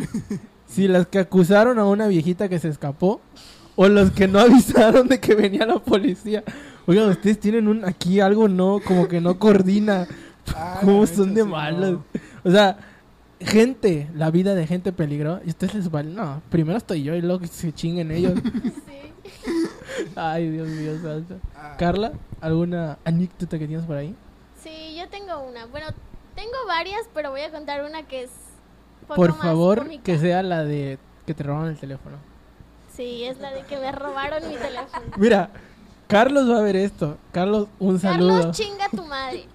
Si 0.68 0.88
las 0.88 1.08
que 1.08 1.20
acusaron 1.20 1.80
a 1.80 1.86
una 1.86 2.08
viejita 2.08 2.50
que 2.50 2.60
se 2.60 2.68
escapó 2.68 3.22
o 3.76 3.88
los 3.88 4.12
que 4.12 4.28
no 4.28 4.40
avisaron 4.42 5.08
de 5.08 5.20
que 5.20 5.36
venía 5.36 5.66
la 5.66 5.80
policía. 5.80 6.44
Oigan, 6.88 7.10
ustedes 7.10 7.40
tienen 7.40 7.68
un 7.68 7.84
aquí 7.84 8.20
algo 8.20 8.48
no 8.48 8.80
como 8.86 9.08
que 9.08 9.22
no 9.22 9.38
coordina. 9.40 10.08
Ah, 10.56 10.78
¿Cómo 10.82 11.08
son 11.08 11.34
de 11.34 11.42
sí, 11.42 11.48
malos? 11.48 11.92
no. 11.94 12.06
O 12.44 12.52
sea, 12.52 12.78
gente, 13.40 14.08
la 14.14 14.30
vida 14.30 14.54
de 14.54 14.68
gente 14.68 14.94
peligrosa. 14.94 15.42
Y 15.44 15.50
ustedes 15.50 15.74
les 15.74 15.90
vale. 15.90 16.12
No, 16.12 16.44
primero 16.52 16.78
estoy 16.78 17.02
yo 17.02 17.16
y 17.16 17.22
luego 17.24 17.40
que 17.40 17.48
se 17.48 17.74
chinguen 17.74 18.12
ellos. 18.12 18.34
Sí. 18.86 19.52
Ay, 20.16 20.52
Dios 20.52 20.68
mío, 20.68 21.00
santo. 21.02 21.40
Ah. 21.56 21.76
Carla, 21.80 22.14
¿alguna 22.42 23.00
anécdota 23.04 23.58
que 23.58 23.66
tienes 23.66 23.88
por 23.88 23.98
ahí? 23.98 24.16
Sí, 24.62 24.96
yo 24.96 25.10
tengo 25.10 25.42
una. 25.42 25.66
Bueno, 25.66 25.88
tengo 26.36 26.54
varias, 26.68 27.10
pero 27.14 27.32
voy 27.32 27.42
a 27.42 27.52
contar 27.52 27.84
una 27.84 28.04
que 28.04 28.24
es. 28.24 28.32
poco 29.08 29.16
Por 29.16 29.36
favor, 29.36 29.90
que 30.02 30.20
sea 30.20 30.44
la 30.44 30.64
de 30.64 31.00
que 31.26 31.34
te 31.34 31.42
robaron 31.42 31.70
el 31.70 31.78
teléfono. 31.80 32.18
Sí, 32.96 33.26
es 33.26 33.40
la 33.40 33.52
de 33.52 33.64
que 33.64 33.78
me 33.78 33.92
robaron 33.92 34.48
mi 34.48 34.56
teléfono. 34.56 35.06
Mira, 35.18 35.50
Carlos 36.08 36.50
va 36.50 36.60
a 36.60 36.62
ver 36.62 36.78
esto. 36.78 37.18
Carlos, 37.32 37.68
un 37.80 38.00
saludo. 38.00 38.38
Carlos, 38.38 38.58
chinga 38.58 38.88
tu 38.90 39.04
madre. 39.06 39.48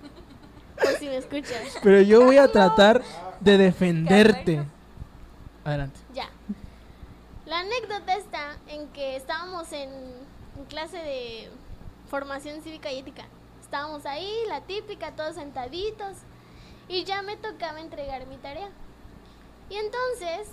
Por 0.76 0.93
si 0.99 1.07
me 1.07 1.16
escuchas. 1.16 1.78
Pero 1.82 2.03
yo 2.03 2.24
voy 2.24 2.36
a 2.36 2.49
tratar 2.49 3.03
de 3.41 3.57
defenderte. 3.57 4.62
Adelante. 5.64 5.99
Ya. 6.14 6.28
La 7.47 7.61
anécdota 7.61 8.14
está 8.14 8.59
en 8.68 8.88
que 8.88 9.16
estábamos 9.16 9.72
en, 9.72 9.91
en 10.59 10.64
clase 10.68 10.99
de 10.99 11.51
formación 12.09 12.61
cívica 12.62 12.93
y 12.93 12.99
ética. 12.99 13.24
Estábamos 13.62 14.05
ahí, 14.05 14.30
la 14.49 14.62
típica, 14.62 15.12
todos 15.12 15.36
sentaditos. 15.36 16.16
Y 16.88 17.05
ya 17.05 17.22
me 17.22 17.36
tocaba 17.36 17.80
entregar 17.80 18.26
mi 18.26 18.36
tarea. 18.36 18.68
Y 19.70 19.76
entonces 19.76 20.49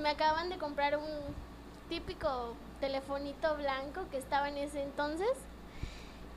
me 0.00 0.10
acaban 0.10 0.48
de 0.48 0.58
comprar 0.58 0.96
un 0.96 1.45
típico 1.88 2.54
telefonito 2.80 3.56
blanco 3.56 4.08
que 4.10 4.18
estaba 4.18 4.48
en 4.48 4.58
ese 4.58 4.82
entonces. 4.82 5.30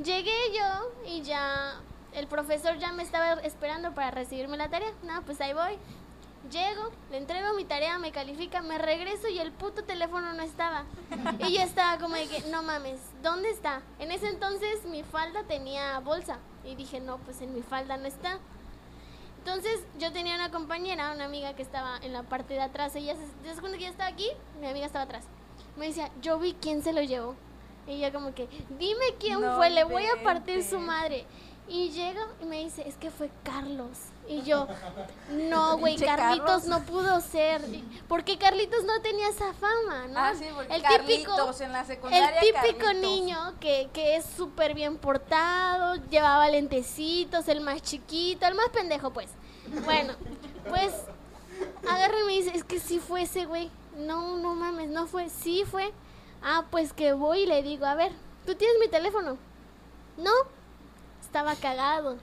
Llegué 0.04 0.38
yo 0.54 0.92
y 1.06 1.22
ya 1.24 1.82
el 2.14 2.28
profesor 2.28 2.78
ya 2.78 2.92
me 2.92 3.04
estaba 3.04 3.34
esperando 3.42 3.94
para 3.94 4.12
recibirme 4.12 4.58
la 4.58 4.70
tarea. 4.70 4.92
No, 5.04 5.22
pues 5.24 5.42
ahí 5.42 5.54
voy. 5.54 5.78
Llego, 6.52 6.90
le 7.12 7.18
entrego 7.18 7.54
mi 7.56 7.66
tarea, 7.66 8.00
me 8.00 8.14
califica, 8.14 8.62
me 8.62 8.78
regreso 8.78 9.28
y 9.28 9.40
el 9.40 9.52
puto 9.52 9.84
teléfono 9.84 10.32
no 10.34 10.42
estaba. 10.42 10.86
Y 11.40 11.54
yo 11.54 11.62
estaba 11.62 11.98
como 12.00 12.16
de 12.16 12.28
que, 12.28 12.42
no 12.50 12.64
mames, 12.64 13.00
¿dónde 13.22 13.50
está? 13.50 13.82
En 14.00 14.12
ese 14.12 14.30
entonces 14.30 14.86
mi 14.86 15.04
falda 15.04 15.44
tenía 15.44 16.00
bolsa. 16.00 16.40
Y 16.64 16.76
dije, 16.76 17.02
no, 17.02 17.18
pues 17.18 17.42
en 17.42 17.54
mi 17.54 17.62
falda 17.62 17.98
no 17.98 18.06
está. 18.08 18.40
Entonces 19.40 19.82
yo 19.98 20.12
tenía 20.14 20.36
una 20.36 20.50
compañera, 20.50 21.12
una 21.12 21.26
amiga 21.26 21.54
que 21.56 21.62
estaba 21.62 21.98
en 21.98 22.14
la 22.14 22.24
parte 22.24 22.54
de 22.54 22.62
atrás. 22.62 22.96
Ella 22.96 23.16
se, 23.16 23.56
se 23.56 23.62
que 23.62 23.80
yo 23.80 23.88
estaba 23.88 24.10
aquí, 24.10 24.30
mi 24.62 24.68
amiga 24.68 24.86
estaba 24.86 25.04
atrás. 25.04 25.26
Me 25.80 25.88
decía, 25.88 26.12
yo 26.22 26.38
vi 26.38 26.56
quién 26.60 26.84
se 26.84 26.92
lo 26.92 27.02
llevó. 27.02 27.36
Y 27.88 28.02
yo 28.02 28.12
como 28.12 28.36
que, 28.36 28.50
dime 28.78 29.16
quién 29.18 29.40
No 29.40 29.56
fue, 29.56 29.70
le 29.70 29.86
voy 29.86 30.04
a 30.06 30.22
partir 30.22 30.62
su 30.64 30.78
madre. 30.78 31.26
Y 31.70 31.90
llega 31.92 32.28
y 32.42 32.46
me 32.46 32.64
dice, 32.64 32.88
es 32.88 32.98
que 32.98 33.10
fue 33.10 33.30
Carlos. 33.44 33.98
Y 34.28 34.42
yo, 34.42 34.68
no, 35.32 35.78
güey, 35.80 35.96
Carlitos 35.96 36.64
Carlos. 36.64 36.66
no 36.66 36.82
pudo 36.84 37.22
ser. 37.22 37.62
Porque 38.10 38.38
Carlitos 38.38 38.84
no 38.84 39.02
tenía 39.02 39.30
esa 39.30 39.54
fama, 39.54 40.08
¿no? 40.10 40.20
Ah, 40.20 40.34
sí, 40.38 40.46
porque 40.54 40.76
el 40.76 40.82
Carlitos 40.82 41.58
típico, 41.58 42.10
en 42.10 42.22
la 42.22 42.30
el 42.30 42.40
típico 42.40 42.86
Carlitos. 42.86 42.96
niño 42.96 43.54
que, 43.62 43.90
que 43.94 44.18
es 44.18 44.26
súper 44.26 44.74
bien 44.74 44.98
portado, 44.98 45.96
llevaba 46.10 46.50
lentecitos, 46.50 47.48
el 47.48 47.62
más 47.62 47.82
chiquito, 47.84 48.46
el 48.46 48.56
más 48.56 48.70
pendejo, 48.70 49.12
pues. 49.12 49.30
Bueno, 49.86 50.14
pues 50.68 50.92
agarra 51.90 52.20
y 52.22 52.26
me 52.26 52.34
dice, 52.34 52.52
es 52.56 52.64
que 52.64 52.80
sí 52.80 53.00
fue 53.00 53.22
ese 53.22 53.46
güey. 53.46 53.72
No, 53.98 54.38
no 54.38 54.56
mames, 54.56 54.90
no 54.90 55.08
fue, 55.08 55.30
sí 55.30 55.64
fue. 55.70 55.92
Ah, 56.42 56.66
pues 56.72 56.94
que 56.94 57.14
voy 57.14 57.40
y 57.42 57.46
le 57.46 57.62
digo, 57.64 57.86
a 57.86 57.96
ver, 57.96 58.12
¿tú 58.46 58.56
tienes 58.56 58.78
mi 58.80 58.88
teléfono? 58.88 59.38
No, 60.18 60.32
estaba 61.22 61.56
cagado. 61.56 62.18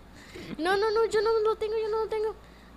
No, 0.58 0.76
no, 0.76 0.90
no, 0.90 1.04
yo 1.06 1.20
no 1.22 1.30
lo 1.40 1.56
tengo, 1.56 1.74
yo 1.80 1.88
no 1.90 2.00
lo 2.04 2.08
tengo. 2.08 2.34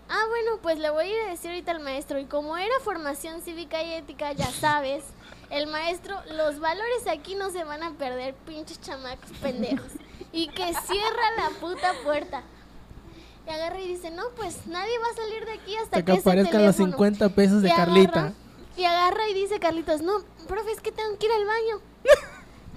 Ah, 0.10 0.24
bueno, 0.30 0.60
pues 0.62 0.80
le 0.80 0.90
voy 0.90 1.06
a 1.06 1.08
ir 1.14 1.22
a 1.28 1.30
decir 1.30 1.52
ahorita 1.52 1.72
al 1.72 1.82
maestro. 1.82 2.20
Y 2.20 2.26
como 2.26 2.58
era 2.58 2.74
formación 2.84 3.42
cívica 3.42 3.84
y 3.84 3.94
ética, 3.94 4.32
ya 4.34 4.50
sabes, 4.52 5.04
el 5.50 5.68
maestro, 5.68 6.16
los 6.36 6.60
valores 6.60 7.08
aquí 7.08 7.36
no 7.36 7.52
se 7.52 7.64
van 7.64 7.84
a 7.84 7.92
perder, 7.94 8.34
pinches 8.34 8.82
chamacos 8.82 9.30
pendejos. 9.42 9.92
Y 10.32 10.48
que 10.50 10.64
cierra 10.66 11.32
la 11.38 11.50
puta 11.60 11.94
puerta. 12.04 12.44
Y 13.48 13.50
agarra 13.52 13.80
y 13.80 13.88
dice, 13.88 14.10
no, 14.12 14.24
pues 14.36 14.68
nadie 14.68 14.98
va 15.00 15.08
a 15.12 15.16
salir 15.16 15.46
de 15.46 15.52
aquí 15.54 15.76
hasta 15.78 15.98
que 15.98 16.06
que 16.06 16.20
aparezcan 16.20 16.66
los 16.66 16.76
teléfono". 16.76 16.92
50 16.98 17.30
pesos 17.30 17.62
de 17.62 17.72
agarra- 17.72 17.86
Carlita. 17.86 18.34
Y 18.80 18.86
agarra 18.86 19.28
y 19.30 19.34
dice 19.34 19.60
Carlitos, 19.60 20.02
no, 20.02 20.14
profe, 20.48 20.72
es 20.72 20.80
que 20.80 20.92
tengo 20.92 21.18
que 21.18 21.26
ir 21.26 21.32
al 21.34 21.46
baño. 21.46 21.82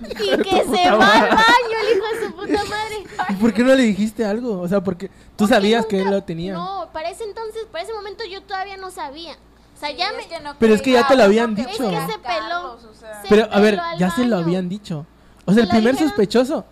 y 0.21 0.43
que 0.43 0.65
se 0.65 0.91
va 0.91 1.13
al 1.13 1.29
baño 1.29 1.77
el 1.83 1.97
hijo 1.97 2.07
de 2.21 2.27
su 2.27 2.35
puta 2.35 2.65
madre. 2.71 3.05
¿Y 3.31 3.33
por 3.35 3.55
qué 3.55 3.63
no 3.63 3.75
le 3.75 3.83
dijiste 3.85 4.25
algo? 4.25 4.61
O 4.61 4.67
sea, 4.69 4.83
porque 4.83 5.09
tú 5.09 5.15
Porque 5.39 5.55
sabías 5.55 5.87
que 5.87 5.99
él 5.99 6.05
nunca- 6.05 6.17
lo 6.17 6.25
tenía. 6.25 6.55
No, 6.55 6.89
para 6.93 7.11
ese 7.11 7.23
entonces, 7.25 7.67
para 7.71 7.85
ese 7.85 7.93
momento 7.93 8.25
yo 8.25 8.43
todavía 8.43 8.77
no 8.77 8.91
sabía. 8.91 9.35
O 9.77 9.79
sea, 9.79 9.91
Sí, 9.91 9.97
ya 9.97 10.11
es 10.11 10.17
me... 10.17 10.27
que 10.29 10.41
no 10.41 10.57
Pero 10.59 10.75
es 10.75 10.83
que 10.83 10.93
ya 10.93 11.07
te 11.07 11.17
lo 11.17 11.23
habían 11.25 11.55
dicho. 11.55 11.69
Es 11.69 11.77
que 11.79 12.13
se 12.13 12.21
Carlos, 12.21 12.81
peló. 12.81 12.91
o 12.91 12.95
sea. 12.95 13.23
Se 13.23 13.29
Pero 13.29 13.49
a 13.53 13.61
ver, 13.61 13.81
ya 13.99 14.11
se 14.11 14.25
lo 14.25 14.37
habían 14.39 14.69
dicho. 14.69 15.07
O 15.45 15.53
sea, 15.53 15.63
el 15.63 15.69
primer 15.69 15.95
dijeron- 15.95 16.09
sospechoso. 16.11 16.65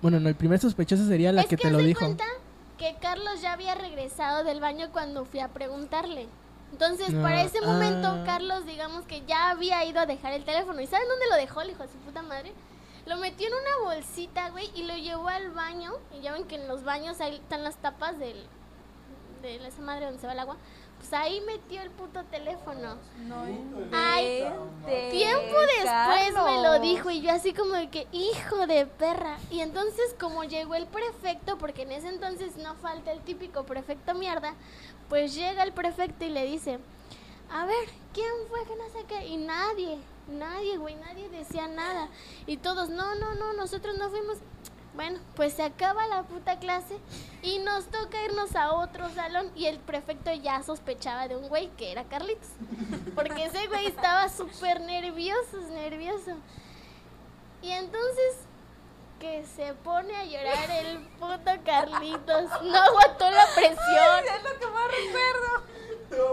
Bueno, 0.00 0.18
no, 0.18 0.28
el 0.28 0.34
primer 0.34 0.58
sospechoso 0.58 1.06
sería 1.06 1.30
la 1.32 1.42
es 1.42 1.46
que 1.48 1.56
te 1.58 1.66
haz 1.68 1.72
lo 1.72 1.78
dijo. 1.78 2.00
cuenta 2.00 2.24
que 2.78 2.96
Carlos 3.00 3.40
ya 3.42 3.52
había 3.52 3.74
regresado 3.74 4.44
del 4.44 4.60
baño 4.60 4.88
cuando 4.92 5.24
fui 5.26 5.40
a 5.40 5.48
preguntarle. 5.48 6.26
Entonces, 6.72 7.14
para 7.14 7.42
ese 7.42 7.60
momento, 7.60 8.08
ah. 8.08 8.22
Carlos, 8.24 8.64
digamos 8.66 9.04
que 9.04 9.24
ya 9.26 9.50
había 9.50 9.84
ido 9.84 10.00
a 10.00 10.06
dejar 10.06 10.32
el 10.32 10.44
teléfono. 10.44 10.80
¿Y 10.80 10.86
saben 10.86 11.06
dónde 11.06 11.28
lo 11.30 11.36
dejó 11.36 11.60
el 11.60 11.70
hijo 11.70 11.82
de 11.82 11.88
su 11.88 11.98
puta 11.98 12.22
madre? 12.22 12.52
Lo 13.06 13.18
metió 13.18 13.46
en 13.46 13.52
una 13.54 13.94
bolsita, 13.94 14.50
güey, 14.50 14.70
y 14.74 14.84
lo 14.84 14.96
llevó 14.96 15.28
al 15.28 15.50
baño. 15.50 15.92
Y 16.12 16.22
ya 16.22 16.32
ven 16.32 16.44
que 16.44 16.56
en 16.56 16.68
los 16.68 16.82
baños 16.82 17.20
ahí 17.20 17.36
están 17.36 17.62
las 17.62 17.76
tapas 17.76 18.18
del, 18.18 18.46
de 19.42 19.66
esa 19.66 19.82
madre 19.82 20.06
donde 20.06 20.20
se 20.20 20.26
va 20.26 20.32
el 20.32 20.38
agua. 20.38 20.56
Pues 21.02 21.14
ahí 21.14 21.40
metió 21.40 21.82
el 21.82 21.90
puto 21.90 22.22
teléfono. 22.30 22.96
No 23.26 23.42
Ay, 23.90 24.44
Tiempo 25.10 25.56
después 25.82 26.44
me 26.44 26.62
lo 26.62 26.78
dijo 26.78 27.10
y 27.10 27.20
yo 27.20 27.32
así 27.32 27.52
como 27.52 27.72
de 27.72 27.90
que 27.90 28.06
hijo 28.12 28.68
de 28.68 28.86
perra. 28.86 29.36
Y 29.50 29.62
entonces 29.62 30.14
como 30.20 30.44
llegó 30.44 30.76
el 30.76 30.86
prefecto, 30.86 31.58
porque 31.58 31.82
en 31.82 31.90
ese 31.90 32.08
entonces 32.08 32.56
no 32.56 32.76
falta 32.76 33.10
el 33.10 33.20
típico 33.22 33.64
prefecto 33.64 34.14
mierda, 34.14 34.54
pues 35.08 35.34
llega 35.34 35.64
el 35.64 35.72
prefecto 35.72 36.24
y 36.24 36.28
le 36.28 36.44
dice, 36.44 36.78
a 37.50 37.66
ver, 37.66 37.88
¿quién 38.14 38.30
fue 38.48 38.64
que 38.64 38.76
no 38.76 38.88
sé 38.90 39.04
qué? 39.08 39.26
Y 39.26 39.38
nadie, 39.38 39.98
nadie, 40.28 40.78
güey, 40.78 40.94
nadie 40.94 41.28
decía 41.30 41.66
nada. 41.66 42.10
Y 42.46 42.58
todos, 42.58 42.90
no, 42.90 43.16
no, 43.16 43.34
no, 43.34 43.54
nosotros 43.54 43.98
no 43.98 44.08
fuimos. 44.08 44.38
Bueno, 44.94 45.20
pues 45.34 45.54
se 45.54 45.62
acaba 45.62 46.06
la 46.06 46.22
puta 46.24 46.58
clase 46.58 46.98
y 47.42 47.58
nos 47.60 47.86
toca 47.86 48.22
irnos 48.24 48.54
a 48.54 48.72
otro 48.72 49.08
salón 49.10 49.50
y 49.56 49.66
el 49.66 49.78
prefecto 49.78 50.32
ya 50.34 50.62
sospechaba 50.62 51.28
de 51.28 51.36
un 51.36 51.48
güey 51.48 51.68
que 51.76 51.92
era 51.92 52.04
Carlitos. 52.04 52.50
Porque 53.14 53.46
ese 53.46 53.66
güey 53.68 53.86
estaba 53.86 54.28
súper 54.28 54.80
nervioso, 54.82 55.56
nervioso. 55.70 56.32
Y 57.62 57.70
entonces 57.70 58.36
que 59.22 59.46
se 59.46 59.72
pone 59.74 60.14
a 60.16 60.24
llorar 60.24 60.68
el 60.70 60.98
puto 61.20 61.52
Carlitos. 61.64 62.50
No 62.64 62.76
aguantó 62.76 63.30
la 63.30 63.46
presión. 63.54 64.24
Es 64.26 64.42
lo 64.42 64.58
que 64.58 64.66
más 64.66 64.90
recuerdo. 64.90 65.72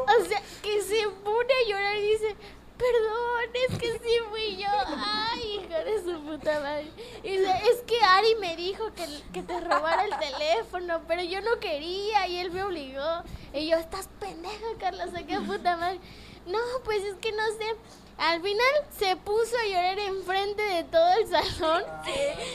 O 0.07 0.25
sea, 0.25 0.41
que 0.63 0.81
se 0.81 1.07
pone 1.23 1.53
a 1.53 1.69
llorar 1.69 1.95
y 1.95 2.01
dice, 2.01 2.35
perdón, 2.79 3.49
es 3.69 3.77
que 3.77 3.91
sí 3.99 4.15
fui 4.29 4.57
yo. 4.57 4.69
Ay, 5.05 5.59
hija 5.65 5.83
de 5.83 6.01
su 6.01 6.19
puta 6.21 6.59
madre. 6.61 6.91
Y 7.23 7.37
dice, 7.37 7.53
es 7.69 7.81
que 7.81 8.01
Ari 8.01 8.35
me 8.35 8.55
dijo 8.55 8.85
que, 8.93 9.05
que 9.33 9.43
te 9.43 9.59
robara 9.59 10.05
el 10.05 10.17
teléfono, 10.17 11.01
pero 11.07 11.21
yo 11.21 11.41
no 11.41 11.59
quería 11.59 12.25
y 12.27 12.37
él 12.39 12.51
me 12.51 12.63
obligó. 12.63 13.23
Y 13.53 13.67
yo, 13.67 13.77
estás 13.77 14.07
pendeja, 14.19 14.65
Carla, 14.79 15.05
qué 15.27 15.39
puta 15.41 15.75
madre. 15.75 15.99
No, 16.45 16.59
pues 16.85 17.03
es 17.03 17.15
que 17.15 17.33
no 17.33 17.45
sé. 17.57 17.75
Al 18.17 18.41
final 18.41 18.73
se 18.97 19.15
puso 19.17 19.57
a 19.57 19.65
llorar 19.67 19.99
enfrente 19.99 20.61
de 20.61 20.83
todo 20.85 21.09
el 21.13 21.27
salón 21.27 21.83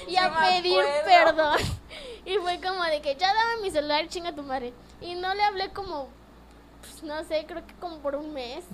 y 0.09 0.17
a 0.17 0.35
pedir 0.39 0.81
acuerdo. 0.81 1.05
perdón. 1.05 1.59
Y 2.27 2.37
fue 2.39 2.61
como 2.61 2.83
de 2.85 3.03
que 3.03 3.17
ya 3.17 3.33
dame 3.33 3.63
mi 3.63 3.71
celular, 3.71 4.09
chinga 4.09 4.35
tu 4.35 4.43
madre. 4.43 4.73
Y 5.01 5.15
no 5.15 5.35
le 5.35 5.43
hablé 5.43 5.71
como, 5.73 6.09
pues, 6.81 7.03
no 7.03 7.23
sé, 7.25 7.45
creo 7.47 7.67
que 7.67 7.75
como 7.75 7.99
por 7.99 8.15
un 8.17 8.33
mes. 8.33 8.65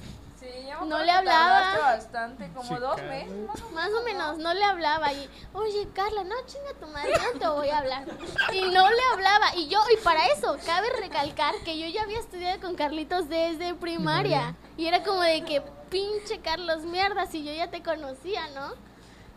Sí, 0.41 0.47
yo 0.67 0.87
No 0.87 1.03
le 1.03 1.11
hablaba. 1.11 1.79
bastante, 1.79 2.51
como 2.55 2.81
dos 2.81 2.97
meses. 3.03 3.47
más 3.47 3.61
o 3.61 3.71
Más 3.73 3.91
o 3.93 4.03
menos, 4.05 4.39
no 4.39 4.55
le 4.55 4.65
hablaba. 4.65 5.13
Y, 5.13 5.29
oye, 5.53 5.87
Carla, 5.95 6.25
no 6.25 6.35
chinga 6.47 6.73
tu 6.81 6.87
madre, 6.87 7.13
no 7.35 7.39
te 7.39 7.47
voy 7.47 7.69
a 7.69 7.79
hablar. 7.79 8.07
Y 8.53 8.63
no 8.63 8.91
le 8.91 9.03
hablaba. 9.13 9.55
Y 9.57 9.69
yo, 9.69 9.79
y 9.93 10.03
para 10.03 10.27
eso, 10.29 10.57
cabe 10.65 10.89
recalcar 10.99 11.55
que 11.65 11.79
yo 11.79 11.87
ya 11.89 12.03
había 12.05 12.19
estudiado 12.19 12.59
con 12.61 12.75
Carlitos 12.75 13.29
desde 13.29 13.75
primaria. 13.75 14.55
Y 14.79 14.87
era 14.87 15.03
como 15.03 15.21
de 15.21 15.45
que, 15.45 15.61
pinche 15.91 16.41
Carlos, 16.41 16.85
mierda, 16.85 17.27
si 17.27 17.45
yo 17.45 17.53
ya 17.53 17.69
te 17.71 17.83
conocía, 17.83 18.49
¿no? 18.55 18.73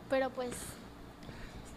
Pero 0.10 0.30
pues, 0.30 0.52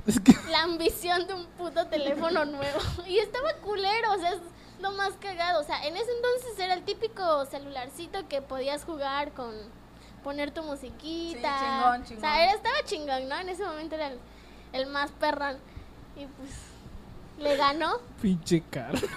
Es 0.06 0.20
que 0.20 0.36
la 0.50 0.62
ambición 0.62 1.26
de 1.26 1.34
un 1.34 1.46
puto 1.46 1.86
teléfono 1.88 2.44
nuevo. 2.44 2.78
Y 3.08 3.18
estaba 3.18 3.54
culero, 3.54 4.12
o 4.12 4.18
sea, 4.18 4.30
es 4.34 4.40
lo 4.80 4.92
más 4.92 5.12
cagado. 5.20 5.60
O 5.60 5.64
sea, 5.64 5.84
en 5.86 5.96
ese 5.96 6.10
entonces 6.16 6.58
era 6.58 6.74
el 6.74 6.82
típico 6.82 7.44
celularcito 7.46 8.26
que 8.28 8.42
podías 8.42 8.84
jugar 8.84 9.32
con 9.32 9.52
poner 10.24 10.50
tu 10.50 10.62
musiquita. 10.62 11.58
Sí, 11.58 11.64
chingón, 11.64 12.04
chingón. 12.04 12.18
O 12.18 12.20
sea, 12.20 12.42
era, 12.44 12.52
estaba 12.52 12.74
chingón, 12.84 13.28
¿no? 13.28 13.38
En 13.38 13.48
ese 13.48 13.64
momento 13.64 13.94
era 13.94 14.08
el, 14.08 14.18
el 14.72 14.86
más 14.86 15.10
perrón. 15.12 15.56
Y 16.16 16.26
pues, 16.26 16.50
le 17.38 17.56
ganó. 17.56 17.98
pinche 18.20 18.62
Carlos. 18.70 19.02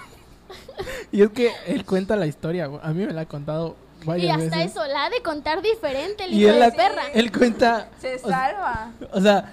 Y 1.12 1.22
es 1.22 1.30
que 1.30 1.52
él 1.66 1.84
cuenta 1.84 2.16
la 2.16 2.26
historia, 2.26 2.66
güey. 2.66 2.80
a 2.82 2.88
mí 2.88 3.06
me 3.06 3.12
la 3.12 3.20
ha 3.20 3.26
contado 3.26 3.76
Y 4.16 4.28
hasta 4.28 4.56
veces. 4.56 4.72
eso, 4.72 4.84
la 4.86 5.04
ha 5.04 5.10
de 5.10 5.22
contar 5.22 5.62
diferente 5.62 6.24
el 6.24 6.32
Y 6.32 6.40
hijo 6.40 6.48
él, 6.48 6.54
de 6.54 6.60
la- 6.60 6.70
perra. 6.72 7.06
él 7.12 7.30
cuenta, 7.30 7.88
Se 8.00 8.16
o 8.16 8.18
salva. 8.18 8.90
o 9.12 9.20
sea, 9.20 9.52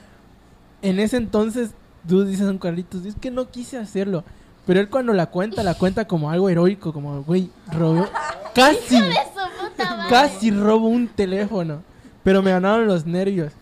en 0.82 1.00
ese 1.00 1.18
entonces 1.18 1.72
tú 2.08 2.24
dices 2.26 2.48
a 2.48 2.50
un 2.50 2.58
Carlitos, 2.58 3.06
es 3.06 3.14
que 3.16 3.30
no 3.30 3.48
quise 3.52 3.78
hacerlo. 3.78 4.24
Pero 4.68 4.82
él 4.82 4.90
cuando 4.90 5.14
la 5.14 5.28
cuenta, 5.28 5.64
la 5.64 5.74
cuenta 5.76 6.06
como 6.06 6.30
algo 6.30 6.50
heroico, 6.50 6.92
como, 6.92 7.24
güey, 7.24 7.50
robó, 7.72 8.06
casi, 8.54 8.96
Hijo 8.98 9.06
de 9.06 9.14
su 9.14 9.66
puta 9.66 9.96
madre. 9.96 10.10
casi 10.10 10.52
robo 10.52 10.88
un 10.90 11.08
teléfono. 11.08 11.82
Pero 12.22 12.44
me 12.44 12.52
ganaron 12.52 12.86
los 12.86 13.06
nervios. 13.06 13.54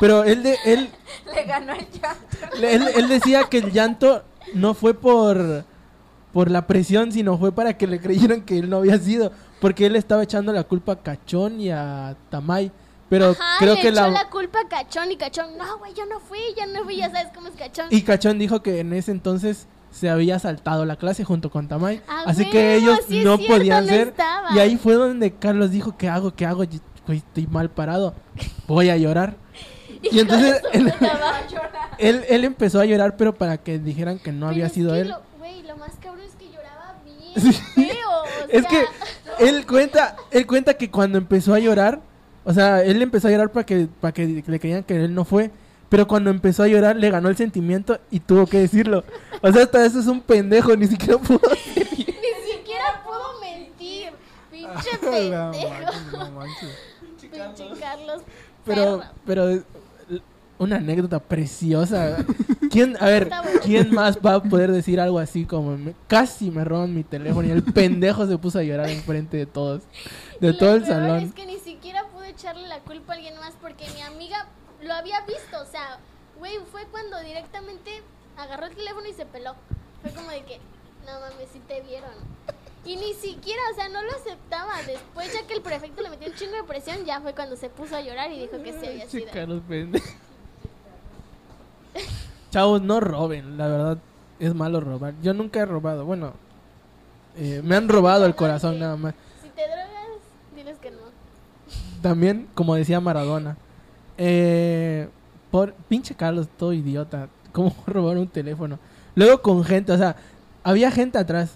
Pero 0.00 0.24
él, 0.24 0.42
de, 0.42 0.56
él, 0.64 0.88
Le 1.34 1.44
ganó 1.44 1.74
el 1.74 1.86
llanto. 1.90 2.56
él, 2.62 2.88
él 2.96 3.08
decía 3.08 3.44
que 3.44 3.58
el 3.58 3.70
llanto 3.70 4.24
no 4.54 4.72
fue 4.72 4.94
por, 4.94 5.64
por 6.32 6.50
la 6.50 6.66
presión, 6.66 7.12
sino 7.12 7.36
fue 7.36 7.52
para 7.52 7.76
que 7.76 7.86
le 7.86 8.00
creyeran 8.00 8.40
que 8.40 8.58
él 8.58 8.70
no 8.70 8.78
había 8.78 8.98
sido. 8.98 9.30
Porque 9.60 9.84
él 9.84 9.96
estaba 9.96 10.22
echando 10.22 10.52
la 10.52 10.64
culpa 10.64 10.92
a 10.92 11.02
Cachón 11.02 11.60
y 11.60 11.70
a 11.70 12.16
Tamay. 12.30 12.72
Pero 13.10 13.32
Ajá, 13.32 13.56
creo 13.58 13.74
le 13.74 13.80
que 13.82 13.88
echó 13.88 14.00
la... 14.00 14.08
la... 14.08 14.30
culpa 14.30 14.60
a 14.60 14.68
Cachón 14.68 15.12
y 15.12 15.16
Cachón, 15.18 15.58
no, 15.58 15.78
güey, 15.78 15.92
yo 15.92 16.06
no 16.06 16.18
fui, 16.18 16.38
yo 16.58 16.66
no 16.72 16.84
fui, 16.84 16.96
ya 16.96 17.10
sabes 17.10 17.30
cómo 17.34 17.48
es 17.48 17.54
Cachón. 17.54 17.88
Y 17.90 18.00
Cachón 18.00 18.38
dijo 18.38 18.62
que 18.62 18.80
en 18.80 18.94
ese 18.94 19.10
entonces 19.12 19.66
se 19.92 20.10
había 20.10 20.38
saltado 20.38 20.84
la 20.84 20.96
clase 20.96 21.22
junto 21.22 21.50
con 21.50 21.68
Tamay. 21.68 22.00
Ah, 22.08 22.24
así 22.26 22.48
que 22.50 22.74
ellos 22.74 22.98
sí 23.06 23.22
no 23.22 23.36
cierto, 23.36 23.54
podían 23.54 23.84
no 23.86 23.92
ser. 23.92 24.08
estaba. 24.08 24.48
Y 24.54 24.58
ahí 24.58 24.76
fue 24.76 24.94
donde 24.94 25.32
Carlos 25.32 25.70
dijo, 25.70 25.96
¿qué 25.96 26.08
hago? 26.08 26.34
¿Qué 26.34 26.46
hago? 26.46 26.64
Estoy 26.64 27.46
mal 27.50 27.70
parado. 27.70 28.14
Voy 28.66 28.90
a 28.90 28.96
llorar. 28.96 29.36
Y 30.10 30.18
entonces 30.18 30.60
él, 30.72 30.92
él, 31.98 32.24
él 32.28 32.44
empezó 32.44 32.80
a 32.80 32.84
llorar, 32.84 33.16
pero 33.16 33.34
para 33.34 33.58
que 33.58 33.78
dijeran 33.78 34.18
que 34.18 34.32
no 34.32 34.48
había 34.48 34.64
Pero 34.64 34.74
sido 34.74 34.94
él. 34.96 35.14
Güey, 35.38 35.62
lo, 35.62 35.76
más 35.76 35.92
cabrón 36.02 36.24
es 36.26 36.34
que 36.34 36.46
lloraba 36.46 36.96
bien 37.04 37.52
feo. 37.52 38.08
o 38.08 38.48
Es 38.48 38.62
sea, 38.62 38.68
que 38.68 39.46
él 39.48 39.64
cuenta, 39.64 40.16
él 40.32 40.44
cuenta 40.48 40.74
que 40.74 40.90
cuando 40.90 41.18
empezó 41.18 41.54
a 41.54 41.60
llorar, 41.60 42.00
o 42.44 42.52
sea, 42.52 42.82
él 42.82 43.00
empezó 43.00 43.28
a 43.28 43.30
llorar 43.30 43.52
para 43.52 43.64
que, 43.64 43.86
para 44.00 44.12
que 44.12 44.42
le 44.44 44.58
creían 44.58 44.82
que 44.82 44.96
él 44.96 45.14
no 45.14 45.24
fue. 45.24 45.52
Pero 45.92 46.08
cuando 46.08 46.30
empezó 46.30 46.62
a 46.62 46.68
llorar, 46.68 46.96
le 46.96 47.10
ganó 47.10 47.28
el 47.28 47.36
sentimiento 47.36 48.00
y 48.10 48.18
tuvo 48.20 48.46
que 48.46 48.60
decirlo. 48.60 49.04
O 49.42 49.52
sea, 49.52 49.64
hasta 49.64 49.84
eso 49.84 50.00
es 50.00 50.06
un 50.06 50.22
pendejo, 50.22 50.74
ni 50.74 50.86
siquiera 50.86 51.18
pudo. 51.18 51.38
Ni 51.76 51.84
siquiera 52.50 53.02
pudo 53.04 53.38
mentir. 53.42 54.10
Pinche 54.50 54.98
pendejo. 55.02 55.52
Pinche 57.20 57.78
Carlos. 57.78 58.22
Pero, 58.64 59.02
pero 59.26 59.62
una 60.56 60.76
anécdota 60.76 61.18
preciosa. 61.18 62.24
¿Quién, 62.70 62.96
a 62.98 63.04
ver, 63.04 63.30
quién 63.62 63.94
más 63.94 64.16
va 64.16 64.36
a 64.36 64.42
poder 64.42 64.72
decir 64.72 64.98
algo 64.98 65.18
así 65.18 65.44
como 65.44 65.76
me- 65.76 65.94
casi 66.08 66.50
me 66.50 66.64
roban 66.64 66.94
mi 66.94 67.04
teléfono 67.04 67.46
y 67.46 67.50
el 67.50 67.62
pendejo 67.64 68.26
se 68.26 68.38
puso 68.38 68.60
a 68.60 68.62
llorar 68.62 68.88
enfrente 68.88 69.36
de 69.36 69.44
todos, 69.44 69.82
Y 70.40 70.46
de 70.46 70.52
lo 70.52 70.58
todo 70.58 70.74
el 70.76 70.82
peor 70.84 70.94
salón? 70.94 71.18
Es 71.24 71.34
que 71.34 71.44
ni 71.44 71.58
siquiera 71.58 72.06
pude 72.14 72.30
echarle 72.30 72.66
la 72.66 72.78
culpa 72.78 73.12
a 73.12 73.16
alguien 73.16 73.34
más 73.36 73.52
porque 73.60 73.84
mi 73.94 74.00
amiga 74.00 74.46
lo 74.82 74.94
había 74.94 75.20
visto. 75.22 75.60
O 75.60 75.66
sea, 75.66 75.98
güey, 76.38 76.58
fue 76.70 76.84
cuando 76.90 77.20
directamente 77.20 78.02
agarró 78.36 78.66
el 78.66 78.74
teléfono 78.74 79.06
y 79.08 79.12
se 79.12 79.26
peló. 79.26 79.54
Fue 80.02 80.10
como 80.12 80.30
de 80.30 80.42
que, 80.44 80.58
no 81.06 81.20
mames, 81.20 81.48
si 81.52 81.60
te 81.60 81.80
vieron. 81.82 82.10
Y 82.84 82.96
ni 82.96 83.14
siquiera, 83.14 83.62
o 83.70 83.74
sea, 83.74 83.88
no 83.88 84.02
lo 84.02 84.10
aceptaba. 84.10 84.82
Después, 84.86 85.32
ya 85.32 85.46
que 85.46 85.54
el 85.54 85.62
prefecto 85.62 86.02
le 86.02 86.10
metió 86.10 86.28
un 86.28 86.34
chingo 86.34 86.56
de 86.56 86.64
presión, 86.64 87.04
ya 87.04 87.20
fue 87.20 87.32
cuando 87.34 87.56
se 87.56 87.68
puso 87.68 87.94
a 87.96 88.00
llorar 88.00 88.32
y 88.32 88.40
dijo 88.40 88.62
que 88.62 88.72
sí 88.72 88.86
había 88.86 89.08
sido. 89.08 89.62
Pendejo. 89.62 90.06
Chavos, 92.50 92.82
no 92.82 93.00
roben, 93.00 93.56
la 93.56 93.68
verdad 93.68 93.98
es 94.38 94.54
malo 94.54 94.80
robar. 94.80 95.14
Yo 95.22 95.32
nunca 95.32 95.60
he 95.60 95.66
robado, 95.66 96.04
bueno, 96.04 96.34
eh, 97.36 97.60
me 97.62 97.76
han 97.76 97.88
robado 97.88 98.26
el 98.26 98.34
corazón 98.34 98.78
nada 98.78 98.96
más. 98.96 99.14
Si 99.42 99.48
te 99.50 99.62
drogas, 99.62 100.18
diles 100.54 100.78
que 100.78 100.90
no. 100.90 100.98
También, 102.02 102.48
como 102.54 102.74
decía 102.74 103.00
Maradona, 103.00 103.56
eh, 104.18 105.08
por 105.50 105.72
pinche 105.74 106.14
Carlos, 106.14 106.48
todo 106.56 106.72
idiota, 106.72 107.28
¿cómo 107.52 107.74
robar 107.86 108.16
un 108.18 108.28
teléfono? 108.28 108.78
Luego 109.14 109.42
con 109.42 109.64
gente, 109.64 109.92
o 109.92 109.98
sea, 109.98 110.16
había 110.62 110.90
gente 110.90 111.18
atrás. 111.18 111.54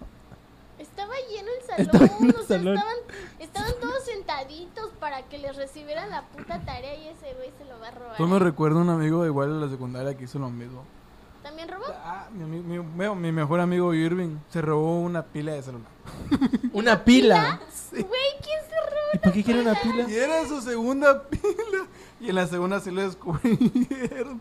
Estaba 0.78 1.14
lleno 1.30 1.50
el 1.58 1.66
salón, 1.66 1.80
Estaba 1.86 2.18
lleno 2.18 2.30
el 2.30 2.36
o 2.36 2.46
sea, 2.46 2.58
salón. 2.58 2.76
estaban, 2.76 2.96
estaban 3.38 3.72
todos 3.80 4.04
sentaditos 4.04 4.90
para 5.00 5.22
que 5.22 5.38
les 5.38 5.56
recibieran 5.56 6.10
la 6.10 6.22
puta 6.22 6.60
tarea 6.60 6.94
y 6.96 7.08
ese 7.08 7.34
güey 7.34 7.50
se 7.58 7.64
lo 7.64 7.78
va 7.80 7.88
a 7.88 7.90
robar. 7.92 8.16
Tú 8.16 8.26
me 8.26 8.38
recuerdo 8.38 8.80
un 8.80 8.90
amigo 8.90 9.24
igual 9.24 9.54
de 9.58 9.66
la 9.66 9.72
secundaria 9.72 10.16
que 10.16 10.24
hizo 10.24 10.38
lo 10.38 10.50
mismo. 10.50 10.84
¿También 11.56 11.68
robó? 11.68 11.84
Ah, 12.04 12.28
mi, 12.32 12.44
mi- 12.60 12.78
mi- 12.80 13.14
mi 13.14 13.32
mejor 13.32 13.60
amigo 13.60 13.94
Irving 13.94 14.36
se 14.50 14.60
robó 14.60 15.00
una 15.00 15.22
pila 15.22 15.52
de 15.52 15.62
celular. 15.62 15.88
Una 16.74 17.02
pila. 17.02 17.60
Güey, 17.92 18.02
¿quién 18.04 18.60
se 18.68 18.76
robó? 18.90 19.10
¿Y 19.14 19.18
por 19.18 19.32
qué 19.32 19.42
quiere 19.42 19.60
una 19.62 19.74
pila? 19.80 20.04
Y 20.08 20.14
era 20.14 20.46
su 20.46 20.60
segunda 20.60 21.22
pila. 21.22 21.42
Y 22.20 22.28
en 22.30 22.34
la 22.34 22.46
segunda 22.46 22.80
sí 22.80 22.90
le 22.90 23.02
descubrieron. 23.04 24.40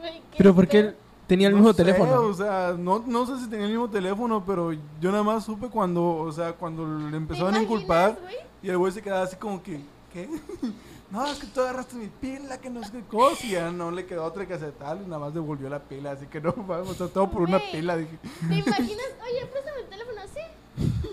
Güey, 0.00 0.20
¿qué 0.30 0.36
Pero 0.38 0.54
porque 0.54 0.78
él 0.80 0.96
tenía 1.26 1.48
el 1.48 1.52
No 1.54 1.58
mismo 1.60 1.72
sé, 1.72 1.84
teléfono. 1.84 2.20
O 2.22 2.34
sea, 2.34 2.74
no, 2.78 3.02
no 3.06 3.26
sé 3.26 3.38
si 3.42 3.48
tenía 3.48 3.66
el 3.66 3.72
mismo 3.72 3.88
teléfono, 3.90 4.42
pero 4.44 4.72
yo 4.72 5.10
nada 5.10 5.22
más 5.22 5.44
supe 5.44 5.68
cuando, 5.68 6.02
o 6.16 6.32
sea, 6.32 6.52
cuando 6.54 6.86
le 6.98 7.10
¿Te 7.10 7.16
empezaron 7.16 7.54
a 7.54 7.62
inculpar. 7.62 8.18
Y 8.62 8.68
el 8.70 8.76
güey 8.78 8.92
se 8.92 9.00
quedaba 9.02 9.22
así 9.24 9.36
como 9.36 9.62
que, 9.62 9.80
¿qué? 10.12 10.28
No, 11.14 11.26
es 11.30 11.38
que 11.38 11.46
tú 11.46 11.60
agarraste 11.60 11.94
mi 11.94 12.08
pila, 12.08 12.58
que 12.58 12.68
no 12.68 12.82
sé 12.82 12.90
qué 12.90 13.02
cosa. 13.04 13.46
Y 13.46 13.50
ya 13.50 13.70
no 13.70 13.92
le 13.92 14.04
quedó 14.04 14.24
otra 14.24 14.46
que 14.46 14.54
aceptar 14.54 14.96
y 15.00 15.06
nada 15.06 15.20
más 15.20 15.32
devolvió 15.34 15.68
la 15.70 15.78
pila. 15.78 16.10
Así 16.10 16.26
que 16.26 16.40
no, 16.40 16.52
vamos, 16.52 16.90
o 16.90 16.94
sea, 16.94 17.06
todo 17.06 17.30
por 17.30 17.42
una 17.42 17.60
pila. 17.70 17.96
Dije, 17.96 18.18
¿Te 18.48 18.54
imaginas? 18.56 19.06
Oye, 19.22 19.46
préstame 19.46 19.80
el 19.80 19.86
teléfono 19.86 20.20
así. 20.22 20.40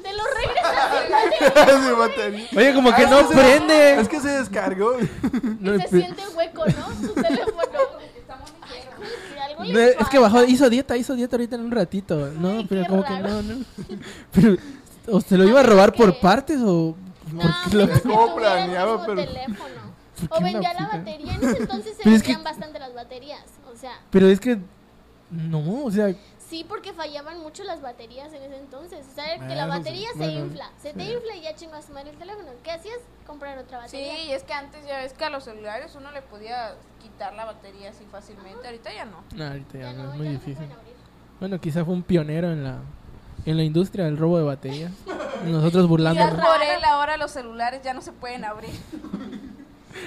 Te 0.01 0.13
lo 0.13 0.23
regresas 0.25 1.83
"Sin 1.85 1.99
batería". 1.99 2.47
Oye, 2.57 2.73
como 2.73 2.95
que 2.95 3.03
Ah, 3.03 3.09
no 3.11 3.19
es 3.19 3.27
que 3.27 3.33
se- 3.35 3.39
prende. 3.39 4.01
Es 4.01 4.09
que 4.09 4.19
se 4.19 4.27
descargó. 4.29 4.93
No, 5.59 5.73
se 5.77 5.87
pe- 5.87 6.01
siente 6.01 6.23
hueco, 6.35 6.65
¿no? 6.65 7.07
Su 7.07 7.13
teléfono. 7.13 7.61
Ay, 8.63 8.81
como 8.95 9.07
que 9.35 9.39
algo 9.39 9.63
le 9.65 9.73
no, 9.73 9.79
es 10.01 10.09
que 10.09 10.17
bajó, 10.17 10.43
hizo 10.45 10.67
dieta, 10.71 10.97
hizo 10.97 11.13
dieta 11.13 11.35
ahorita 11.35 11.55
en 11.57 11.61
un 11.61 11.71
ratito. 11.71 12.31
No, 12.39 12.49
Ay, 12.57 12.65
pero 12.67 12.85
como 12.87 13.03
que 13.05 13.19
no, 13.19 13.41
no. 13.43 13.63
Pero, 14.31 14.55
¿o 15.09 15.21
se 15.21 15.37
lo 15.37 15.43
iba 15.47 15.59
a 15.59 15.63
robar 15.63 15.93
por 15.93 16.19
partes 16.19 16.59
o 16.61 16.95
No, 17.31 17.41
por 17.41 17.51
qué 17.69 17.77
lo- 17.77 17.85
pues 17.85 17.97
es 17.97 18.01
que 18.01 18.13
el 18.13 18.33
planeado, 18.35 19.03
pero- 19.05 19.23
teléfono. 19.25 19.80
¿Por 20.27 20.37
O 20.37 20.41
vendía 20.41 20.73
la 20.73 20.79
pila? 20.79 20.89
batería. 20.97 21.33
En 21.35 21.43
ese 21.43 21.57
entonces 21.63 21.97
se 21.97 22.03
Pero 22.03 22.15
es 22.15 22.23
que- 22.23 22.27
vendían 22.33 22.43
bastante 22.43 22.79
las 22.79 22.93
baterías. 22.93 23.43
O 23.71 23.75
sea, 23.75 23.99
Pero 24.09 24.27
es 24.27 24.39
que 24.39 24.59
no, 25.29 25.85
o 25.85 25.91
sea, 25.91 26.13
sí, 26.37 26.65
porque 26.67 26.91
fallaban 26.91 27.39
mucho 27.39 27.63
las 27.63 27.81
baterías 27.81 28.33
en 28.33 28.43
ese 28.43 28.57
entonces. 28.57 29.05
O 29.09 29.15
sea, 29.15 29.37
que 29.37 29.53
Ah, 29.53 29.55
la 29.55 29.63
sí. 29.63 29.69
batería 29.69 30.09
se 30.11 30.17
Bueno, 30.17 30.39
infla. 30.45 30.69
Se 30.81 30.93
te 30.93 31.05
sí. 31.05 31.11
infla 31.13 31.35
y 31.37 31.41
ya 31.41 31.57
su 31.57 31.93
madre 31.93 32.09
el 32.09 32.17
teléfono. 32.17 32.49
¿Qué 32.63 32.71
hacías? 32.71 32.97
Comprar 33.25 33.57
otra 33.57 33.87
Sí, 33.87 33.97
batería. 33.97 34.25
y 34.25 34.31
es 34.33 34.43
que 34.43 34.51
antes 34.53 34.85
ya 34.85 34.97
ves 34.97 35.13
que 35.13 35.23
a 35.23 35.29
los 35.29 35.45
celulares 35.45 35.95
uno 35.95 36.11
le 36.11 36.21
podía 36.21 36.75
quitar 37.01 37.33
la 37.33 37.45
batería 37.45 37.91
así 37.91 38.03
fácilmente. 38.11 38.67
Ahorita 38.67 38.93
ya 38.93 39.05
no. 39.05 39.23
no, 39.35 39.45
ahorita 39.47 39.77
ya 39.77 39.83
Ya 39.85 39.93
no, 39.93 40.03
no, 40.03 40.11
es 40.11 40.17
muy 40.17 40.25
ya 40.25 40.31
difícil. 40.33 40.67
Bueno, 41.39 41.61
quizá 41.61 41.85
fue 41.85 41.93
un 41.93 42.03
pionero 42.03 42.51
en 42.51 42.63
la 42.65 42.79
en 43.45 43.57
la 43.57 43.63
industria 43.63 44.05
del 44.05 44.17
robo 44.17 44.37
de 44.37 44.43
baterías. 44.43 44.91
Nosotros 45.45 45.85
Y 45.85 45.87
burlándonos. 45.87 46.33
por 46.45 46.61
él 46.61 46.83
ahora 46.85 47.15
los 47.17 47.31
celulares 47.31 47.81
ya 47.83 47.93
no 47.93 48.01
se 48.01 48.11
pueden 48.11 48.43
abrir. 48.45 48.69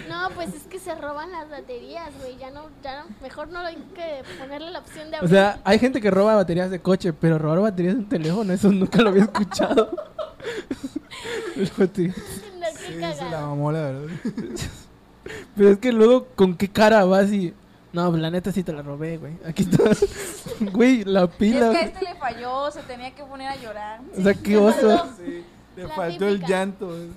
No, 0.08 0.30
pues 0.34 0.54
es 0.54 0.62
que 0.64 0.78
se 0.78 0.94
roban 0.94 1.30
las 1.32 1.48
baterías, 1.50 2.10
güey. 2.20 2.36
Ya 2.38 2.50
no, 2.50 2.68
ya 2.82 3.02
no. 3.02 3.10
Mejor 3.22 3.48
no 3.48 3.60
hay 3.60 3.76
que 3.94 4.22
ponerle 4.38 4.70
la 4.70 4.78
opción 4.80 5.10
de 5.10 5.16
O 5.16 5.20
abrir. 5.20 5.30
sea, 5.30 5.60
hay 5.64 5.78
gente 5.78 6.00
que 6.00 6.10
roba 6.10 6.34
baterías 6.34 6.70
de 6.70 6.80
coche, 6.80 7.12
pero 7.12 7.38
robar 7.38 7.60
baterías 7.60 7.94
de 7.94 8.00
un 8.00 8.08
teléfono, 8.08 8.52
eso 8.52 8.70
nunca 8.70 9.00
lo 9.02 9.10
había 9.10 9.24
escuchado. 9.24 9.90
No, 11.56 11.86
Sí, 11.86 12.12
se 12.86 13.30
la 13.30 13.40
mamó, 13.42 13.70
la 13.72 13.80
verdad. 13.82 14.08
Pero 15.56 15.70
es 15.70 15.78
que 15.78 15.92
luego, 15.92 16.26
¿con 16.34 16.56
qué 16.56 16.68
cara 16.68 17.04
vas 17.04 17.30
y.? 17.32 17.54
No, 17.92 18.10
pues, 18.10 18.20
la 18.20 18.30
neta 18.30 18.50
sí 18.52 18.62
te 18.64 18.72
la 18.72 18.82
robé, 18.82 19.16
güey. 19.18 19.34
Aquí 19.46 19.62
está. 19.62 19.84
Güey, 20.72 21.04
la 21.04 21.26
pila. 21.28 21.66
es 21.72 21.78
que 21.78 21.84
a 21.84 21.86
este 21.88 22.04
le 22.04 22.14
falló, 22.16 22.70
se 22.70 22.80
tenía 22.82 23.14
que 23.14 23.22
poner 23.24 23.48
a 23.48 23.56
llorar. 23.56 24.00
O 24.18 24.22
sea, 24.22 24.34
qué 24.34 24.56
oso. 24.56 25.06
Sí, 25.16 25.44
le 25.76 25.82
La 25.86 25.94
faltó 25.94 26.26
el 26.28 26.40
llanto. 26.44 26.96
eh. 26.96 27.08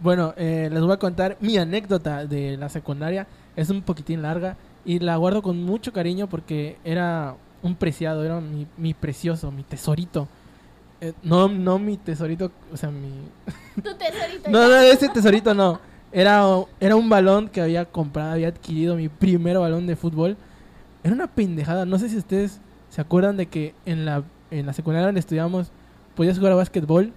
Bueno, 0.00 0.32
eh, 0.36 0.68
les 0.72 0.80
voy 0.80 0.92
a 0.92 0.96
contar 0.98 1.36
mi 1.40 1.58
anécdota 1.58 2.26
de 2.26 2.56
la 2.56 2.68
secundaria. 2.68 3.26
Es 3.54 3.68
un 3.68 3.82
poquitín 3.82 4.22
larga 4.22 4.56
y 4.84 4.98
la 4.98 5.16
guardo 5.16 5.42
con 5.42 5.62
mucho 5.62 5.92
cariño 5.92 6.26
porque 6.28 6.78
era 6.84 7.36
un 7.62 7.74
preciado, 7.74 8.24
era 8.24 8.40
mi, 8.40 8.66
mi 8.78 8.94
precioso, 8.94 9.50
mi 9.50 9.62
tesorito. 9.62 10.26
Eh, 11.02 11.12
no, 11.22 11.48
no 11.48 11.78
mi 11.78 11.96
tesorito, 11.98 12.50
o 12.72 12.76
sea, 12.76 12.90
mi... 12.90 13.10
Tu 13.82 13.94
tesorito. 13.94 14.50
No, 14.50 14.68
no, 14.68 14.76
ese 14.76 15.08
tesorito 15.08 15.52
no. 15.54 15.80
Era, 16.12 16.44
era 16.80 16.96
un 16.96 17.08
balón 17.08 17.48
que 17.48 17.60
había 17.60 17.84
comprado, 17.84 18.32
había 18.32 18.48
adquirido 18.48 18.96
mi 18.96 19.08
primer 19.08 19.58
balón 19.58 19.86
de 19.86 19.96
fútbol. 19.96 20.36
Era 21.04 21.14
una 21.14 21.26
pendejada. 21.26 21.84
No 21.84 21.98
sé 21.98 22.08
si 22.08 22.16
ustedes 22.16 22.60
se 22.88 23.00
acuerdan 23.00 23.36
de 23.36 23.46
que 23.46 23.74
en 23.84 24.04
la, 24.04 24.24
en 24.50 24.66
la 24.66 24.72
secundaria 24.72 25.06
donde 25.06 25.20
estudiamos 25.20 25.70
podías 26.16 26.38
jugar 26.38 26.52
a 26.52 26.56
básquetbol, 26.56 27.12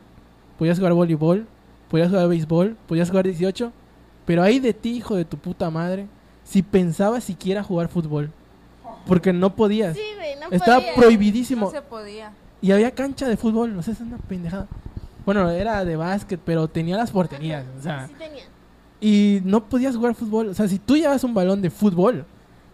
podías 0.57 0.77
jugar 0.77 0.93
voleibol, 0.93 1.47
podías 1.93 2.09
jugar 2.09 2.27
béisbol, 2.27 2.75
podías 2.87 3.07
jugar 3.09 3.25
18. 3.25 3.71
Pero 4.25 4.41
ahí 4.41 4.59
de 4.59 4.73
ti, 4.73 4.95
hijo 4.97 5.13
de 5.15 5.25
tu 5.25 5.37
puta 5.37 5.69
madre, 5.69 6.07
si 6.43 6.63
pensabas 6.63 7.23
siquiera 7.23 7.61
jugar 7.61 7.87
fútbol. 7.87 8.31
Porque 9.05 9.31
no 9.31 9.55
podías. 9.55 9.95
Sí, 9.95 10.01
güey, 10.15 10.35
no 10.39 10.47
Estaba 10.49 10.79
podía. 10.79 10.95
prohibidísimo. 10.95 11.67
No 11.67 11.71
se 11.71 11.83
podía. 11.83 12.31
Y 12.63 12.71
había 12.71 12.89
cancha 12.89 13.27
de 13.27 13.37
fútbol, 13.37 13.77
o 13.77 13.83
sea, 13.83 13.93
es 13.93 13.99
una 14.01 14.17
pendejada. 14.17 14.65
Bueno, 15.23 15.47
era 15.51 15.85
de 15.85 15.95
básquet, 15.95 16.39
pero 16.43 16.67
tenía 16.67 16.97
las 16.97 17.11
porterías, 17.11 17.63
o 17.77 17.83
sea, 17.83 18.07
Sí 18.07 18.13
tenía. 18.17 18.43
y 18.99 19.41
no 19.45 19.63
podías 19.65 19.95
jugar 19.95 20.15
fútbol. 20.15 20.47
O 20.49 20.53
sea, 20.55 20.67
si 20.67 20.79
tú 20.79 20.97
llevas 20.97 21.23
un 21.23 21.35
balón 21.35 21.61
de 21.61 21.69
fútbol, 21.69 22.25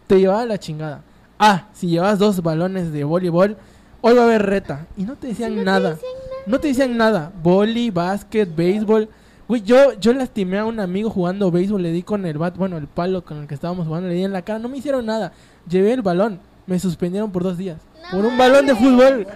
te 0.08 0.18
llevaba 0.18 0.46
la 0.46 0.58
chingada. 0.58 1.02
Ah, 1.38 1.68
si 1.74 1.88
llevas 1.88 2.20
dos 2.20 2.42
balones 2.42 2.94
de 2.94 3.04
voleibol, 3.04 3.58
hoy 4.00 4.14
va 4.16 4.22
a 4.22 4.26
haber 4.26 4.46
reta. 4.46 4.88
Y 4.96 5.04
no 5.04 5.16
te 5.18 5.28
decían 5.28 5.50
Sí, 5.50 5.56
no 5.58 5.62
te 5.62 5.66
nada. 5.66 5.90
decían 5.90 6.12
nada. 6.14 6.29
No 6.46 6.60
te 6.60 6.70
decían 6.70 6.98
nada. 6.98 7.32
Voli, 7.42 7.90
básquet, 7.92 8.54
béisbol. 8.54 9.10
Güey, 9.48 9.64
yo, 9.64 9.94
yo 10.00 10.14
lastimé 10.14 10.60
a 10.60 10.66
un 10.66 10.80
amigo 10.80 11.10
jugando 11.10 11.50
béisbol, 11.50 11.82
le 11.82 11.92
di 11.92 12.04
con 12.04 12.26
el 12.26 12.38
bat, 12.38 12.56
bueno, 12.56 12.78
el 12.78 12.88
palo 12.88 13.26
con 13.26 13.38
el 13.38 13.48
que 13.48 13.56
estábamos 13.56 13.88
jugando, 13.88 14.08
le 14.08 14.14
di 14.14 14.24
en 14.24 14.32
la 14.32 14.44
cara, 14.44 14.60
no 14.60 14.70
me 14.70 14.78
hicieron 14.78 15.06
nada. 15.06 15.34
Llevé 15.68 15.94
el 15.94 16.04
balón, 16.04 16.40
me 16.68 16.80
suspendieron 16.80 17.32
por 17.32 17.44
dos 17.44 17.58
días. 17.58 17.78
No 18.12 18.18
por 18.18 18.26
un 18.28 18.38
balón 18.38 18.68
de 18.68 18.76
fútbol. 18.76 19.28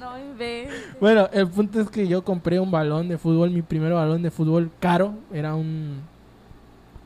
No. 0.00 0.12
Bueno, 1.00 1.28
el 1.32 1.48
punto 1.48 1.80
es 1.80 1.90
que 1.90 2.08
yo 2.08 2.24
compré 2.24 2.58
un 2.60 2.70
balón 2.70 3.08
de 3.08 3.18
fútbol, 3.18 3.50
mi 3.50 3.62
primer 3.62 3.92
balón 3.92 4.22
de 4.22 4.30
fútbol 4.30 4.70
caro, 4.80 5.14
era 5.32 5.54
un, 5.54 6.00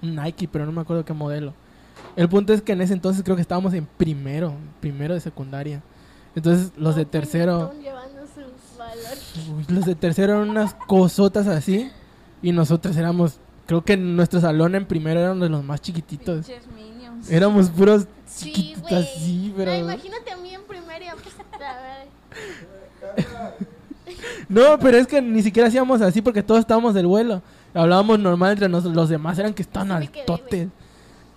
un 0.02 0.16
Nike, 0.16 0.48
pero 0.50 0.66
no 0.66 0.72
me 0.72 0.80
acuerdo 0.80 1.04
qué 1.04 1.12
modelo. 1.12 1.52
El 2.14 2.28
punto 2.28 2.52
es 2.52 2.62
que 2.62 2.72
en 2.72 2.80
ese 2.80 2.92
entonces 2.92 3.22
creo 3.22 3.36
que 3.36 3.42
estábamos 3.42 3.74
en 3.74 3.86
primero, 3.86 4.54
primero 4.80 5.14
de 5.14 5.20
secundaria. 5.20 5.82
Entonces 6.34 6.72
los 6.76 6.96
de 6.96 7.04
tercero, 7.04 7.70
puñetón 7.70 7.82
llevando 7.82 8.20
sus 8.22 8.78
balones. 8.78 8.85
uy, 8.85 8.85
los 9.68 9.84
de 9.84 9.94
tercero 9.94 10.34
eran 10.34 10.50
unas 10.50 10.74
cosotas 10.74 11.46
así 11.46 11.90
y 12.42 12.52
nosotros 12.52 12.96
éramos, 12.96 13.38
creo 13.66 13.84
que 13.84 13.94
en 13.94 14.16
nuestro 14.16 14.40
salón 14.40 14.74
en 14.74 14.86
primero 14.86 15.20
eran 15.20 15.40
de 15.40 15.48
los 15.48 15.64
más 15.64 15.80
chiquititos. 15.80 16.46
Éramos 17.30 17.70
puros 17.70 18.06
Sí, 18.26 18.52
chiquititos 18.52 18.92
así, 18.92 19.52
pero... 19.56 19.72
No, 19.72 19.78
imagínate 19.78 20.30
a 20.30 20.36
mí 20.36 20.54
en 20.54 20.62
primaria. 20.64 21.14
Pues, 21.14 21.34
a 21.62 21.80
ver. 21.80 23.56
No, 24.48 24.78
pero 24.78 24.96
es 24.98 25.06
que 25.06 25.20
ni 25.20 25.42
siquiera 25.42 25.68
hacíamos 25.68 26.00
así 26.00 26.22
porque 26.22 26.42
todos 26.42 26.60
estábamos 26.60 26.94
del 26.94 27.06
vuelo. 27.06 27.42
Hablábamos 27.74 28.18
normal 28.18 28.52
entre 28.52 28.68
nosotros. 28.68 28.94
Los 28.94 29.08
demás 29.08 29.38
eran 29.38 29.52
que 29.52 29.62
estaban 29.62 29.88
quedé, 29.88 30.20
altotes. 30.20 30.68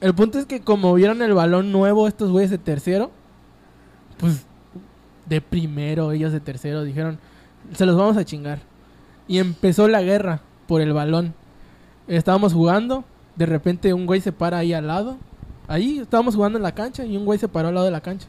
El 0.01 0.13
punto 0.13 0.39
es 0.39 0.45
que 0.45 0.61
como 0.61 0.93
vieron 0.93 1.21
el 1.21 1.33
balón 1.33 1.71
nuevo 1.71 2.07
estos 2.07 2.31
güeyes 2.31 2.51
de 2.51 2.57
tercero, 2.57 3.11
pues 4.17 4.45
de 5.25 5.41
primero, 5.41 6.11
ellos 6.11 6.31
de 6.31 6.39
tercero, 6.39 6.83
dijeron, 6.83 7.19
se 7.73 7.85
los 7.85 7.95
vamos 7.95 8.17
a 8.17 8.25
chingar. 8.25 8.59
Y 9.27 9.39
empezó 9.39 9.87
la 9.87 10.01
guerra 10.01 10.41
por 10.67 10.81
el 10.81 10.93
balón. 10.93 11.33
Estábamos 12.07 12.53
jugando, 12.53 13.03
de 13.35 13.45
repente 13.45 13.93
un 13.93 14.05
güey 14.05 14.21
se 14.21 14.31
para 14.31 14.57
ahí 14.57 14.73
al 14.73 14.87
lado. 14.87 15.17
Ahí 15.67 15.99
estábamos 15.99 16.35
jugando 16.35 16.57
en 16.57 16.63
la 16.63 16.73
cancha 16.73 17.05
y 17.05 17.15
un 17.15 17.25
güey 17.25 17.37
se 17.37 17.47
paró 17.47 17.67
al 17.67 17.75
lado 17.75 17.85
de 17.85 17.91
la 17.91 18.01
cancha. 18.01 18.27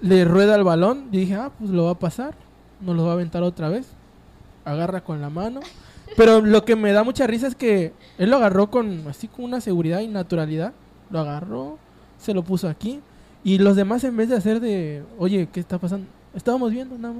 Le 0.00 0.24
rueda 0.24 0.54
el 0.54 0.62
balón 0.62 1.08
y 1.10 1.18
dije, 1.18 1.34
ah, 1.34 1.50
pues 1.58 1.70
lo 1.70 1.84
va 1.84 1.92
a 1.92 1.98
pasar. 1.98 2.34
No 2.80 2.94
lo 2.94 3.04
va 3.04 3.10
a 3.10 3.14
aventar 3.14 3.42
otra 3.42 3.68
vez. 3.68 3.88
Agarra 4.64 5.02
con 5.02 5.20
la 5.20 5.28
mano. 5.28 5.60
Pero 6.16 6.40
lo 6.40 6.64
que 6.64 6.76
me 6.76 6.92
da 6.92 7.02
mucha 7.02 7.26
risa 7.26 7.48
es 7.48 7.54
que 7.54 7.92
él 8.16 8.30
lo 8.30 8.36
agarró 8.36 8.70
con 8.70 9.06
así 9.08 9.28
con 9.28 9.44
una 9.44 9.60
seguridad 9.60 10.00
y 10.00 10.08
naturalidad. 10.08 10.72
Lo 11.10 11.18
agarró, 11.18 11.78
se 12.18 12.32
lo 12.32 12.44
puso 12.44 12.68
aquí. 12.68 13.00
Y 13.42 13.58
los 13.58 13.76
demás 13.76 14.04
en 14.04 14.16
vez 14.16 14.28
de 14.28 14.36
hacer 14.36 14.60
de, 14.60 15.02
oye, 15.18 15.48
¿qué 15.52 15.60
está 15.60 15.78
pasando? 15.78 16.06
Estábamos 16.34 16.70
viendo 16.70 16.96
nada. 16.96 17.14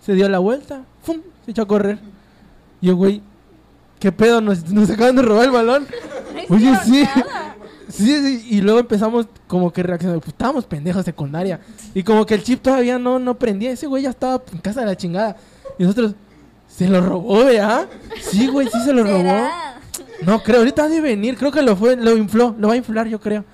Se 0.00 0.14
dio 0.14 0.28
la 0.28 0.38
vuelta, 0.38 0.84
¡fum! 1.02 1.20
Se 1.44 1.50
echó 1.50 1.62
a 1.62 1.68
correr. 1.68 1.98
Y 2.80 2.86
yo, 2.86 2.96
güey, 2.96 3.22
¿qué 3.98 4.12
pedo? 4.12 4.40
Nos, 4.40 4.70
nos 4.70 4.90
acaban 4.90 5.16
de 5.16 5.22
robar 5.22 5.44
el 5.46 5.50
balón. 5.50 5.86
No 6.48 6.56
Oye, 6.56 6.72
sí. 6.84 7.04
Sí, 7.88 8.20
sí, 8.20 8.46
y 8.50 8.60
luego 8.60 8.80
empezamos 8.80 9.26
como 9.46 9.72
que 9.72 9.82
reaccionando. 9.82 10.20
Pues 10.20 10.32
estábamos 10.34 10.66
pendejos 10.66 11.04
secundaria. 11.04 11.60
Y 11.94 12.02
como 12.02 12.26
que 12.26 12.34
el 12.34 12.42
chip 12.42 12.62
todavía 12.62 12.98
no, 12.98 13.18
no 13.18 13.38
prendía. 13.38 13.70
Ese 13.70 13.86
güey 13.86 14.02
ya 14.02 14.10
estaba 14.10 14.42
en 14.52 14.58
casa 14.58 14.80
de 14.80 14.86
la 14.86 14.96
chingada. 14.96 15.36
Y 15.78 15.84
nosotros, 15.84 16.14
¿se 16.68 16.86
lo 16.86 17.00
robó, 17.00 17.44
vea? 17.44 17.88
Sí, 18.20 18.46
güey, 18.46 18.68
sí 18.68 18.78
se 18.84 18.92
lo 18.92 19.04
robó. 19.04 19.48
No, 20.22 20.42
creo, 20.42 20.58
ahorita 20.58 20.84
ha 20.84 20.88
de 20.88 21.00
venir. 21.00 21.36
Creo 21.38 21.50
que 21.50 21.62
lo 21.62 21.76
fue, 21.76 21.96
lo 21.96 22.16
infló, 22.16 22.54
lo 22.58 22.68
va 22.68 22.74
a 22.74 22.76
inflar, 22.76 23.08
yo 23.08 23.20
creo. 23.20 23.44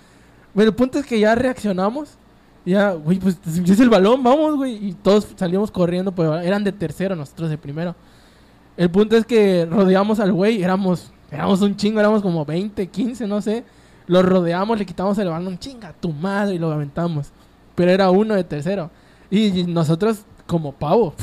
Bueno, 0.52 0.70
el 0.70 0.76
punto 0.76 0.98
es 0.98 1.06
que 1.06 1.20
ya 1.20 1.34
reaccionamos. 1.34 2.18
Ya, 2.64 2.92
güey, 2.92 3.18
pues 3.18 3.36
es 3.46 3.80
el 3.80 3.90
balón, 3.90 4.22
vamos, 4.22 4.56
güey. 4.56 4.88
Y 4.88 4.92
todos 4.94 5.28
salimos 5.36 5.70
corriendo, 5.70 6.12
pero 6.12 6.38
eran 6.38 6.64
de 6.64 6.72
tercero, 6.72 7.14
nosotros 7.14 7.50
de 7.50 7.58
primero. 7.58 7.94
El 8.76 8.90
punto 8.90 9.16
es 9.16 9.24
que 9.26 9.66
rodeamos 9.70 10.18
al 10.18 10.32
güey, 10.32 10.62
éramos, 10.62 11.12
éramos 11.30 11.60
un 11.60 11.76
chingo, 11.76 12.00
éramos 12.00 12.22
como 12.22 12.44
20, 12.44 12.86
15, 12.88 13.26
no 13.26 13.40
sé. 13.42 13.64
Lo 14.06 14.22
rodeamos, 14.22 14.78
le 14.78 14.86
quitamos 14.86 15.16
el 15.18 15.28
balón, 15.28 15.58
chinga 15.58 15.92
tu 15.92 16.10
madre, 16.12 16.54
y 16.54 16.58
lo 16.58 16.70
aventamos. 16.72 17.28
Pero 17.74 17.90
era 17.90 18.10
uno 18.10 18.34
de 18.34 18.44
tercero. 18.44 18.90
Y, 19.30 19.60
y 19.60 19.64
nosotros, 19.64 20.20
como 20.46 20.72
pavo, 20.72 21.14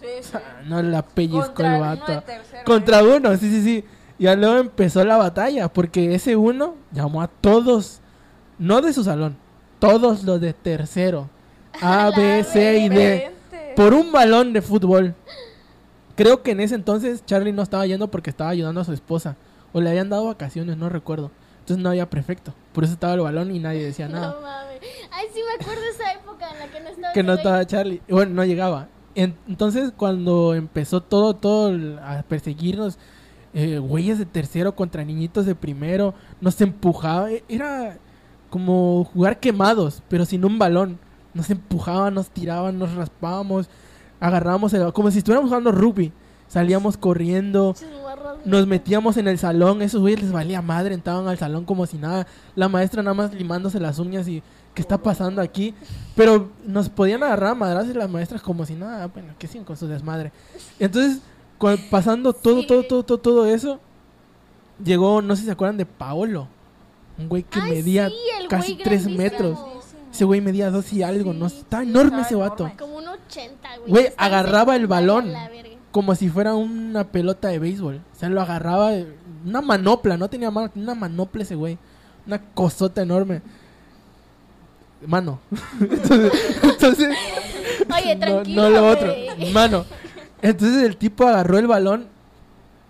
Sí, 0.00 0.06
sí. 0.22 0.38
no 0.66 0.80
la 0.82 1.02
pellizcó 1.02 1.46
Contra 1.54 1.74
el 1.74 1.80
vato. 1.80 2.22
tercero, 2.22 2.62
Contra 2.64 3.00
¿eh? 3.00 3.16
uno, 3.16 3.36
sí, 3.36 3.50
sí, 3.50 3.62
sí. 3.62 3.84
Y 4.18 4.24
luego 4.36 4.56
empezó 4.58 5.04
la 5.04 5.16
batalla, 5.16 5.68
porque 5.68 6.14
ese 6.14 6.34
uno 6.36 6.74
llamó 6.92 7.22
a 7.22 7.28
todos, 7.28 8.00
no 8.58 8.80
de 8.80 8.92
su 8.92 9.04
salón, 9.04 9.36
todos 9.78 10.24
los 10.24 10.40
de 10.40 10.52
tercero. 10.52 11.28
A, 11.80 12.10
B, 12.16 12.44
C 12.44 12.78
y 12.78 12.88
D. 12.88 13.30
Por 13.76 13.94
un 13.94 14.10
balón 14.12 14.52
de 14.52 14.62
fútbol. 14.62 15.14
Creo 16.16 16.42
que 16.42 16.50
en 16.50 16.60
ese 16.60 16.74
entonces 16.74 17.24
Charlie 17.26 17.52
no 17.52 17.62
estaba 17.62 17.86
yendo 17.86 18.08
porque 18.10 18.30
estaba 18.30 18.50
ayudando 18.50 18.80
a 18.80 18.84
su 18.84 18.92
esposa. 18.92 19.36
O 19.72 19.80
le 19.80 19.90
habían 19.90 20.08
dado 20.10 20.26
vacaciones, 20.26 20.76
no 20.76 20.88
recuerdo. 20.88 21.30
Entonces 21.60 21.82
no 21.82 21.90
había 21.90 22.08
prefecto. 22.10 22.54
Por 22.72 22.84
eso 22.84 22.92
estaba 22.94 23.14
el 23.14 23.20
balón 23.20 23.54
y 23.54 23.58
nadie 23.60 23.84
decía 23.84 24.08
nada. 24.08 24.32
No 24.34 24.40
mames. 24.40 24.80
Ay, 25.12 25.26
sí 25.32 25.40
me 25.46 25.62
acuerdo 25.62 25.82
de 25.82 25.90
esa 25.90 26.12
época 26.12 26.48
en 26.50 26.58
la 26.58 26.66
que 26.72 26.80
no 26.80 26.88
estaba. 26.88 27.12
que 27.12 27.22
no 27.22 27.32
estaba 27.34 27.66
Charlie. 27.66 28.02
Bueno, 28.08 28.34
no 28.34 28.44
llegaba. 28.44 28.88
En- 29.14 29.36
entonces, 29.48 29.92
cuando 29.96 30.54
empezó 30.54 31.00
todo, 31.02 31.34
todo 31.34 31.72
a 32.02 32.22
perseguirnos, 32.22 32.98
eh, 33.54 33.78
güeyes 33.78 34.18
de 34.18 34.26
tercero 34.26 34.74
contra 34.74 35.04
niñitos 35.04 35.46
de 35.46 35.54
primero, 35.54 36.14
nos 36.40 36.60
empujaba. 36.60 37.30
e- 37.30 37.44
Era 37.48 37.98
como 38.50 39.04
jugar 39.12 39.40
quemados, 39.40 40.02
pero 40.08 40.24
sin 40.24 40.44
un 40.44 40.58
balón. 40.58 40.98
Nos 41.34 41.50
empujaban, 41.50 42.14
nos 42.14 42.30
tiraban, 42.30 42.78
nos 42.78 42.94
raspábamos, 42.94 43.68
agarrábamos 44.18 44.72
el, 44.72 44.92
como 44.92 45.10
si 45.10 45.18
estuviéramos 45.18 45.50
jugando 45.50 45.72
rugby. 45.72 46.12
Salíamos 46.48 46.96
corriendo, 46.96 47.74
nos 48.46 48.66
metíamos 48.66 49.18
en 49.18 49.28
el 49.28 49.38
salón, 49.38 49.82
esos 49.82 50.00
güeyes 50.00 50.22
les 50.22 50.32
valía 50.32 50.62
madre, 50.62 50.94
entraban 50.94 51.28
al 51.28 51.36
salón 51.36 51.66
como 51.66 51.84
si 51.84 51.98
nada, 51.98 52.26
la 52.56 52.70
maestra 52.70 53.02
nada 53.02 53.12
más 53.12 53.34
limándose 53.34 53.78
las 53.78 53.98
uñas 53.98 54.26
y 54.28 54.42
¿qué 54.72 54.80
está 54.80 54.96
pasando 54.96 55.42
aquí? 55.42 55.74
Pero 56.16 56.48
nos 56.64 56.88
podían 56.88 57.22
agarrar 57.22 57.50
a 57.50 57.54
madrazos 57.54 57.94
las 57.94 58.08
maestras 58.08 58.40
como 58.40 58.64
si 58.64 58.76
nada, 58.76 59.08
bueno, 59.08 59.34
que 59.38 59.46
siguen 59.46 59.64
con 59.64 59.76
su 59.76 59.86
desmadre. 59.86 60.32
Entonces, 60.78 61.20
pasando 61.90 62.32
todo, 62.32 62.64
todo, 62.66 62.82
todo, 62.82 63.02
todo, 63.02 63.18
todo 63.18 63.46
eso, 63.46 63.78
llegó, 64.82 65.20
no 65.20 65.34
sé 65.34 65.40
si 65.40 65.46
se 65.46 65.52
acuerdan 65.52 65.76
de 65.76 65.84
Paolo, 65.84 66.48
un 67.18 67.28
güey 67.28 67.42
que 67.42 67.60
Ay, 67.60 67.70
medía 67.70 68.08
sí, 68.08 68.14
casi 68.48 68.74
tres 68.76 69.08
metros. 69.08 69.58
Ese 70.12 70.24
güey 70.24 70.40
medía 70.40 70.70
dos 70.70 70.92
y 70.92 71.02
algo, 71.02 71.32
no 71.32 71.46
está 71.46 71.82
sí, 71.82 71.88
enorme 71.88 72.22
ese 72.22 72.34
vato. 72.34 72.64
enorme. 72.64 72.76
Como 72.78 72.96
un 72.98 73.08
80, 73.08 73.68
güey. 73.78 73.90
Güey, 73.90 74.06
agarraba 74.16 74.74
el 74.76 74.86
balón. 74.86 75.32
como 75.90 76.14
si 76.14 76.28
fuera 76.28 76.54
una 76.54 77.04
pelota 77.04 77.48
de 77.48 77.58
béisbol. 77.58 77.96
O 77.96 78.18
sea, 78.18 78.28
lo 78.28 78.40
agarraba, 78.40 78.92
una 79.44 79.60
manopla, 79.60 80.16
no 80.16 80.28
tenía 80.28 80.50
mano, 80.50 80.70
tenía 80.70 80.84
una 80.92 80.94
manopla 80.94 81.42
ese 81.42 81.54
güey. 81.54 81.78
Una 82.26 82.40
cosota 82.52 83.02
enorme. 83.02 83.42
Mano. 85.06 85.40
entonces, 85.80 86.32
entonces- 86.62 87.16
Oye, 87.96 88.16
tranquilo, 88.16 88.62
No, 88.62 88.68
lo 88.70 88.88
otro. 88.88 89.14
Mano. 89.52 89.84
Entonces 90.42 90.82
el 90.82 90.96
tipo 90.96 91.26
agarró 91.26 91.58
el 91.58 91.66
balón. 91.66 92.06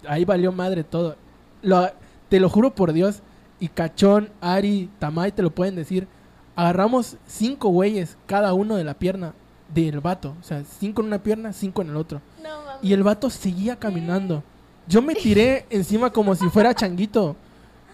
Ahí 0.09 0.24
valió 0.24 0.51
madre 0.53 0.85
todo. 0.85 1.16
Lo- 1.62 1.91
te 2.29 2.41
lo 2.41 2.49
juro 2.49 2.74
por 2.74 2.93
Dios. 2.93 3.22
Y 3.61 3.69
Cachón, 3.69 4.31
Ari, 4.41 4.91
Tamay 4.99 5.33
te 5.33 5.43
lo 5.43 5.51
pueden 5.51 5.75
decir. 5.77 6.07
Agarramos 6.55 7.17
cinco 7.27 7.69
güeyes, 7.69 8.17
cada 8.27 8.53
uno 8.53 8.77
de 8.77 8.85
la 8.85 8.95
pierna 8.95 9.35
del 9.75 10.01
vato. 10.01 10.35
O 10.41 10.45
sea, 10.45 10.63
cinco 10.79 11.03
en 11.03 11.09
una 11.09 11.23
pierna, 11.23 11.53
cinco 11.53 11.83
en 11.83 11.91
el 11.91 11.97
otro. 11.97 12.21
No. 12.43 12.49
Y 12.83 12.93
el 12.93 13.03
vato 13.03 13.31
seguía 13.31 13.77
caminando. 13.77 14.43
Yo 14.87 15.03
me 15.03 15.15
tiré 15.17 15.67
encima 15.71 16.11
como 16.11 16.35
si 16.35 16.49
fuera 16.49 16.75
changuito. 16.75 17.37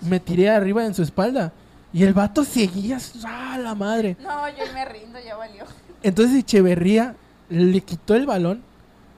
Me 0.00 0.20
tiré 0.20 0.50
arriba 0.50 0.84
en 0.84 0.94
su 0.94 1.02
espalda. 1.02 1.52
Y 1.92 2.02
el 2.02 2.12
vato 2.12 2.44
seguía. 2.44 2.98
¡Ah, 3.24 3.58
la 3.58 3.74
madre! 3.74 4.16
No, 4.20 4.48
yo 4.48 4.72
me 4.72 4.84
rindo, 4.84 5.18
ya 5.24 5.36
valió. 5.36 5.64
Entonces 6.02 6.36
Echeverría 6.36 7.14
le 7.48 7.80
quitó 7.80 8.14
el 8.14 8.26
balón. 8.26 8.62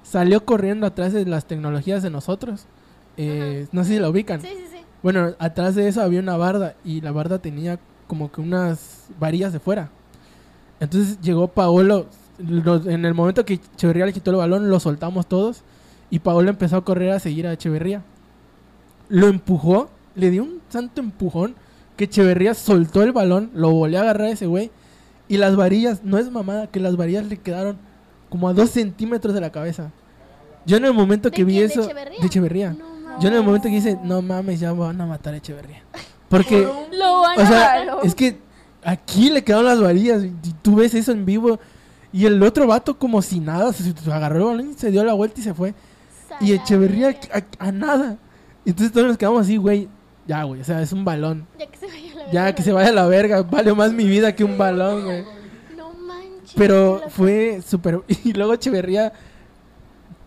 Salió 0.03 0.45
corriendo 0.45 0.87
atrás 0.87 1.13
de 1.13 1.25
las 1.25 1.47
tecnologías 1.47 2.03
de 2.03 2.11
nosotros. 2.11 2.67
Eh, 3.17 3.67
no 3.73 3.83
sé 3.83 3.95
si 3.95 3.99
la 3.99 4.11
ubican. 4.11 4.41
Sí, 4.41 4.49
sí, 4.49 4.67
sí. 4.71 4.76
Bueno, 5.03 5.35
atrás 5.39 5.75
de 5.75 5.89
eso 5.89 6.03
había 6.03 6.21
una 6.21 6.37
barda. 6.37 6.75
Y 6.85 7.01
la 7.01 7.13
barda 7.13 7.39
tenía 7.39 7.79
como 8.07 8.31
que 8.31 8.41
unas 8.41 9.07
varillas 9.19 9.53
de 9.53 9.61
fuera. 9.61 9.91
Entonces 10.81 11.21
llegó 11.21 11.49
Paolo. 11.49 12.07
lo- 12.39 12.89
en 12.91 13.07
el 13.07 13.15
momento 13.15 13.47
que 13.47 13.55
Echeverría 13.55 14.05
le 14.05 14.13
quitó 14.13 14.31
el 14.31 14.37
balón, 14.37 14.69
lo 14.69 14.79
soltamos 14.79 15.27
todos. 15.27 15.63
Y 16.11 16.19
Paolo 16.19 16.51
empezó 16.51 16.77
a 16.77 16.85
correr 16.85 17.11
a 17.13 17.19
seguir 17.19 17.47
a 17.47 17.53
Echeverría. 17.55 18.03
Lo 19.09 19.29
empujó, 19.29 19.89
le 20.15 20.31
dio 20.31 20.43
un 20.43 20.61
santo 20.69 21.01
empujón. 21.01 21.55
Que 21.97 22.05
Echeverría 22.05 22.53
soltó 22.53 23.03
el 23.03 23.13
balón, 23.13 23.51
lo 23.55 23.71
volvió 23.71 23.99
a 23.99 24.03
agarrar 24.03 24.27
a 24.29 24.31
ese 24.31 24.47
güey. 24.47 24.71
Y 25.29 25.39
las 25.39 25.57
varillas, 25.57 26.05
no 26.05 26.19
es 26.19 26.31
mamada, 26.31 26.67
que 26.67 26.79
las 26.79 26.97
varillas 26.97 27.25
le 27.27 27.39
quedaron 27.39 27.79
como 28.29 28.49
a 28.49 28.53
dos 28.53 28.69
centímetros 28.71 29.33
de 29.35 29.41
la 29.41 29.51
cabeza. 29.51 29.91
Yo 30.67 30.77
en 30.77 30.85
el 30.85 30.93
momento 30.93 31.31
¿De 31.31 31.37
que 31.37 31.45
vi 31.45 31.55
quién? 31.55 31.69
¿De 31.69 31.73
eso. 31.73 31.83
Echeverría? 31.85 32.21
De 32.21 32.27
Echeverría. 32.27 32.71
No. 32.75 32.96
Yo 33.21 33.29
en 33.29 33.35
el 33.35 33.43
momento 33.43 33.69
que 33.69 33.75
dice, 33.75 33.99
no 34.03 34.23
mames, 34.23 34.61
ya 34.61 34.73
van 34.73 35.01
a 35.01 35.07
matar 35.07 35.35
a 35.35 35.37
Echeverría. 35.39 35.83
Porque, 36.29 36.63
Lo 36.93 37.21
van 37.21 37.39
o 37.39 37.43
a 37.43 37.47
sea, 37.47 37.85
matar. 37.85 38.07
es 38.07 38.15
que 38.15 38.39
aquí 38.85 39.31
le 39.31 39.43
quedaron 39.43 39.67
las 39.67 39.81
varillas. 39.81 40.25
Y 40.25 40.53
tú 40.63 40.77
ves 40.77 40.95
eso 40.95 41.13
en 41.13 41.25
vivo. 41.25 41.59
Y 42.13 42.27
el 42.27 42.43
otro 42.43 42.67
vato, 42.67 42.99
como 42.99 43.21
si 43.23 43.41
nada, 43.41 43.73
se, 43.73 43.93
agarró 44.11 44.39
el 44.39 44.45
balón 44.45 44.71
y 44.71 44.75
se 44.75 44.91
dio 44.91 45.05
la 45.05 45.13
vuelta 45.13 45.41
y 45.41 45.43
se 45.43 45.55
fue. 45.55 45.75
Y 46.41 46.53
Echeverría 46.53 47.19
a, 47.33 47.67
a 47.67 47.73
nada. 47.73 48.17
Entonces 48.65 48.93
todos 48.93 49.07
nos 49.07 49.19
quedamos 49.19 49.43
así, 49.43 49.57
güey. 49.57 49.89
Ya, 50.27 50.43
güey, 50.43 50.61
o 50.61 50.65
sea, 50.65 50.83
es 50.83 50.93
un 50.93 51.05
balón. 51.05 51.47
Ya 51.59 51.67
que 51.71 51.79
se 51.79 51.87
vaya 51.87 52.15
la 52.15 52.33
Ya, 52.33 52.43
verga, 52.43 52.55
que 52.55 52.63
se 52.63 52.73
vaya 52.73 52.89
a 52.89 52.93
la 52.93 53.07
verga. 53.07 53.43
Vale 53.43 53.73
más 53.75 53.93
mi 53.93 54.05
vida 54.05 54.35
que 54.35 54.43
un 54.45 54.59
balón, 54.59 55.05
güey. 55.05 55.25
No 55.77 55.93
manches. 55.93 56.55
Pero 56.57 57.03
fue 57.11 57.63
súper... 57.65 58.03
Y 58.25 58.33
luego 58.33 58.55
Echeverría 58.55 59.13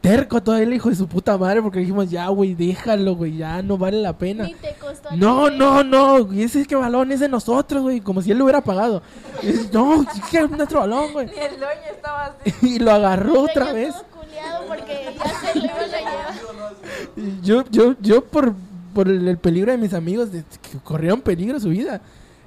terco 0.02 0.42
todavía 0.42 0.68
el 0.68 0.74
hijo 0.74 0.90
de 0.90 0.96
su 0.96 1.08
puta 1.08 1.38
madre 1.38 1.62
porque 1.62 1.80
dijimos, 1.80 2.10
ya, 2.10 2.28
güey, 2.30 2.56
déjalo, 2.56 3.16
güey, 3.16 3.38
ya 3.38 3.62
no 3.62 3.78
vale 3.78 4.02
la 4.02 4.18
pena. 4.18 4.46
Ni 4.46 4.54
te 4.54 4.76
costó. 4.80 5.10
a 5.10 5.16
No, 5.16 5.50
no, 5.50 5.84
no, 5.84 6.26
güey, 6.26 6.44
ese 6.44 6.62
es 6.62 6.68
que 6.68 6.76
balón 6.76 7.12
es 7.12 7.20
de 7.20 7.30
nosotros, 7.30 7.82
güey, 7.84 8.02
como 8.02 8.22
si 8.22 8.32
él 8.32 8.38
lo 8.38 8.46
hubiera 8.46 8.62
pagado. 8.62 9.02
Es, 9.44 9.72
no, 9.74 10.02
es 10.02 10.22
que 10.32 10.40
es 10.40 10.50
nuestro 10.50 10.80
balón, 10.80 11.12
güey. 11.14 11.28
Ni 11.28 11.34
el 11.34 11.60
dueño 11.60 11.82
estaba 11.92 12.26
así. 12.26 12.54
Y 12.76 12.80
lo 12.80 12.92
agarró 12.92 13.42
otra 13.42 13.74
vez. 13.74 13.96
porque 14.68 15.16
ya 15.18 15.52
se 15.52 15.60
lo 15.60 15.66
iban 15.66 17.42
Yo, 17.44 17.64
yo, 17.70 17.96
yo 18.00 18.24
por, 18.24 18.54
por 18.94 19.08
el, 19.08 19.28
el 19.28 19.38
peligro 19.38 19.72
de 19.72 19.78
mis 19.78 19.94
amigos, 19.94 20.32
de, 20.32 20.44
que 20.62 20.78
corrieron 20.84 21.22
peligro 21.22 21.60
su 21.60 21.70
vida. 21.70 22.02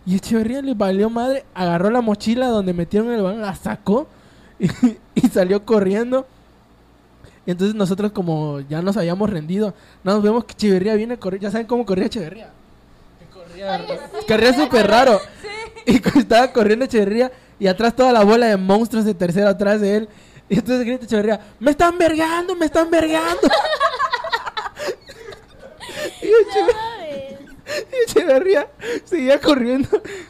Y 0.05 0.16
Echeverría 0.16 0.62
le 0.62 0.74
valió 0.74 1.11
madre, 1.11 1.44
agarró 1.55 1.90
la 1.90 2.00
mochila 2.00 2.48
donde 2.48 2.72
metieron 2.72 3.12
el 3.12 3.22
balón, 3.22 3.42
la 3.42 3.55
sacó 3.55 4.09
y, 4.59 4.68
y 5.14 5.28
salió 5.28 5.64
corriendo. 5.64 6.26
Y 7.45 7.51
entonces 7.51 7.74
nosotros 7.74 8.12
como 8.12 8.61
ya 8.61 8.82
nos 8.82 8.97
habíamos 8.97 9.28
rendido, 9.28 9.74
nos 10.05 10.22
vemos 10.22 10.45
que 10.45 10.53
Echeverría 10.53 10.95
viene 10.95 11.14
a 11.14 11.16
correr, 11.16 11.40
ya 11.40 11.51
saben 11.51 11.66
cómo 11.66 11.84
corría 11.84 12.07
Echeverría. 12.07 12.51
Que 13.18 13.26
corría, 13.26 13.76
Oye, 13.76 13.99
sí, 14.20 14.26
corría 14.28 14.51
me 14.51 14.57
súper 14.64 14.86
raro. 14.86 15.20
Y 15.84 15.97
estaba 15.97 16.53
corriendo 16.53 16.84
Echeverría 16.84 17.32
y 17.59 17.66
atrás 17.66 17.97
toda 17.97 18.12
la 18.12 18.22
bola 18.22 18.47
de 18.47 18.57
monstruos 18.57 19.05
de 19.05 19.14
tercero 19.14 19.49
atrás 19.49 19.80
de 19.80 19.97
él. 19.97 20.09
Y 20.49 20.55
entonces 20.55 20.86
grita 20.86 21.05
Echeverría, 21.05 21.40
me 21.59 21.72
están 21.72 21.99
vergando, 21.99 22.55
me 22.55 22.66
están 22.66 22.88
vergando. 22.88 23.40
y 26.22 26.26
Echeverría, 26.26 26.76
mames. 26.76 27.43
y 27.93 28.11
Echeverría 28.11 28.68
seguía 29.05 29.40
corriendo 29.40 29.88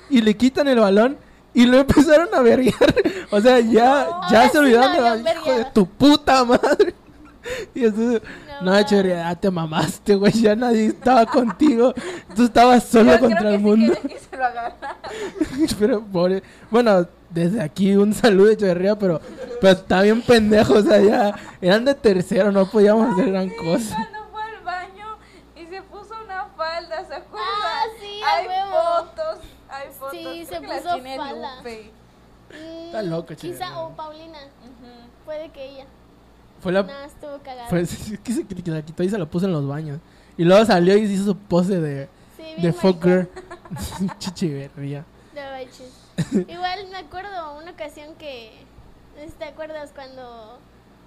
y 0.08 0.22
le 0.22 0.34
quitan 0.36 0.68
el 0.68 0.80
balón 0.80 1.18
y 1.54 1.66
lo 1.66 1.78
empezaron 1.78 2.34
a 2.34 2.40
verguiar. 2.40 2.94
O 3.30 3.40
sea, 3.40 3.60
ya, 3.60 4.08
ya 4.30 4.44
se 4.44 4.52
sí 4.52 4.58
olvidaron 4.58 5.04
habían 5.04 5.36
hijo 5.36 5.52
de 5.52 5.64
tu 5.66 5.86
puta 5.86 6.44
madre. 6.44 6.94
Y 7.74 7.84
entonces, 7.84 8.22
No 8.62 8.70
no, 8.72 8.78
Echeverría, 8.78 9.16
ya 9.30 9.34
te 9.36 9.50
mamaste, 9.50 10.14
güey, 10.14 10.32
ya 10.32 10.54
nadie 10.56 10.86
estaba 10.86 11.26
contigo. 11.26 11.92
Tú 12.36 12.44
estabas 12.44 12.84
solo 12.84 13.12
Yo 13.12 13.20
contra 13.20 13.38
creo 13.40 13.50
el 13.50 13.56
que 13.56 13.62
mundo. 13.62 13.94
sí 14.02 14.08
que 14.08 14.18
se 14.18 14.36
lo 14.36 14.44
pero 15.78 16.00
pobre. 16.04 16.42
Bueno, 16.70 17.06
desde 17.30 17.60
aquí 17.62 17.96
un 17.96 18.12
saludo 18.14 18.46
de 18.46 18.52
Echeverría, 18.54 18.96
pero, 18.96 19.20
pero 19.60 19.72
está 19.72 20.02
bien 20.02 20.22
pendejo. 20.22 20.74
O 20.74 20.82
sea, 20.82 21.00
ya 21.00 21.34
eran 21.60 21.84
de 21.84 21.94
tercero, 21.94 22.52
no 22.52 22.70
podíamos 22.70 23.12
hacer 23.12 23.30
gran 23.30 23.50
cosa. 23.50 23.96
Cuando 23.96 24.30
fue 24.30 24.42
al 24.42 24.64
baño 24.64 25.16
y 25.56 25.66
se 25.66 25.82
puso 25.82 26.14
una 26.24 26.46
falda, 26.56 27.04
¿se 27.06 27.14
acuerdan? 27.14 27.48
Ah, 27.64 27.82
sí, 28.00 28.20
hay 28.24 28.46
huevo. 28.46 28.70
fotos, 28.72 29.38
hay 29.68 29.88
fotos. 29.98 30.10
Sí, 30.12 30.46
Creo 30.48 30.60
se 30.60 30.66
puso 30.82 30.94
tiene 30.94 31.16
falda. 31.16 31.56
Lupe. 31.56 31.90
Mm, 32.50 32.84
Está 32.86 33.02
loco, 33.02 33.26
Quizá, 33.34 33.48
Echeverría. 33.48 33.78
o 33.78 33.96
Paulina. 33.96 34.38
Puede 35.24 35.48
que 35.50 35.64
ella. 35.64 35.84
Fue 36.62 36.70
la. 36.72 36.84
Nada, 36.84 37.06
estuvo 37.06 37.38
cagada. 37.42 37.68
Fue, 37.68 37.80
que 38.24 38.32
se 38.32 38.46
que 38.46 38.70
la 38.70 38.82
quitó 38.82 39.02
y 39.02 39.08
se 39.10 39.18
la 39.18 39.26
puso 39.26 39.46
en 39.46 39.52
los 39.52 39.66
baños. 39.66 39.98
Y 40.36 40.44
luego 40.44 40.64
salió 40.64 40.96
y 40.96 41.02
hizo 41.02 41.24
su 41.24 41.36
pose 41.36 41.80
de, 41.80 42.08
Sí, 42.36 42.62
de 42.62 42.72
fuck 42.72 43.04
maricón. 43.04 43.28
girl. 44.00 44.10
Chichiverría. 44.18 45.04
No. 45.34 46.40
Igual 46.40 46.88
me 46.90 46.98
acuerdo 46.98 47.58
una 47.58 47.72
ocasión 47.72 48.14
que. 48.14 48.52
No 49.16 49.30
te 49.32 49.44
acuerdas 49.44 49.92
cuando 49.94 50.58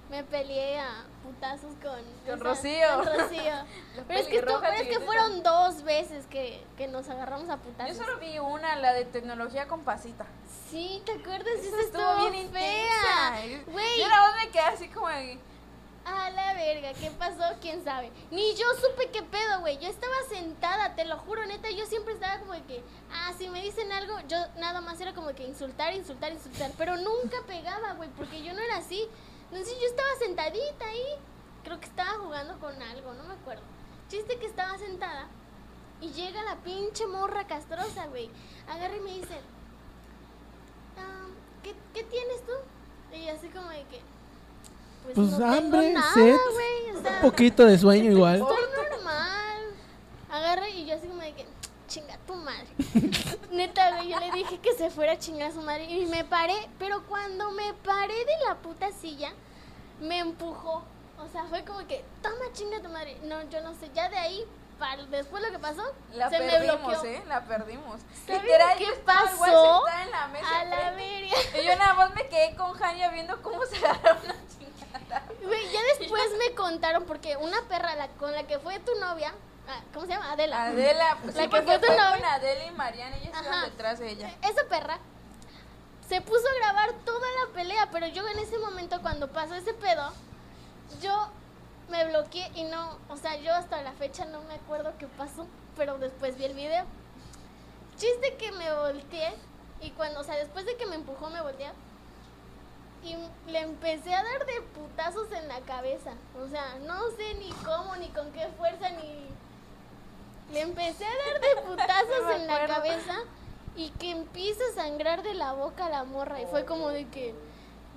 me 0.09 0.23
peleé 0.23 0.79
a 0.79 1.05
putazos 1.23 1.73
con. 1.81 1.91
Con 2.25 2.25
esa- 2.27 2.35
Rocío. 2.35 2.87
Con 2.97 3.05
Rocío. 3.05 3.43
La 3.95 4.03
Pero 4.07 4.19
es 4.19 4.27
que, 4.27 4.37
esto- 4.37 4.59
pero 4.61 4.73
es 4.73 4.87
que 4.87 4.99
fueron 4.99 5.41
dos 5.43 5.83
veces 5.83 6.25
que, 6.27 6.63
que 6.77 6.87
nos 6.87 7.09
agarramos 7.09 7.49
a 7.49 7.55
Yo 7.55 7.61
putazos. 7.63 7.97
solo 7.97 8.17
vi 8.19 8.37
una, 8.39 8.75
la 8.75 8.93
de 8.93 9.05
tecnología 9.05 9.67
con 9.67 9.81
pasita. 9.83 10.25
Sí, 10.69 11.01
¿te 11.05 11.13
acuerdas? 11.13 11.53
Estuvo 11.55 12.29
bien 12.29 12.49
fea. 12.51 13.41
Güey. 13.67 13.99
Yo 13.99 14.07
nada 14.07 14.29
más 14.29 14.43
me 14.45 14.51
quedé 14.51 14.61
así 14.61 14.87
como 14.89 15.07
de, 15.07 15.39
A 16.05 16.29
la 16.31 16.53
verga, 16.53 16.93
¿qué 16.93 17.09
pasó? 17.11 17.41
¿Quién 17.61 17.83
sabe? 17.83 18.11
Ni 18.29 18.53
yo 18.55 18.65
supe 18.75 19.09
qué 19.09 19.23
pedo, 19.23 19.61
güey. 19.61 19.77
Yo 19.79 19.87
estaba 19.87 20.13
sentada, 20.29 20.93
te 20.95 21.05
lo 21.05 21.17
juro, 21.17 21.43
neta. 21.47 21.69
Yo 21.71 21.85
siempre 21.87 22.13
estaba 22.13 22.39
como 22.39 22.53
de 22.53 22.61
que, 22.63 22.83
ah, 23.11 23.33
si 23.37 23.47
me 23.49 23.61
dicen 23.63 23.91
algo, 23.91 24.19
yo 24.27 24.37
nada 24.57 24.81
más 24.81 24.99
era 25.01 25.13
como 25.15 25.33
que 25.33 25.47
insultar, 25.47 25.93
insultar, 25.95 26.31
insultar. 26.31 26.69
Pero 26.77 26.95
nunca 26.97 27.37
pegaba, 27.47 27.93
güey, 27.93 28.09
porque 28.11 28.43
yo 28.43 28.53
no 28.53 28.61
era 28.61 28.77
así. 28.77 29.07
Entonces 29.55 29.79
yo 29.79 29.87
estaba 29.87 30.09
sentadita 30.19 30.85
ahí. 30.85 31.15
Creo 31.63 31.79
que 31.79 31.85
estaba 31.85 32.11
jugando 32.19 32.59
con 32.59 32.81
algo, 32.81 33.13
no 33.13 33.23
me 33.23 33.35
acuerdo. 33.35 33.63
Chiste 34.09 34.37
que 34.37 34.47
estaba 34.47 34.77
sentada. 34.77 35.29
Y 36.01 36.11
llega 36.11 36.43
la 36.43 36.57
pinche 36.57 37.07
morra 37.07 37.47
castrosa, 37.47 38.07
güey. 38.07 38.29
Agarra 38.67 38.97
y 38.97 38.99
me 38.99 39.11
dice, 39.11 39.39
"Ah, 40.97 41.27
¿qué, 41.63 41.73
¿qué 41.93 42.03
tienes 42.03 42.45
tú? 42.45 42.51
Y 43.15 43.29
así 43.29 43.47
como 43.47 43.69
de 43.69 43.83
que... 43.83 44.01
Pues 45.05 45.17
no 45.17 45.37
tengo 45.37 45.45
hambre, 45.53 45.93
nada, 45.93 46.13
sed, 46.13 46.35
güey, 46.51 46.97
o 46.97 47.01
sea, 47.01 47.11
Un 47.15 47.21
poquito 47.21 47.63
de 47.63 47.77
sueño 47.77 48.11
igual. 48.11 48.41
Estoy 48.41 48.57
normal. 48.91 49.61
Agarra 50.31 50.67
y 50.67 50.85
yo 50.85 50.95
así 50.95 51.07
como 51.07 51.21
de 51.21 51.33
que, 51.33 51.45
chinga 51.87 52.17
tu 52.27 52.35
madre. 52.35 52.67
Neta, 53.51 53.95
güey, 53.95 54.09
yo 54.09 54.19
le 54.19 54.31
dije 54.31 54.59
que 54.59 54.73
se 54.73 54.89
fuera 54.89 55.13
a 55.13 55.17
chingar 55.17 55.51
a 55.51 55.53
su 55.53 55.61
madre. 55.61 55.85
Y 55.85 56.07
me 56.07 56.25
paré, 56.25 56.67
pero 56.77 57.05
cuando 57.07 57.51
me 57.51 57.73
paré 57.85 58.15
de 58.25 58.45
la 58.49 58.55
puta 58.55 58.91
silla, 58.91 59.33
me 60.05 60.19
empujó. 60.19 60.83
O 61.17 61.27
sea, 61.31 61.45
fue 61.45 61.63
como 61.63 61.85
que, 61.87 62.03
toma 62.21 62.45
chinga 62.53 62.81
tu 62.81 62.89
madre. 62.89 63.17
No, 63.23 63.41
yo 63.49 63.61
no 63.61 63.73
sé, 63.73 63.89
ya 63.93 64.09
de 64.09 64.17
ahí, 64.17 64.45
para, 64.77 65.03
después 65.05 65.41
lo 65.41 65.49
que 65.51 65.59
pasó, 65.59 65.83
la 66.13 66.29
se 66.29 66.39
me 66.39 66.49
perdimos, 66.49 66.79
bloqueó. 66.85 67.03
¿eh? 67.05 67.23
La 67.27 67.45
perdimos. 67.45 68.01
¿Saben 68.25 68.41
Literal, 68.41 68.77
qué 68.77 68.91
pasó? 69.05 69.83
en 69.87 70.11
la 70.11 70.27
mesa 70.27 70.59
A 70.59 70.65
la 70.65 70.91
verga. 70.91 71.37
Y 71.61 71.65
yo 71.65 71.75
nada 71.77 71.93
más 71.93 72.13
me 72.13 72.27
quedé 72.27 72.55
con 72.55 72.73
Jania 72.73 73.09
viendo 73.09 73.41
cómo 73.41 73.65
se 73.65 73.77
agarraron 73.77 74.23
una 74.25 74.35
chingada. 74.47 75.23
Güey, 75.41 75.71
ya 75.71 75.79
después 75.97 76.23
me 76.37 76.53
contaron 76.55 77.05
porque 77.05 77.37
una 77.37 77.61
perra 77.69 77.95
la, 77.95 78.07
con 78.09 78.33
la 78.33 78.45
que 78.45 78.59
fue 78.59 78.79
tu 78.79 78.93
novia, 78.99 79.33
ah, 79.69 79.79
¿cómo 79.93 80.05
se 80.05 80.11
llama? 80.13 80.33
Adela. 80.33 80.65
Adela, 80.65 81.17
pues 81.23 81.35
La 81.35 81.43
sí, 81.43 81.49
que 81.49 81.61
fue 81.61 81.79
tu 81.79 81.85
fue 81.85 81.95
novia. 81.95 82.33
Adela 82.33 82.65
y 82.65 82.71
Mariana, 82.71 83.15
ellas 83.17 83.33
estaban 83.33 83.63
detrás 83.63 83.99
de 83.99 84.09
ella. 84.09 84.33
Esa 84.41 84.65
perra 84.67 84.99
se 86.07 86.21
puso 86.21 86.47
a 86.47 86.59
grabar 86.59 86.93
toda 87.03 87.27
la 87.43 87.53
pelea, 87.53 87.89
pero 87.91 88.07
yo 88.07 88.27
en 88.27 88.39
ese 88.39 88.57
momento 88.59 89.01
cuando 89.01 89.27
pasó 89.27 89.55
ese 89.55 89.73
pedo, 89.73 90.11
yo 91.01 91.29
me 91.89 92.05
bloqueé 92.05 92.51
y 92.55 92.63
no, 92.63 92.97
o 93.09 93.17
sea, 93.17 93.35
yo 93.37 93.53
hasta 93.53 93.81
la 93.81 93.93
fecha 93.93 94.25
no 94.25 94.41
me 94.43 94.55
acuerdo 94.55 94.93
qué 94.99 95.07
pasó, 95.07 95.47
pero 95.75 95.97
después 95.97 96.37
vi 96.37 96.45
el 96.45 96.53
video. 96.53 96.85
Chiste 97.97 98.35
que 98.35 98.51
me 98.51 98.73
volteé 98.73 99.33
y 99.81 99.91
cuando, 99.91 100.19
o 100.19 100.23
sea, 100.23 100.35
después 100.35 100.65
de 100.65 100.75
que 100.75 100.85
me 100.85 100.95
empujó 100.95 101.29
me 101.29 101.41
volteé 101.41 101.71
y 103.03 103.15
le 103.51 103.59
empecé 103.59 104.13
a 104.13 104.23
dar 104.23 104.45
de 104.45 104.61
putazos 104.61 105.31
en 105.31 105.47
la 105.47 105.59
cabeza. 105.61 106.11
O 106.43 106.47
sea, 106.47 106.79
no 106.85 107.09
sé 107.11 107.35
ni 107.35 107.51
cómo, 107.63 107.95
ni 107.97 108.09
con 108.09 108.31
qué 108.31 108.47
fuerza, 108.57 108.89
ni... 108.89 109.25
Le 110.51 110.61
empecé 110.61 111.05
a 111.05 111.09
dar 111.09 111.41
de 111.41 111.61
putazos 111.67 112.35
en 112.35 112.47
la 112.47 112.67
cabeza 112.67 113.15
y 113.75 113.89
que 113.91 114.11
empieza 114.11 114.61
a 114.71 114.75
sangrar 114.75 115.23
de 115.23 115.33
la 115.33 115.53
boca 115.53 115.89
la 115.89 116.03
morra. 116.03 116.41
Y 116.41 116.45
fue 116.45 116.65
como 116.65 116.89
de 116.89 117.07
que 117.09 117.35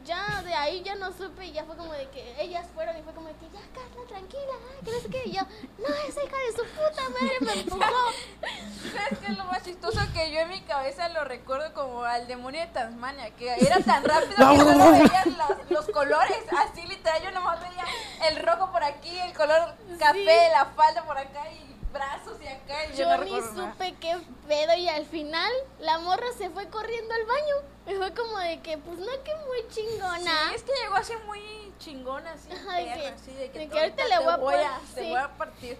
ya 0.04 0.42
de 0.42 0.54
ahí 0.54 0.82
ya 0.82 0.94
no 0.94 1.12
supe 1.12 1.44
y 1.46 1.52
ya 1.52 1.64
fue 1.64 1.76
como 1.76 1.92
de 1.92 2.08
que 2.08 2.34
ellas 2.40 2.66
fueron 2.74 2.96
y 2.96 3.02
fue 3.02 3.12
como 3.12 3.28
de 3.28 3.34
que 3.34 3.46
ya 3.52 3.60
Carla, 3.74 4.06
tranquila, 4.08 4.52
ay, 4.70 4.84
que 4.84 4.90
no 4.92 5.00
sé 5.00 5.08
qué. 5.10 5.22
Y 5.26 5.32
yo, 5.32 5.42
no, 5.42 5.86
esa 6.08 6.24
hija 6.24 6.36
de 6.36 6.52
su 6.56 6.64
puta 6.64 7.02
madre 7.10 7.36
me 7.40 7.52
empujó. 7.60 7.80
¿Sabes 8.92 9.18
qué 9.18 9.26
es 9.32 9.36
lo 9.38 9.44
más 9.44 9.62
chistoso? 9.62 10.00
Que 10.14 10.32
yo 10.32 10.40
en 10.40 10.48
mi 10.48 10.62
cabeza 10.62 11.08
lo 11.10 11.24
recuerdo 11.24 11.74
como 11.74 12.04
al 12.04 12.26
demonio 12.26 12.60
de 12.60 12.68
Tasmania, 12.68 13.30
que 13.36 13.52
era 13.54 13.80
tan 13.80 14.02
rápido 14.04 14.36
que 14.36 14.56
solo 14.58 14.90
veías 14.92 15.26
los, 15.26 15.70
los 15.70 15.88
colores, 15.90 16.38
así 16.58 16.86
literal, 16.86 17.22
yo 17.22 17.30
nomás 17.32 17.60
veía 17.60 17.84
el 18.30 18.36
rojo 18.46 18.72
por 18.72 18.82
aquí, 18.82 19.18
el 19.18 19.34
color 19.34 19.74
café, 19.98 20.18
Sí. 20.18 20.50
la 20.52 20.64
falda 20.74 21.04
por 21.04 21.18
acá 21.18 21.50
y 21.52 21.76
brazos 21.98 22.38
y 22.42 22.46
acá. 22.46 22.84
Y 22.86 22.96
yo, 22.96 23.04
Yo 23.04 23.16
no 23.16 23.24
ni 23.24 23.30
supe 23.42 23.94
qué 24.00 24.16
pedo 24.46 24.74
y 24.74 24.88
al 24.88 25.04
final 25.06 25.50
la 25.80 25.98
morra 25.98 26.26
se 26.36 26.48
fue 26.50 26.66
corriendo 26.68 27.12
al 27.14 27.24
baño. 27.26 27.54
Y 27.88 27.94
fue 27.96 28.12
como 28.14 28.38
de 28.38 28.60
que, 28.60 28.78
pues 28.78 28.98
no, 28.98 29.06
que 29.24 29.32
muy 29.46 29.66
chingona. 29.70 30.48
Sí, 30.50 30.54
es 30.54 30.62
que 30.62 30.72
llegó 30.82 30.94
así 30.96 31.12
muy 31.26 31.40
chingona, 31.78 32.32
así, 32.32 32.50
Ajá, 32.52 32.76
de 32.76 32.84
que- 32.84 33.06
así, 33.08 33.32
de 33.32 33.50
que, 33.50 33.58
de 33.58 33.64
que 33.66 33.70
tú 33.70 33.78
ahorita 33.78 34.04
le 34.06 34.18
voy 34.18 34.28
a 34.28 34.36
te 34.36 34.40
voy 34.42 34.54
a, 34.54 34.68
par- 34.68 34.80
te 34.94 35.00
sí. 35.02 35.08
voy 35.08 35.18
a 35.18 35.28
partir. 35.28 35.78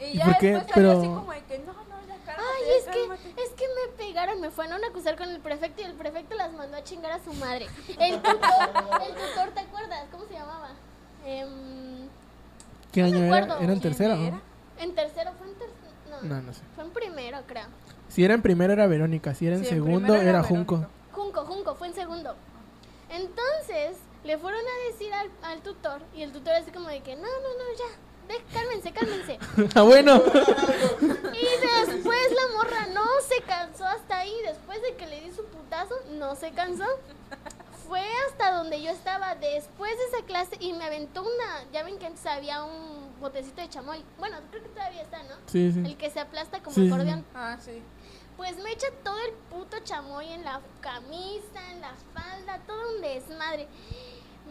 Y 0.00 0.04
¿Y 0.04 0.18
ya 0.18 0.26
después 0.26 0.52
salió 0.52 0.74
Pero- 0.74 0.90
así 0.98 1.06
como 1.06 1.32
de 1.32 1.44
que, 1.44 1.58
no, 1.60 1.72
no, 1.72 2.06
ya 2.06 2.16
cálmate, 2.24 2.48
Ay, 2.56 2.62
ya 2.68 2.74
es 2.74 2.84
que, 2.84 3.42
es 3.42 3.48
que 3.50 3.64
me 3.68 3.92
pegaron, 3.96 4.40
me 4.40 4.50
fueron 4.50 4.82
a 4.82 4.86
acusar 4.88 5.16
con 5.16 5.28
el 5.30 5.40
prefecto 5.40 5.82
y 5.82 5.84
el 5.84 5.94
prefecto 5.94 6.34
las 6.36 6.52
mandó 6.52 6.76
a 6.76 6.84
chingar 6.84 7.12
a 7.12 7.22
su 7.24 7.32
madre. 7.34 7.66
El 7.98 8.16
tutor, 8.22 8.70
el 9.06 9.14
tutor, 9.14 9.50
¿te 9.54 9.60
acuerdas? 9.60 10.04
¿Cómo 10.10 10.24
se 10.26 10.34
llamaba? 10.34 10.70
Em, 11.24 12.08
¿Qué 12.92 13.02
No 13.02 13.08
me 13.10 13.16
año 13.16 13.24
era? 13.26 13.36
acuerdo. 13.36 13.54
¿Era 13.62 13.72
en 13.72 13.80
¿Quién 13.80 13.92
tercero? 13.94 14.14
era? 14.14 14.40
En 14.78 14.94
tercero, 14.94 15.32
fue 15.38 15.46
en 15.48 15.54
tercero, 15.54 15.92
no, 16.10 16.22
No, 16.22 16.42
no 16.42 16.52
sé. 16.52 16.60
fue 16.74 16.84
en 16.84 16.90
primero, 16.90 17.38
creo. 17.46 17.66
Si 18.08 18.24
era 18.24 18.34
en 18.34 18.42
primero 18.42 18.72
era 18.72 18.86
Verónica, 18.86 19.34
si 19.34 19.46
era 19.46 19.56
en 19.56 19.64
Sí, 19.64 19.70
segundo 19.70 20.14
era, 20.14 20.28
era 20.30 20.42
Junco. 20.42 20.86
Junco, 21.12 21.44
Junco, 21.44 21.74
fue 21.74 21.88
en 21.88 21.94
segundo. 21.94 22.34
Entonces, 23.10 23.96
le 24.24 24.38
fueron 24.38 24.60
a 24.60 24.90
decir 24.92 25.12
al, 25.14 25.30
al 25.42 25.60
tutor 25.62 26.00
y 26.14 26.22
el 26.22 26.32
tutor 26.32 26.54
así 26.54 26.70
como 26.70 26.88
de 26.88 27.00
que, 27.00 27.14
no, 27.16 27.22
no, 27.22 27.26
no, 27.26 27.78
ya, 27.78 27.96
ve, 28.28 28.42
cálmense, 28.52 28.92
cálmense. 28.92 29.38
ah, 29.74 29.82
bueno. 29.82 30.22
Y 31.00 31.86
después 31.86 32.18
la 32.32 32.56
morra 32.56 32.86
no 32.92 33.04
se 33.28 33.42
cansó 33.42 33.84
hasta 33.84 34.18
ahí. 34.18 34.34
Después 34.46 34.80
de 34.82 34.94
que 34.96 35.06
le 35.06 35.20
di 35.20 35.30
su 35.32 35.44
putazo, 35.46 35.94
no 36.12 36.34
se 36.36 36.50
cansó. 36.52 36.84
Fue 37.88 38.02
hasta 38.28 38.52
donde 38.52 38.82
yo 38.82 38.90
estaba 38.90 39.34
después 39.36 39.92
de 39.96 40.04
esa 40.16 40.26
clase 40.26 40.56
y 40.60 40.72
me 40.72 40.84
aventó 40.84 41.22
una. 41.22 41.64
Ya 41.72 41.82
ven 41.82 41.98
que 41.98 42.06
antes 42.06 42.24
había 42.26 42.64
un 42.64 43.14
botecito 43.20 43.60
de 43.60 43.68
chamoy. 43.68 44.04
Bueno, 44.18 44.36
creo 44.50 44.62
que 44.62 44.68
todavía 44.70 45.02
está, 45.02 45.22
¿no? 45.24 45.34
Sí, 45.46 45.70
sí. 45.72 45.80
El 45.84 45.96
que 45.96 46.10
se 46.10 46.20
aplasta 46.20 46.60
como 46.62 46.74
Sí, 46.74 46.82
sí, 46.86 46.92
acordeón. 46.92 47.24
Ah, 47.34 47.56
sí. 47.60 47.82
Pues 48.36 48.56
me 48.62 48.70
echa 48.72 48.88
todo 49.04 49.18
el 49.20 49.32
puto 49.50 49.78
chamoy 49.84 50.30
en 50.32 50.44
la 50.44 50.60
camisa, 50.80 51.70
en 51.72 51.80
la 51.80 51.92
falda, 52.12 52.58
todo 52.66 52.94
un 52.96 53.00
desmadre. 53.00 53.66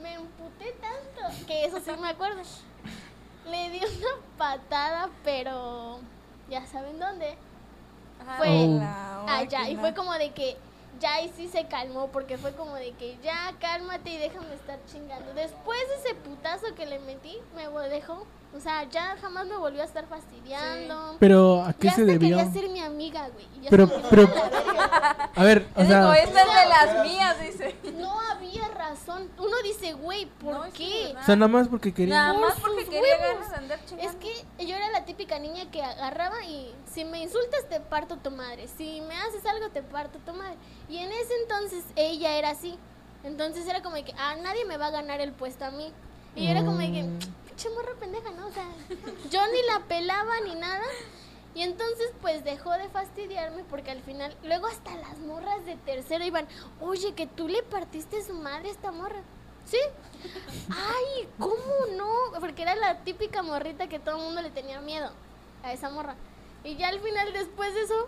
Me 0.01 0.13
emputé 0.15 0.73
tanto 0.81 1.45
que 1.45 1.65
eso 1.65 1.79
sí 1.79 1.91
me 2.01 2.09
acuerdo. 2.09 2.41
Le 3.49 3.69
di 3.69 3.77
una 3.79 4.37
patada, 4.37 5.09
pero 5.23 5.99
ya 6.49 6.65
saben 6.65 6.97
dónde. 6.99 7.37
Ajá, 8.21 8.37
Fue 8.37 8.47
Oh. 8.49 9.25
allá 9.29 9.69
y 9.69 9.75
fue 9.75 9.93
como 9.93 10.13
de 10.13 10.31
que 10.31 10.57
ya 11.05 11.13
ahí 11.15 11.31
sí 11.37 11.47
se 11.47 11.65
calmó 11.67 12.07
porque 12.07 12.35
fue 12.39 12.51
como 12.53 12.73
de 12.75 12.91
que 12.93 13.15
ya 13.23 13.53
cálmate 13.59 14.09
y 14.09 14.17
déjame 14.17 14.55
estar 14.55 14.79
chingando. 14.91 15.33
Después 15.35 15.77
de 15.89 15.95
ese 16.09 16.15
putazo 16.15 16.73
que 16.75 16.87
le 16.87 16.97
metí, 16.99 17.37
me 17.55 17.67
dejó, 17.89 18.25
o 18.55 18.59
sea, 18.59 18.85
ya 18.89 19.15
jamás 19.21 19.45
me 19.45 19.55
volvió 19.55 19.83
a 19.83 19.85
estar 19.85 20.07
fastidiando. 20.07 21.17
Pero 21.19 21.61
¿a 21.63 21.73
qué 21.73 21.89
ya 21.89 21.93
se 21.93 22.01
hasta 22.01 22.13
debió? 22.13 22.37
quería 22.37 22.51
ser 22.51 22.69
mi 22.69 22.79
amiga, 22.81 23.29
güey. 23.29 23.45
y 23.55 23.61
ya 23.61 23.69
Pero- 23.69 23.87
pero- 24.09 24.27
a. 24.81 25.29
A 25.35 25.43
ver, 25.43 25.67
o 25.75 25.85
sea, 25.85 26.11
esta 26.15 26.41
es 26.41 26.47
de 26.47 26.69
las 26.69 27.05
mías, 27.05 27.39
dice. 27.39 27.75
No 27.93 28.19
había 28.19 28.34
razón. 29.07 29.29
Uno 29.37 29.57
dice, 29.63 29.93
güey, 29.93 30.25
¿por 30.25 30.53
No, 30.67 30.73
qué? 30.73 31.15
o 31.19 31.23
sea, 31.23 31.35
nada 31.35 31.47
más 31.47 31.67
porque 31.67 31.93
quería. 31.93 32.15
Nada 32.15 32.33
más 32.39 32.59
porque 32.59 32.81
sus 32.85 32.93
quería 32.93 33.17
huevos. 33.19 33.35
ganas 33.35 33.49
de 33.51 33.55
andar 33.57 33.85
chingando. 33.85 34.09
Es 34.11 34.15
que 34.17 34.65
yo 34.65 34.75
era 34.75 34.89
la 34.91 35.05
típica 35.05 35.39
niña 35.39 35.69
que 35.71 35.81
agarraba 35.83 36.43
y 36.45 36.73
si 36.91 37.05
me 37.05 37.21
insultas 37.21 37.67
te 37.69 37.79
parto 37.79 38.17
tu 38.17 38.31
madre, 38.31 38.67
si 38.77 39.01
me 39.01 39.15
haces 39.15 39.45
algo 39.45 39.69
te 39.69 39.81
parto 39.83 40.19
tu 40.19 40.33
madre. 40.33 40.55
Y 40.89 40.97
en 40.97 41.11
ese 41.11 41.33
entonces 41.43 41.83
ella 41.95 42.37
era 42.37 42.49
así. 42.51 42.77
Entonces 43.23 43.65
era 43.67 43.81
como 43.81 43.95
de 43.95 44.03
que, 44.05 44.13
ah, 44.17 44.35
nadie 44.41 44.65
me 44.65 44.77
va 44.77 44.87
a 44.87 44.91
ganar 44.91 45.19
el 45.21 45.31
puesto 45.31 45.65
a 45.65 45.71
mí. 45.71 45.91
Y 46.35 46.45
yo 46.45 46.51
era 46.51 46.63
como 46.65 46.77
de 46.77 46.91
que, 46.91 47.03
Mm. 47.03 47.19
pinche 47.47 47.69
morra 47.69 47.93
pendeja, 47.99 48.29
¿no? 48.31 48.47
O 48.47 48.51
sea, 48.51 48.67
yo 49.31 49.39
ni 49.51 49.61
la 49.63 49.79
pelaba 49.87 50.33
ni 50.45 50.55
nada. 50.55 50.83
Y 51.55 51.61
entonces 51.61 52.11
pues 52.21 52.43
dejó 52.43 52.71
de 52.73 52.89
fastidiarme 52.89 53.63
porque 53.63 53.89
al 53.89 54.01
final, 54.01 54.35
luego 54.43 54.67
hasta 54.67 54.93
las 54.97 55.17
morras 55.19 55.65
de 55.65 55.77
tercero 55.77 56.25
iban, 56.25 56.47
oye, 56.81 57.13
que 57.13 57.27
tú 57.27 57.47
le 57.47 57.63
partiste 57.63 58.21
su 58.23 58.33
madre 58.33 58.67
a 58.67 58.71
esta 58.71 58.91
morra. 58.91 59.21
¿Sí? 59.65 59.79
Ay, 60.69 61.27
¿cómo 61.39 61.55
no? 61.95 62.39
Porque 62.39 62.61
era 62.61 62.75
la 62.75 62.99
típica 62.99 63.41
morrita 63.41 63.87
que 63.87 63.99
todo 63.99 64.17
el 64.17 64.23
mundo 64.23 64.41
le 64.41 64.51
tenía 64.51 64.81
miedo 64.81 65.09
a 65.63 65.71
esa 65.73 65.89
morra. 65.89 66.15
Y 66.63 66.75
ya 66.75 66.89
al 66.89 66.99
final, 66.99 67.31
después 67.31 67.73
de 67.73 67.81
eso, 67.81 68.07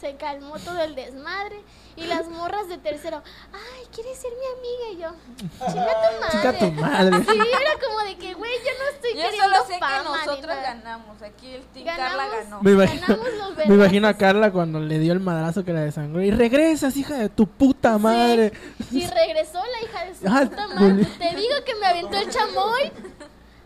se 0.00 0.16
calmó 0.16 0.58
todo 0.58 0.80
el 0.82 0.94
desmadre. 0.94 1.62
Y 1.96 2.06
las 2.06 2.26
morras 2.26 2.66
de 2.68 2.76
tercero, 2.76 3.22
ay, 3.52 3.86
¿quieres 3.94 4.18
ser 4.18 4.32
mi 4.32 4.58
amiga? 4.58 4.90
Y 4.90 4.96
yo, 4.96 5.68
chica 5.68 5.72
tu 6.10 6.20
madre. 6.20 6.30
Chica 6.32 6.58
tu 6.58 6.72
madre. 6.72 7.16
Sí, 7.18 7.38
era 7.38 7.86
como 7.86 8.00
de 8.00 8.16
que, 8.16 8.34
güey, 8.34 8.50
yo 8.52 8.70
no 8.80 8.90
estoy 8.96 9.14
Yo 9.14 9.22
queriendo 9.22 9.54
solo 9.54 9.66
sé 9.68 9.78
fama 9.78 10.02
nosotros 10.02 10.56
ganamos. 10.60 11.22
Aquí 11.22 11.52
el 11.54 11.62
Team 11.66 11.86
Carla 11.86 12.26
ganó. 12.26 12.62
Me 12.62 12.72
imagino, 12.72 13.00
Ganamos 13.06 13.32
los 13.56 13.66
me 13.68 13.74
imagino 13.76 14.08
a. 14.08 14.14
Carla 14.14 14.50
cuando 14.50 14.80
le 14.80 14.98
dio 14.98 15.12
el 15.12 15.20
madrazo 15.20 15.64
que 15.64 15.72
la 15.72 15.82
desangró. 15.82 16.20
Y 16.20 16.32
regresas, 16.32 16.96
hija 16.96 17.14
de 17.16 17.28
tu 17.28 17.46
puta 17.46 17.96
madre. 17.98 18.52
Y 18.90 19.06
regresó 19.06 19.60
la 19.64 19.88
hija 19.88 20.04
de 20.04 20.14
su 20.16 20.26
Ah, 20.26 20.46
puta 20.50 20.66
madre. 20.66 21.04
Te 21.04 21.36
digo 21.36 21.54
que 21.64 21.74
me 21.76 21.86
aventó 21.86 22.16
el 22.16 22.28
chamoy. 22.28 22.92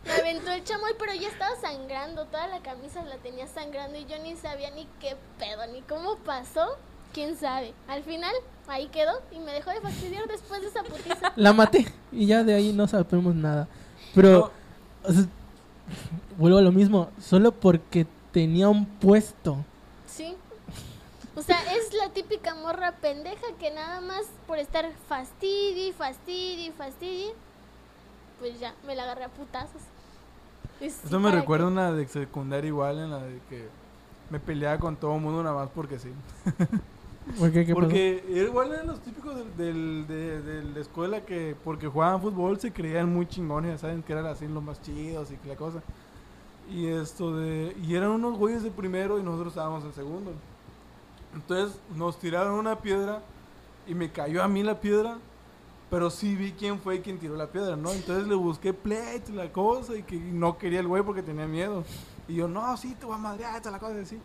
Me 0.09 0.14
aventó 0.14 0.50
el 0.50 0.64
chamoy, 0.64 0.92
pero 0.98 1.12
ya 1.14 1.28
estaba 1.28 1.54
sangrando. 1.61 2.24
Toda 2.24 2.46
la 2.46 2.61
camisa 2.61 3.04
la 3.04 3.18
tenía 3.18 3.46
sangrando 3.46 3.98
y 3.98 4.06
yo 4.06 4.18
ni 4.22 4.36
sabía 4.36 4.70
ni 4.70 4.86
qué 5.00 5.16
pedo, 5.38 5.66
ni 5.70 5.82
cómo 5.82 6.16
pasó. 6.16 6.78
Quién 7.12 7.36
sabe. 7.36 7.74
Al 7.88 8.02
final, 8.02 8.34
ahí 8.68 8.88
quedó 8.88 9.20
y 9.30 9.38
me 9.38 9.52
dejó 9.52 9.70
de 9.70 9.80
fastidiar 9.80 10.26
después 10.26 10.62
de 10.62 10.68
esa 10.68 10.82
putiza. 10.82 11.32
La 11.36 11.52
maté. 11.52 11.86
Y 12.11 12.26
ya 12.26 12.42
de 12.42 12.54
ahí 12.54 12.72
no 12.72 12.88
sabemos 12.88 13.34
nada. 13.34 13.68
Pero, 14.14 14.50
o 15.04 15.12
sea, 15.12 15.26
vuelvo 16.38 16.59
a 16.59 16.62
lo 16.62 16.72
mismo. 16.72 17.11
Solo 17.20 17.52
porque 17.52 18.06
tenía 18.32 18.68
un 18.68 18.86
puesto. 18.86 19.59
Sí. 20.06 20.36
O 21.36 21.42
sea, 21.42 21.61
es 21.74 21.92
la 21.92 22.11
típica 22.11 22.54
morra 22.54 22.92
pendeja 22.92 23.46
que 23.61 23.70
nada 23.70 24.00
más 24.00 24.24
por 24.46 24.59
estar 24.59 24.90
fastidi, 25.06 25.92
fastidi, 25.92 26.72
fastidi, 26.72 27.30
pues 28.40 28.59
ya, 28.59 28.74
me 28.86 28.96
la 28.96 29.04
agarré 29.04 29.24
a 29.24 29.28
putazos. 29.28 29.82
Sí, 30.78 30.94
Eso 31.04 31.20
me 31.20 31.30
¿para 31.30 31.40
recuerda 31.40 31.66
una 31.66 31.92
de 31.92 32.06
secundaria 32.08 32.68
igual 32.68 32.98
en 32.98 33.10
la 33.10 33.22
de 33.22 33.40
que 33.48 33.68
me 34.30 34.40
peleaba 34.40 34.78
con 34.78 34.96
todo 34.96 35.16
el 35.16 35.22
mundo 35.22 35.42
nada 35.42 35.56
más 35.56 35.70
porque 35.70 35.98
sí. 35.98 36.12
¿Por 37.38 37.52
qué? 37.52 37.66
¿Qué 37.66 37.76
pasó? 37.76 38.04
Porque 38.04 38.24
era 38.28 38.46
igual 38.46 38.72
eran 38.72 38.86
los 38.88 39.02
típicos 39.02 39.34
del, 39.56 40.06
de, 40.06 40.42
de 40.42 40.62
la 40.64 40.80
escuela 40.80 41.24
que 41.24 41.56
porque 41.64 41.88
jugaban 41.88 42.20
fútbol 42.22 42.58
se 42.60 42.72
creían 42.72 43.12
muy 43.12 43.26
chingones, 43.28 43.72
ya 43.72 43.78
saben 43.78 44.02
que 44.02 44.12
eran 44.12 44.26
así 44.26 44.46
los 44.48 44.62
más 44.62 44.80
chidos 44.82 45.30
y 45.30 45.36
que 45.38 45.48
la 45.48 45.56
cosa. 45.56 45.82
Y 46.66 46.86
esto 46.88 47.36
de 47.36 47.74
y 47.78 47.94
eran 47.96 48.10
unos 48.10 48.38
güeyes 48.38 48.62
de 48.62 48.70
primero 48.70 49.18
y 49.18 49.22
nosotros 49.22 49.48
estábamos 49.52 49.84
en 49.84 49.92
segundo. 49.94 50.32
Entonces 51.34 51.80
nos 51.90 52.18
tiraron 52.18 52.54
una 52.54 52.80
piedra 52.80 53.22
y 53.86 53.94
me 53.94 54.10
cayó 54.12 54.42
a 54.42 54.48
mí 54.48 54.62
la 54.62 54.80
piedra, 54.80 55.18
pero 55.91 56.11
sí 56.11 56.36
vi 56.36 56.53
quién 56.53 56.78
fue 56.80 57.01
quien 57.01 57.18
tiró 57.18 57.36
la 57.36 57.47
piedra, 57.47 57.76
¿no? 57.76 57.93
Entonces 57.93 58.26
le 58.26 58.34
busqué 58.34 58.74
pleito 58.74 59.32
y 59.32 59.34
la 59.34 59.51
cosa 59.53 59.97
y 59.97 60.03
que 60.03 60.16
no 60.16 60.59
quería 60.59 60.80
el 60.80 60.86
güey 60.86 61.03
porque 61.03 61.22
tenía 61.22 61.47
miedo. 61.47 61.84
Y 62.28 62.34
yo, 62.34 62.49
no, 62.49 62.76
sí, 62.76 62.95
te 62.95 63.07
voy 63.07 63.14
a 63.14 63.18
madrear, 63.18 63.64
la 63.64 63.78
cosa 63.78 63.99
así. 64.01 64.18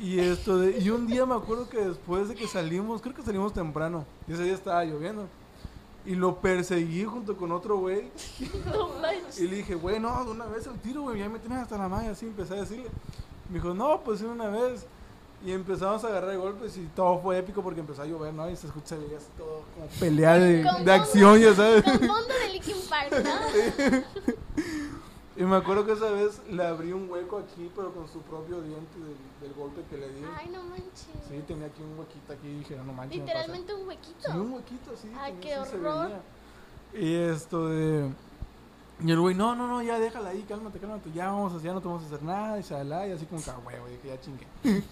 Y 0.00 0.18
esto 0.18 0.58
de, 0.58 0.78
y 0.78 0.90
un 0.90 1.06
día 1.06 1.26
me 1.26 1.34
acuerdo 1.34 1.68
que 1.68 1.78
después 1.78 2.28
de 2.28 2.34
que 2.34 2.46
salimos, 2.46 3.00
creo 3.00 3.14
que 3.14 3.22
salimos 3.22 3.52
temprano, 3.52 4.04
y 4.26 4.32
ese 4.32 4.44
día 4.44 4.54
estaba 4.54 4.84
lloviendo. 4.84 5.28
Y 6.04 6.14
lo 6.14 6.40
perseguí 6.40 7.04
junto 7.04 7.36
con 7.36 7.52
otro 7.52 7.78
güey. 7.78 8.10
No. 8.66 8.88
Y 9.36 9.46
le 9.46 9.56
dije, 9.56 9.74
güey, 9.74 10.00
no, 10.00 10.24
de 10.24 10.30
una 10.30 10.46
vez 10.46 10.66
el 10.66 10.78
tiro, 10.78 11.02
güey, 11.02 11.18
ya 11.18 11.28
me 11.28 11.38
tienes 11.38 11.58
hasta 11.58 11.78
la 11.78 11.88
malla, 11.88 12.10
así 12.10 12.26
empecé 12.26 12.54
a 12.54 12.60
decirle. 12.60 12.88
Me 13.48 13.54
dijo, 13.54 13.74
no, 13.74 14.00
pues 14.00 14.20
una 14.22 14.48
vez. 14.48 14.86
Y 15.44 15.52
empezamos 15.52 16.02
a 16.02 16.08
agarrar 16.08 16.36
golpes 16.36 16.76
y 16.76 16.86
todo 16.96 17.20
fue 17.20 17.38
épico 17.38 17.62
porque 17.62 17.78
empezó 17.80 18.02
a 18.02 18.06
llover, 18.06 18.34
¿no? 18.34 18.50
Y 18.50 18.56
se 18.56 18.66
escucha, 18.66 18.88
se 18.88 18.98
veía 18.98 19.18
así 19.18 19.28
todo 19.36 19.62
como 19.74 19.86
pelea 20.00 20.34
de, 20.34 20.64
Con 20.64 20.84
de 20.84 20.92
acción, 20.92 21.38
ya 21.38 21.54
sabes. 21.54 21.82
Con 21.84 21.98
fondo 21.98 22.34
de 22.42 22.48
Linkin 22.52 22.76
Park, 22.88 23.12
¿no? 23.24 24.02
Y 25.36 25.44
me 25.44 25.54
acuerdo 25.54 25.86
que 25.86 25.92
esa 25.92 26.10
vez 26.10 26.40
le 26.50 26.66
abrí 26.66 26.90
un 26.90 27.08
hueco 27.08 27.38
aquí, 27.38 27.70
pero 27.76 27.92
con 27.94 28.08
su 28.08 28.20
propio 28.22 28.60
diente 28.60 28.98
del, 28.98 29.16
del 29.40 29.54
golpe 29.56 29.82
que 29.88 29.96
le 29.96 30.08
di. 30.08 30.24
Ay, 30.36 30.50
no 30.52 30.64
manches. 30.64 31.06
Sí, 31.28 31.40
tenía 31.46 31.66
aquí 31.68 31.80
un 31.80 31.96
huequito 31.96 32.32
aquí 32.32 32.48
y 32.48 32.58
dije, 32.58 32.74
no 32.84 32.92
manches. 32.92 33.18
me 33.20 33.24
Literalmente 33.24 33.72
un 33.72 33.86
pasé". 33.86 33.88
huequito. 33.88 34.32
Sí, 34.32 34.36
un 34.36 34.52
huequito, 34.52 34.90
sí. 35.00 35.12
Ay, 35.16 35.38
qué 35.40 35.56
horror. 35.56 36.10
Y 36.92 37.14
esto 37.14 37.68
de... 37.68 38.10
Y 39.04 39.10
el 39.12 39.20
güey, 39.20 39.34
no, 39.34 39.54
no, 39.54 39.68
no, 39.68 39.80
ya 39.82 39.98
déjala 39.98 40.30
ahí, 40.30 40.44
cálmate, 40.48 40.78
cálmate, 40.80 41.12
ya 41.12 41.26
vamos, 41.30 41.52
a- 41.54 41.62
ya 41.64 41.72
no 41.72 41.80
te 41.80 41.86
vamos 41.86 42.02
a 42.02 42.06
hacer 42.06 42.22
nada, 42.22 42.58
y 42.58 42.62
shalá, 42.62 43.06
y 43.06 43.12
así 43.12 43.26
como 43.26 43.42
que, 43.42 43.50
ah, 43.50 43.58
huevo, 43.64 43.86
dije, 43.86 44.08
ya 44.08 44.20
chingue. 44.20 44.46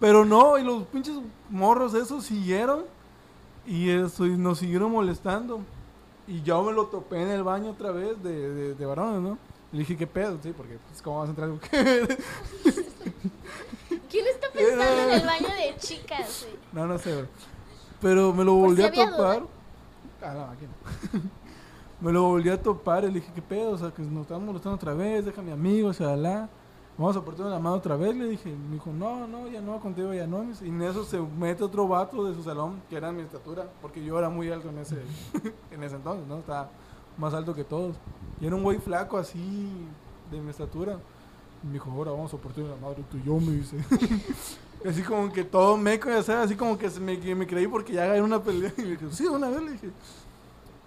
Pero 0.00 0.24
no, 0.24 0.56
y 0.58 0.64
los 0.64 0.84
pinches 0.84 1.16
morros 1.50 1.92
esos 1.94 2.24
siguieron, 2.24 2.84
y 3.66 3.90
esto, 3.90 4.24
y 4.26 4.36
nos 4.36 4.58
siguieron 4.58 4.90
molestando. 4.92 5.60
Y 6.26 6.40
yo 6.42 6.62
me 6.62 6.72
lo 6.72 6.86
topé 6.86 7.20
en 7.22 7.28
el 7.28 7.42
baño 7.42 7.70
otra 7.72 7.90
vez 7.90 8.20
de, 8.22 8.32
de, 8.50 8.74
de 8.74 8.86
varones, 8.86 9.20
¿no? 9.20 9.36
Le 9.72 9.80
dije, 9.80 9.96
¿qué 9.96 10.06
pedo? 10.06 10.38
Sí, 10.42 10.52
porque, 10.56 10.78
pues, 10.88 11.02
¿cómo 11.02 11.18
vas 11.18 11.28
a 11.28 11.30
entrar? 11.30 11.50
¿Quién 14.10 14.26
está 14.26 14.48
pensando 14.54 15.02
en 15.02 15.10
el 15.20 15.26
baño 15.26 15.48
de 15.48 15.76
chicas? 15.78 16.46
güey? 16.46 16.58
No, 16.72 16.86
no 16.86 16.98
sé, 16.98 17.12
güey. 17.14 17.26
Pero 18.00 18.32
me 18.32 18.44
lo 18.44 18.54
volví 18.54 18.82
a 18.82 18.90
duda. 18.90 19.10
topar. 19.16 19.42
Ah, 20.22 20.34
no, 20.34 20.44
aquí 20.44 20.64
no. 20.66 21.20
Me 22.02 22.12
lo 22.12 22.24
volví 22.24 22.50
a 22.50 22.60
topar 22.60 23.04
y 23.04 23.08
le 23.08 23.14
dije, 23.14 23.32
¿qué 23.32 23.40
pedo? 23.40 23.70
O 23.70 23.78
sea, 23.78 23.92
que 23.92 24.02
nos 24.02 24.22
estamos 24.22 24.44
molestando 24.44 24.74
otra 24.74 24.92
vez, 24.92 25.24
deja 25.24 25.40
a 25.40 25.44
mi 25.44 25.52
amigo, 25.52 25.88
o 25.88 25.92
sea, 25.92 26.16
la. 26.16 26.48
Vamos 26.98 27.16
a 27.16 27.24
portar 27.24 27.46
la 27.46 27.58
mano 27.58 27.76
otra 27.76 27.96
vez, 27.96 28.14
le 28.14 28.26
dije. 28.26 28.50
Me 28.50 28.74
dijo, 28.74 28.90
no, 28.92 29.26
no, 29.26 29.48
ya 29.48 29.60
no, 29.60 29.80
contigo 29.80 30.12
ya 30.12 30.26
no. 30.26 30.44
Y 30.44 30.68
en 30.68 30.82
eso 30.82 31.04
se 31.04 31.18
mete 31.20 31.62
otro 31.64 31.88
vato 31.88 32.24
de 32.24 32.34
su 32.34 32.42
salón, 32.42 32.82
que 32.90 32.96
era 32.96 33.12
mi 33.12 33.22
estatura, 33.22 33.66
porque 33.80 34.04
yo 34.04 34.18
era 34.18 34.28
muy 34.28 34.50
alto 34.50 34.68
en 34.68 34.78
ese, 34.78 35.00
en 35.70 35.82
ese 35.82 35.96
entonces, 35.96 36.26
¿no? 36.26 36.38
Estaba 36.38 36.70
más 37.16 37.32
alto 37.34 37.54
que 37.54 37.64
todos. 37.64 37.96
Y 38.40 38.46
era 38.46 38.56
un 38.56 38.62
güey 38.62 38.78
flaco 38.78 39.16
así, 39.16 39.70
de 40.30 40.40
mi 40.40 40.50
estatura. 40.50 40.98
Y 41.62 41.66
me 41.68 41.74
dijo, 41.74 41.90
ahora 41.90 42.10
vamos 42.10 42.34
a 42.34 42.36
portar 42.36 42.64
la 42.64 42.76
madre 42.76 43.04
tú 43.10 43.16
y 43.16 43.22
yo, 43.22 43.38
me 43.38 43.52
dice. 43.52 43.76
Así 44.84 45.00
como 45.02 45.32
que 45.32 45.44
todo 45.44 45.76
meco, 45.76 46.08
ya 46.08 46.24
sabes, 46.24 46.46
así 46.46 46.56
como 46.56 46.76
que 46.76 46.90
me, 46.98 47.16
me 47.36 47.46
creí 47.46 47.68
porque 47.68 47.92
ya 47.92 48.04
gané 48.04 48.20
una 48.20 48.42
pelea. 48.42 48.72
Y 48.76 48.80
me 48.82 48.88
dije, 48.88 49.06
sí, 49.12 49.26
una 49.26 49.48
vez 49.48 49.62
le 49.62 49.70
dije. 49.70 49.90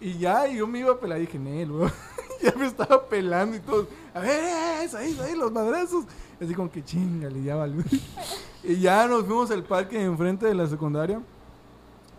Y 0.06 0.20
ya, 0.20 0.48
y 0.48 0.58
yo 0.58 0.68
me 0.68 0.78
iba 0.78 0.92
a 0.92 1.00
pelar, 1.00 1.18
y 1.18 1.22
dije, 1.22 1.40
Nel, 1.40 1.72
weón. 1.72 1.92
ya 2.44 2.54
me 2.56 2.68
estaba 2.68 3.04
pelando 3.10 3.58
y 3.58 3.60
todo. 3.60 3.88
A 4.14 4.20
ver, 4.20 4.84
es 4.84 4.94
ahí, 4.94 5.14
es 5.14 5.20
ahí, 5.20 5.36
los 5.36 5.52
madrazos. 5.52 6.06
Así 6.40 6.54
como 6.54 6.70
que 6.70 6.84
chingale, 6.84 7.42
ya 7.42 7.56
vale. 7.56 7.84
y 8.64 8.76
ya 8.76 9.08
nos 9.08 9.26
fuimos 9.26 9.50
al 9.50 9.64
parque 9.64 10.00
enfrente 10.00 10.46
de 10.46 10.54
la 10.54 10.68
secundaria. 10.68 11.20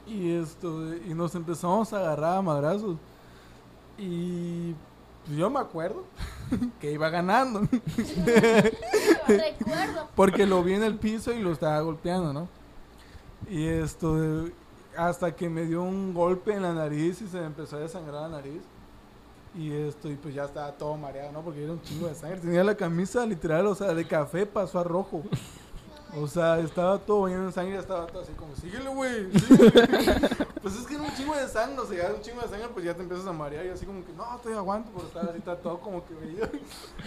Y 0.04 0.32
esto, 0.32 0.96
y 0.96 1.14
nos 1.14 1.32
empezamos 1.36 1.92
a 1.92 1.98
agarrar 1.98 2.38
a 2.38 2.42
madrazos. 2.42 2.96
Y 3.96 4.74
pues 5.24 5.38
yo 5.38 5.48
me 5.48 5.60
acuerdo 5.60 6.02
que 6.80 6.90
iba 6.90 7.08
ganando. 7.08 7.60
Recuerdo. 9.28 10.08
Porque 10.16 10.44
lo 10.44 10.64
vi 10.64 10.74
en 10.74 10.82
el 10.82 10.98
piso 10.98 11.32
y 11.32 11.38
lo 11.40 11.52
estaba 11.52 11.80
golpeando, 11.82 12.32
¿no? 12.32 12.48
Y 13.48 13.64
esto, 13.64 14.16
de- 14.16 14.65
hasta 14.96 15.34
que 15.34 15.48
me 15.48 15.64
dio 15.64 15.82
un 15.82 16.14
golpe 16.14 16.52
en 16.54 16.62
la 16.62 16.72
nariz 16.72 17.20
y 17.22 17.28
se 17.28 17.38
me 17.38 17.46
empezó 17.46 17.76
a 17.76 17.80
desangrar 17.80 18.22
la 18.22 18.28
nariz. 18.28 18.62
Y 19.54 19.72
esto, 19.72 20.10
y 20.10 20.16
pues 20.16 20.34
ya 20.34 20.44
estaba 20.44 20.72
todo 20.72 20.96
mareado, 20.96 21.32
¿no? 21.32 21.40
Porque 21.40 21.64
era 21.64 21.72
un 21.72 21.80
chingo 21.80 22.08
de 22.08 22.14
sangre. 22.14 22.40
Tenía 22.40 22.62
la 22.62 22.74
camisa 22.74 23.24
literal, 23.24 23.66
o 23.66 23.74
sea, 23.74 23.94
de 23.94 24.06
café 24.06 24.44
pasó 24.44 24.80
a 24.80 24.84
rojo. 24.84 25.22
O 26.14 26.26
sea, 26.26 26.58
estaba 26.60 26.98
todo 26.98 27.22
bañado 27.22 27.44
en 27.44 27.52
sangre 27.52 27.78
estaba 27.78 28.06
todo 28.06 28.22
así 28.22 28.32
como, 28.32 28.54
síguele, 28.56 28.88
güey. 28.88 29.30
síguele". 29.38 29.88
pues 30.62 30.76
es 30.76 30.86
que 30.86 30.94
era 30.94 31.02
un 31.02 31.14
chingo 31.14 31.34
de 31.34 31.48
sangre, 31.48 31.80
o 31.80 31.86
sea, 31.86 32.08
ya 32.08 32.14
un 32.14 32.22
chingo 32.22 32.40
de 32.42 32.48
sangre, 32.48 32.68
pues 32.72 32.84
ya 32.84 32.94
te 32.94 33.02
empiezas 33.02 33.26
a 33.26 33.32
marear 33.32 33.66
y 33.66 33.70
así 33.70 33.84
como 33.84 34.04
que, 34.04 34.12
no, 34.12 34.36
estoy 34.36 34.54
aguanto 34.54 34.90
por 34.92 35.04
estar 35.04 35.28
así, 35.28 35.38
está 35.38 35.56
todo 35.56 35.78
como 35.78 36.06
que 36.06 36.14
veía 36.14 36.50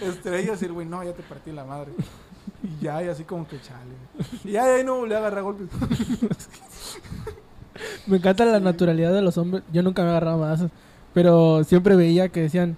estrellas 0.00 0.60
y 0.62 0.64
el 0.66 0.72
güey, 0.72 0.86
no, 0.86 1.02
ya 1.02 1.12
te 1.12 1.22
partí 1.22 1.50
la 1.50 1.64
madre. 1.64 1.92
Y 2.62 2.84
ya, 2.84 3.02
y 3.02 3.08
así 3.08 3.24
como 3.24 3.48
que 3.48 3.60
chale. 3.60 3.94
Y 4.44 4.52
ya 4.52 4.66
de 4.66 4.76
ahí 4.76 4.84
no 4.84 4.96
volví 4.96 5.14
a 5.14 5.18
agarrar 5.18 5.42
golpes. 5.42 5.68
Me 8.06 8.18
encanta 8.18 8.44
la 8.44 8.60
naturalidad 8.60 9.12
de 9.12 9.22
los 9.22 9.38
hombres. 9.38 9.62
Yo 9.72 9.82
nunca 9.82 10.02
me 10.02 10.08
he 10.08 10.10
agarrado 10.10 10.38
más. 10.38 10.60
Pero 11.12 11.64
siempre 11.64 11.96
veía 11.96 12.28
que 12.28 12.42
decían, 12.42 12.76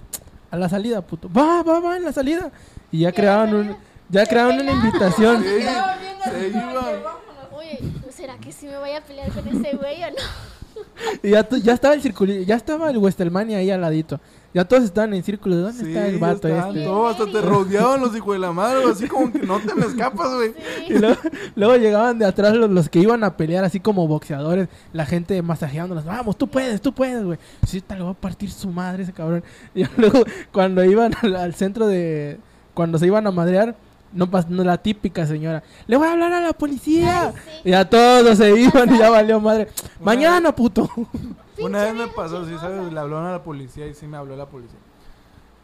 a 0.51 0.57
la 0.57 0.69
salida, 0.69 1.01
puto. 1.03 1.31
Va, 1.33 1.63
va, 1.63 1.81
va, 1.81 1.97
en 1.97 2.05
la 2.05 2.13
salida. 2.13 2.51
Y 2.91 3.01
ya 3.01 3.09
¿Y 3.09 3.11
a 3.11 3.13
creaban 3.13 3.55
un, 3.55 3.77
ya 4.09 4.27
creaban 4.27 4.61
una 4.61 4.73
invitación. 4.73 5.43
Sí, 5.43 5.49
se 5.49 6.49
iba. 6.49 7.19
Oye, 7.53 7.79
¿será 8.11 8.37
que 8.37 8.53
sí 8.53 8.67
me 8.67 8.79
voy 8.79 8.93
a 8.93 9.01
pelear 9.03 9.31
con 9.33 9.49
ese 9.49 9.77
güey 9.77 10.05
o 10.05 10.11
no? 10.11 10.17
Y 11.23 11.31
ya, 11.31 11.49
ya 11.49 11.75
estaba 11.75 11.95
el 11.95 12.03
circulo, 12.03 12.33
ya 12.33 12.57
estaba 12.57 12.91
el 12.91 12.99
Westelmania 12.99 13.59
ahí 13.59 13.71
al 13.71 13.81
ladito. 13.81 14.21
Ya 14.55 14.65
todos 14.67 14.85
estaban 14.85 15.15
en 15.15 15.23
círculo. 15.23 15.57
¿De 15.57 15.63
dónde 15.63 15.83
Sí, 15.85 15.89
está 15.91 16.07
el 16.07 16.19
vato 16.19 16.47
este? 16.49 16.85
todos, 16.85 17.13
hasta 17.13 17.33
te 17.33 17.41
rodeaban 17.47 18.01
los 18.01 18.15
hijos 18.15 18.35
de 18.35 18.39
la 18.39 18.53
madre, 18.53 18.85
así 18.91 19.09
como 19.09 19.33
que 19.33 19.41
no 19.41 19.59
te 19.61 19.75
me 19.75 19.87
escapas, 19.87 20.35
güey. 20.35 20.53
Y 20.89 20.99
luego, 20.99 21.17
luego 21.55 21.77
llegaban 21.77 22.19
de 22.19 22.27
atrás 22.27 22.55
los, 22.55 22.71
los 22.71 22.89
que 22.89 22.99
iban 22.99 23.25
a 23.25 23.37
pelear 23.37 23.65
así 23.65 23.81
como 23.81 24.07
boxeadores, 24.07 24.69
la 24.93 25.07
gente 25.07 25.41
masajeándolos, 25.41 26.05
vamos, 26.05 26.37
tú 26.37 26.49
puedes, 26.49 26.81
tú 26.83 26.93
puedes, 26.93 27.25
güey. 27.25 27.39
Sí, 27.67 27.81
te 27.81 27.97
le 27.97 28.03
va 28.03 28.11
a 28.11 28.15
partir 28.15 28.51
su 28.51 28.69
madre 28.69 29.05
ese 29.05 29.13
cabrón. 29.13 29.43
Y 29.75 29.85
luego 29.97 30.23
cuando 30.53 30.85
iban 30.85 31.13
al, 31.23 31.35
al 31.37 31.55
centro 31.55 31.87
de, 31.87 32.39
cuando 32.75 32.99
se 32.99 33.07
iban 33.07 33.27
a 33.27 33.31
madrear, 33.31 33.75
no 34.13 34.29
no 34.49 34.65
la 34.65 34.77
típica 34.79 35.27
señora, 35.27 35.63
le 35.87 35.97
voy 35.97 36.07
a 36.07 36.13
hablar 36.13 36.33
a 36.33 36.41
la 36.41 36.53
policía. 36.53 37.29
Ay, 37.29 37.33
sí. 37.33 37.61
Y 37.65 37.71
ya 37.71 37.89
todos 37.89 38.37
se 38.37 38.61
iban 38.61 38.95
y 38.95 38.99
ya 38.99 39.11
valió 39.11 39.41
madre. 39.41 39.69
Mañana, 40.01 40.55
puto. 40.55 40.91
Una 41.59 41.85
vez 41.85 41.95
me 41.95 42.09
pasó, 42.09 42.45
sí. 42.47 42.57
¿sabes? 42.59 42.93
Le 42.93 42.99
hablaron 42.99 43.27
a 43.27 43.33
la 43.33 43.43
policía 43.43 43.87
y 43.87 43.95
sí 43.95 44.07
me 44.07 44.17
habló 44.17 44.37
la 44.37 44.47
policía. 44.47 44.79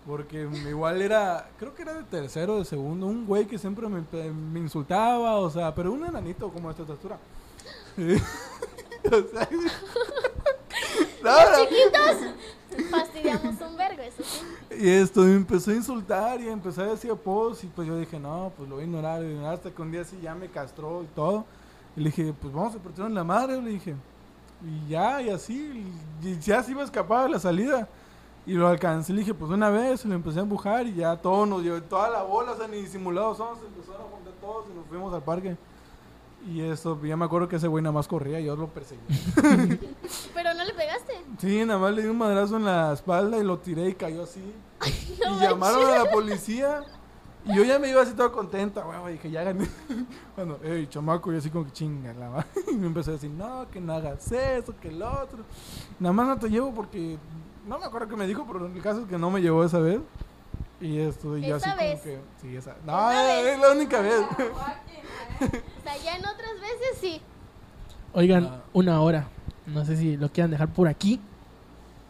Porque 0.06 0.48
igual 0.68 1.02
era, 1.02 1.50
creo 1.58 1.74
que 1.74 1.82
era 1.82 1.94
de 1.94 2.02
tercero, 2.04 2.58
de 2.58 2.64
segundo, 2.64 3.06
un 3.06 3.26
güey 3.26 3.46
que 3.46 3.58
siempre 3.58 3.88
me, 3.88 4.02
me 4.32 4.60
insultaba, 4.60 5.36
o 5.36 5.50
sea, 5.50 5.74
pero 5.74 5.92
un 5.92 6.04
enanito 6.04 6.48
como 6.50 6.68
de 6.68 6.72
esta 6.72 6.82
estatura. 6.82 7.18
o 7.98 9.10
sea, 9.10 9.48
no, 11.22 11.50
no. 11.50 11.68
Chiquitos, 11.68 12.90
fastidiamos 12.90 13.60
un 13.60 13.76
vergo, 13.76 14.02
eso 14.02 14.22
sí. 14.22 14.40
Y 14.80 14.88
esto 14.88 15.22
me 15.22 15.34
empezó 15.34 15.72
a 15.72 15.74
insultar 15.74 16.40
y 16.40 16.48
empezó 16.48 16.82
a 16.82 16.86
decir 16.86 17.10
apodos 17.10 17.62
y 17.64 17.66
pues 17.66 17.88
yo 17.88 17.98
dije, 17.98 18.18
no, 18.18 18.52
pues 18.56 18.68
lo 18.68 18.76
voy 18.76 18.84
a 18.84 18.86
ignorar, 18.86 19.20
voy 19.20 19.28
a 19.28 19.32
ignorar 19.32 19.54
hasta 19.54 19.70
que 19.70 19.82
un 19.82 19.90
día 19.90 20.04
sí 20.04 20.18
ya 20.22 20.34
me 20.34 20.48
castró 20.48 21.02
y 21.02 21.06
todo. 21.06 21.44
Y 21.96 22.00
le 22.00 22.10
dije, 22.10 22.32
pues 22.40 22.52
vamos 22.52 22.74
a 22.74 22.78
partir 22.78 23.04
en 23.04 23.14
la 23.14 23.24
madre, 23.24 23.60
le 23.60 23.70
dije. 23.70 23.94
Y 24.64 24.88
ya, 24.90 25.22
y 25.22 25.30
así, 25.30 25.86
y 26.22 26.38
ya 26.38 26.62
se 26.62 26.72
iba 26.72 26.82
a 26.82 26.84
escapar 26.84 27.24
de 27.24 27.30
la 27.30 27.38
salida. 27.38 27.88
Y 28.46 28.54
lo 28.54 28.66
alcancé, 28.66 29.12
le 29.12 29.20
dije, 29.20 29.34
pues 29.34 29.50
una 29.50 29.68
vez, 29.68 30.04
y 30.04 30.08
lo 30.08 30.14
empecé 30.14 30.38
a 30.38 30.42
empujar 30.42 30.86
y 30.86 30.94
ya 30.94 31.16
todo 31.16 31.44
nos 31.44 31.62
llevó, 31.62 31.82
toda 31.82 32.08
la 32.08 32.22
bola, 32.22 32.52
o 32.52 32.56
sea, 32.56 32.66
ni 32.66 32.78
disimulados 32.78 33.36
somos, 33.36 33.58
empezaron 33.62 34.06
a 34.06 34.10
juntar 34.10 34.32
todos 34.40 34.64
y 34.72 34.74
nos 34.74 34.86
fuimos 34.86 35.12
al 35.12 35.22
parque. 35.22 35.56
Y 36.46 36.62
eso, 36.62 36.98
ya 37.04 37.16
me 37.16 37.26
acuerdo 37.26 37.46
que 37.46 37.56
ese 37.56 37.68
güey 37.68 37.82
nada 37.82 37.92
más 37.92 38.08
corría 38.08 38.40
y 38.40 38.46
yo 38.46 38.56
lo 38.56 38.68
perseguí. 38.68 39.00
Pero 40.34 40.54
no 40.54 40.64
le 40.64 40.72
pegaste. 40.72 41.12
Sí, 41.38 41.64
nada 41.66 41.78
más 41.78 41.92
le 41.92 42.02
di 42.02 42.08
un 42.08 42.16
madrazo 42.16 42.56
en 42.56 42.64
la 42.64 42.92
espalda 42.94 43.36
y 43.36 43.44
lo 43.44 43.58
tiré 43.58 43.88
y 43.88 43.94
cayó 43.94 44.22
así. 44.22 44.54
no 45.26 45.36
y 45.36 45.40
llamaron 45.42 45.84
a 45.84 46.04
la 46.04 46.10
policía. 46.10 46.84
Y 47.48 47.54
yo 47.56 47.64
ya 47.64 47.78
me 47.78 47.88
iba 47.88 48.02
así 48.02 48.12
toda 48.12 48.30
contenta, 48.30 48.82
güey, 48.82 49.14
dije, 49.14 49.30
ya 49.30 49.42
gané. 49.42 49.66
Cuando, 50.34 50.60
hey, 50.62 50.86
chamaco, 50.90 51.32
y 51.32 51.36
así 51.36 51.50
como 51.50 51.64
que 51.64 51.72
chinga 51.72 52.12
la 52.14 52.28
madre. 52.30 52.46
Y 52.72 52.76
me 52.76 52.86
empezó 52.86 53.10
a 53.10 53.14
decir, 53.14 53.30
no, 53.30 53.66
que 53.70 53.80
no 53.80 53.94
hagas 53.94 54.30
eso, 54.30 54.74
que 54.80 54.88
el 54.88 55.02
otro. 55.02 55.38
Nada 55.98 56.12
más 56.12 56.26
no 56.28 56.38
te 56.38 56.48
llevo 56.50 56.72
porque, 56.74 57.16
no 57.66 57.78
me 57.78 57.86
acuerdo 57.86 58.08
qué 58.08 58.16
me 58.16 58.26
dijo, 58.26 58.44
pero 58.46 58.66
el 58.66 58.82
caso 58.82 59.00
es 59.00 59.06
que 59.06 59.18
no 59.18 59.30
me 59.30 59.40
llevó 59.40 59.64
esa 59.64 59.78
vez. 59.78 60.00
Y 60.80 60.98
esto, 60.98 61.36
y 61.36 61.46
yo 61.46 61.56
así 61.56 61.68
Esa 61.68 61.76
vez. 61.76 62.00
como 62.00 62.04
que, 62.04 62.20
sí, 62.40 62.56
esa. 62.56 62.76
No, 62.86 63.10
es 63.10 63.58
la 63.58 63.72
única 63.72 64.00
vez. 64.00 64.20
O 65.40 65.82
sea, 65.84 65.96
ya 66.04 66.16
en 66.16 66.22
otras 66.26 66.54
veces 66.60 66.98
sí. 67.00 67.20
Oigan, 68.12 68.44
Ah. 68.46 68.60
una 68.72 69.00
hora. 69.00 69.28
No 69.66 69.84
sé 69.84 69.96
si 69.96 70.16
lo 70.16 70.28
quieran 70.30 70.50
dejar 70.50 70.68
por 70.68 70.88
aquí. 70.88 71.20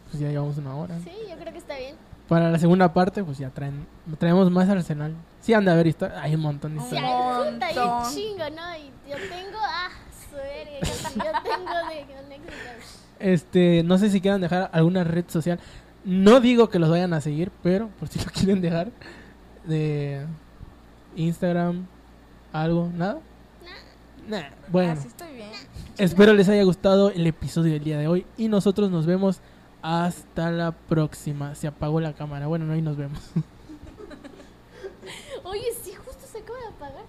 Pues 0.09 0.19
ya 0.21 0.29
llevamos 0.29 0.57
una 0.57 0.75
hora. 0.75 0.97
Sí, 1.03 1.11
yo 1.29 1.35
creo 1.37 1.51
que 1.53 1.59
está 1.59 1.77
bien. 1.77 1.95
Para 2.27 2.49
la 2.49 2.57
segunda 2.59 2.91
parte, 2.93 3.23
pues 3.23 3.37
ya 3.37 3.49
traen, 3.49 3.85
traemos 4.17 4.49
más 4.51 4.67
arsenal. 4.69 5.15
Sí, 5.41 5.53
han 5.53 5.65
de 5.65 5.71
haber 5.71 5.87
historia. 5.87 6.21
Hay 6.21 6.35
un 6.35 6.41
montón 6.41 6.75
de 6.75 6.81
historias. 6.83 7.05
hay 7.05 7.53
puta 7.53 7.71
y 7.73 7.77
un 7.77 7.85
Montón. 7.87 8.13
chingo, 8.13 8.43
¿no? 8.55 8.77
Y 8.77 9.09
yo 9.09 9.15
tengo, 9.17 9.57
ah, 9.61 9.89
su 10.29 10.35
verga, 10.35 10.79
yo, 11.15 11.41
tengo 11.43 11.71
de. 11.89 13.33
Este, 13.33 13.83
no 13.83 13.97
sé 13.97 14.09
si 14.09 14.21
quieran 14.21 14.41
dejar 14.41 14.69
alguna 14.73 15.03
red 15.03 15.25
social. 15.27 15.59
No 16.05 16.39
digo 16.39 16.69
que 16.69 16.79
los 16.79 16.89
vayan 16.89 17.13
a 17.13 17.21
seguir, 17.21 17.51
pero 17.61 17.89
por 17.99 18.07
si 18.07 18.19
lo 18.19 18.25
quieren 18.33 18.61
dejar. 18.61 18.91
De 19.65 20.25
Instagram, 21.15 21.85
algo, 22.53 22.89
nada. 22.95 23.19
Nah. 24.27 24.43
Bueno, 24.71 24.91
Así 24.93 25.07
estoy 25.07 25.33
bien. 25.33 25.49
espero 25.97 26.33
les 26.33 26.47
haya 26.49 26.63
gustado 26.63 27.09
el 27.09 27.25
episodio 27.27 27.73
del 27.73 27.83
día 27.83 27.97
de 27.97 28.07
hoy. 28.07 28.25
Y 28.37 28.47
nosotros 28.47 28.89
nos 28.91 29.05
vemos 29.05 29.41
hasta 29.81 30.51
la 30.51 30.71
próxima. 30.71 31.55
Se 31.55 31.67
apagó 31.67 31.99
la 31.99 32.13
cámara. 32.13 32.47
Bueno, 32.47 32.65
no, 32.65 32.73
ahí 32.73 32.81
nos 32.81 32.95
vemos. 32.95 33.19
Oye, 35.49 35.73
sí, 35.83 35.91
justo 35.95 36.27
se 36.31 36.37
acaba 36.37 36.59
de 36.59 36.67
apagar. 36.67 37.05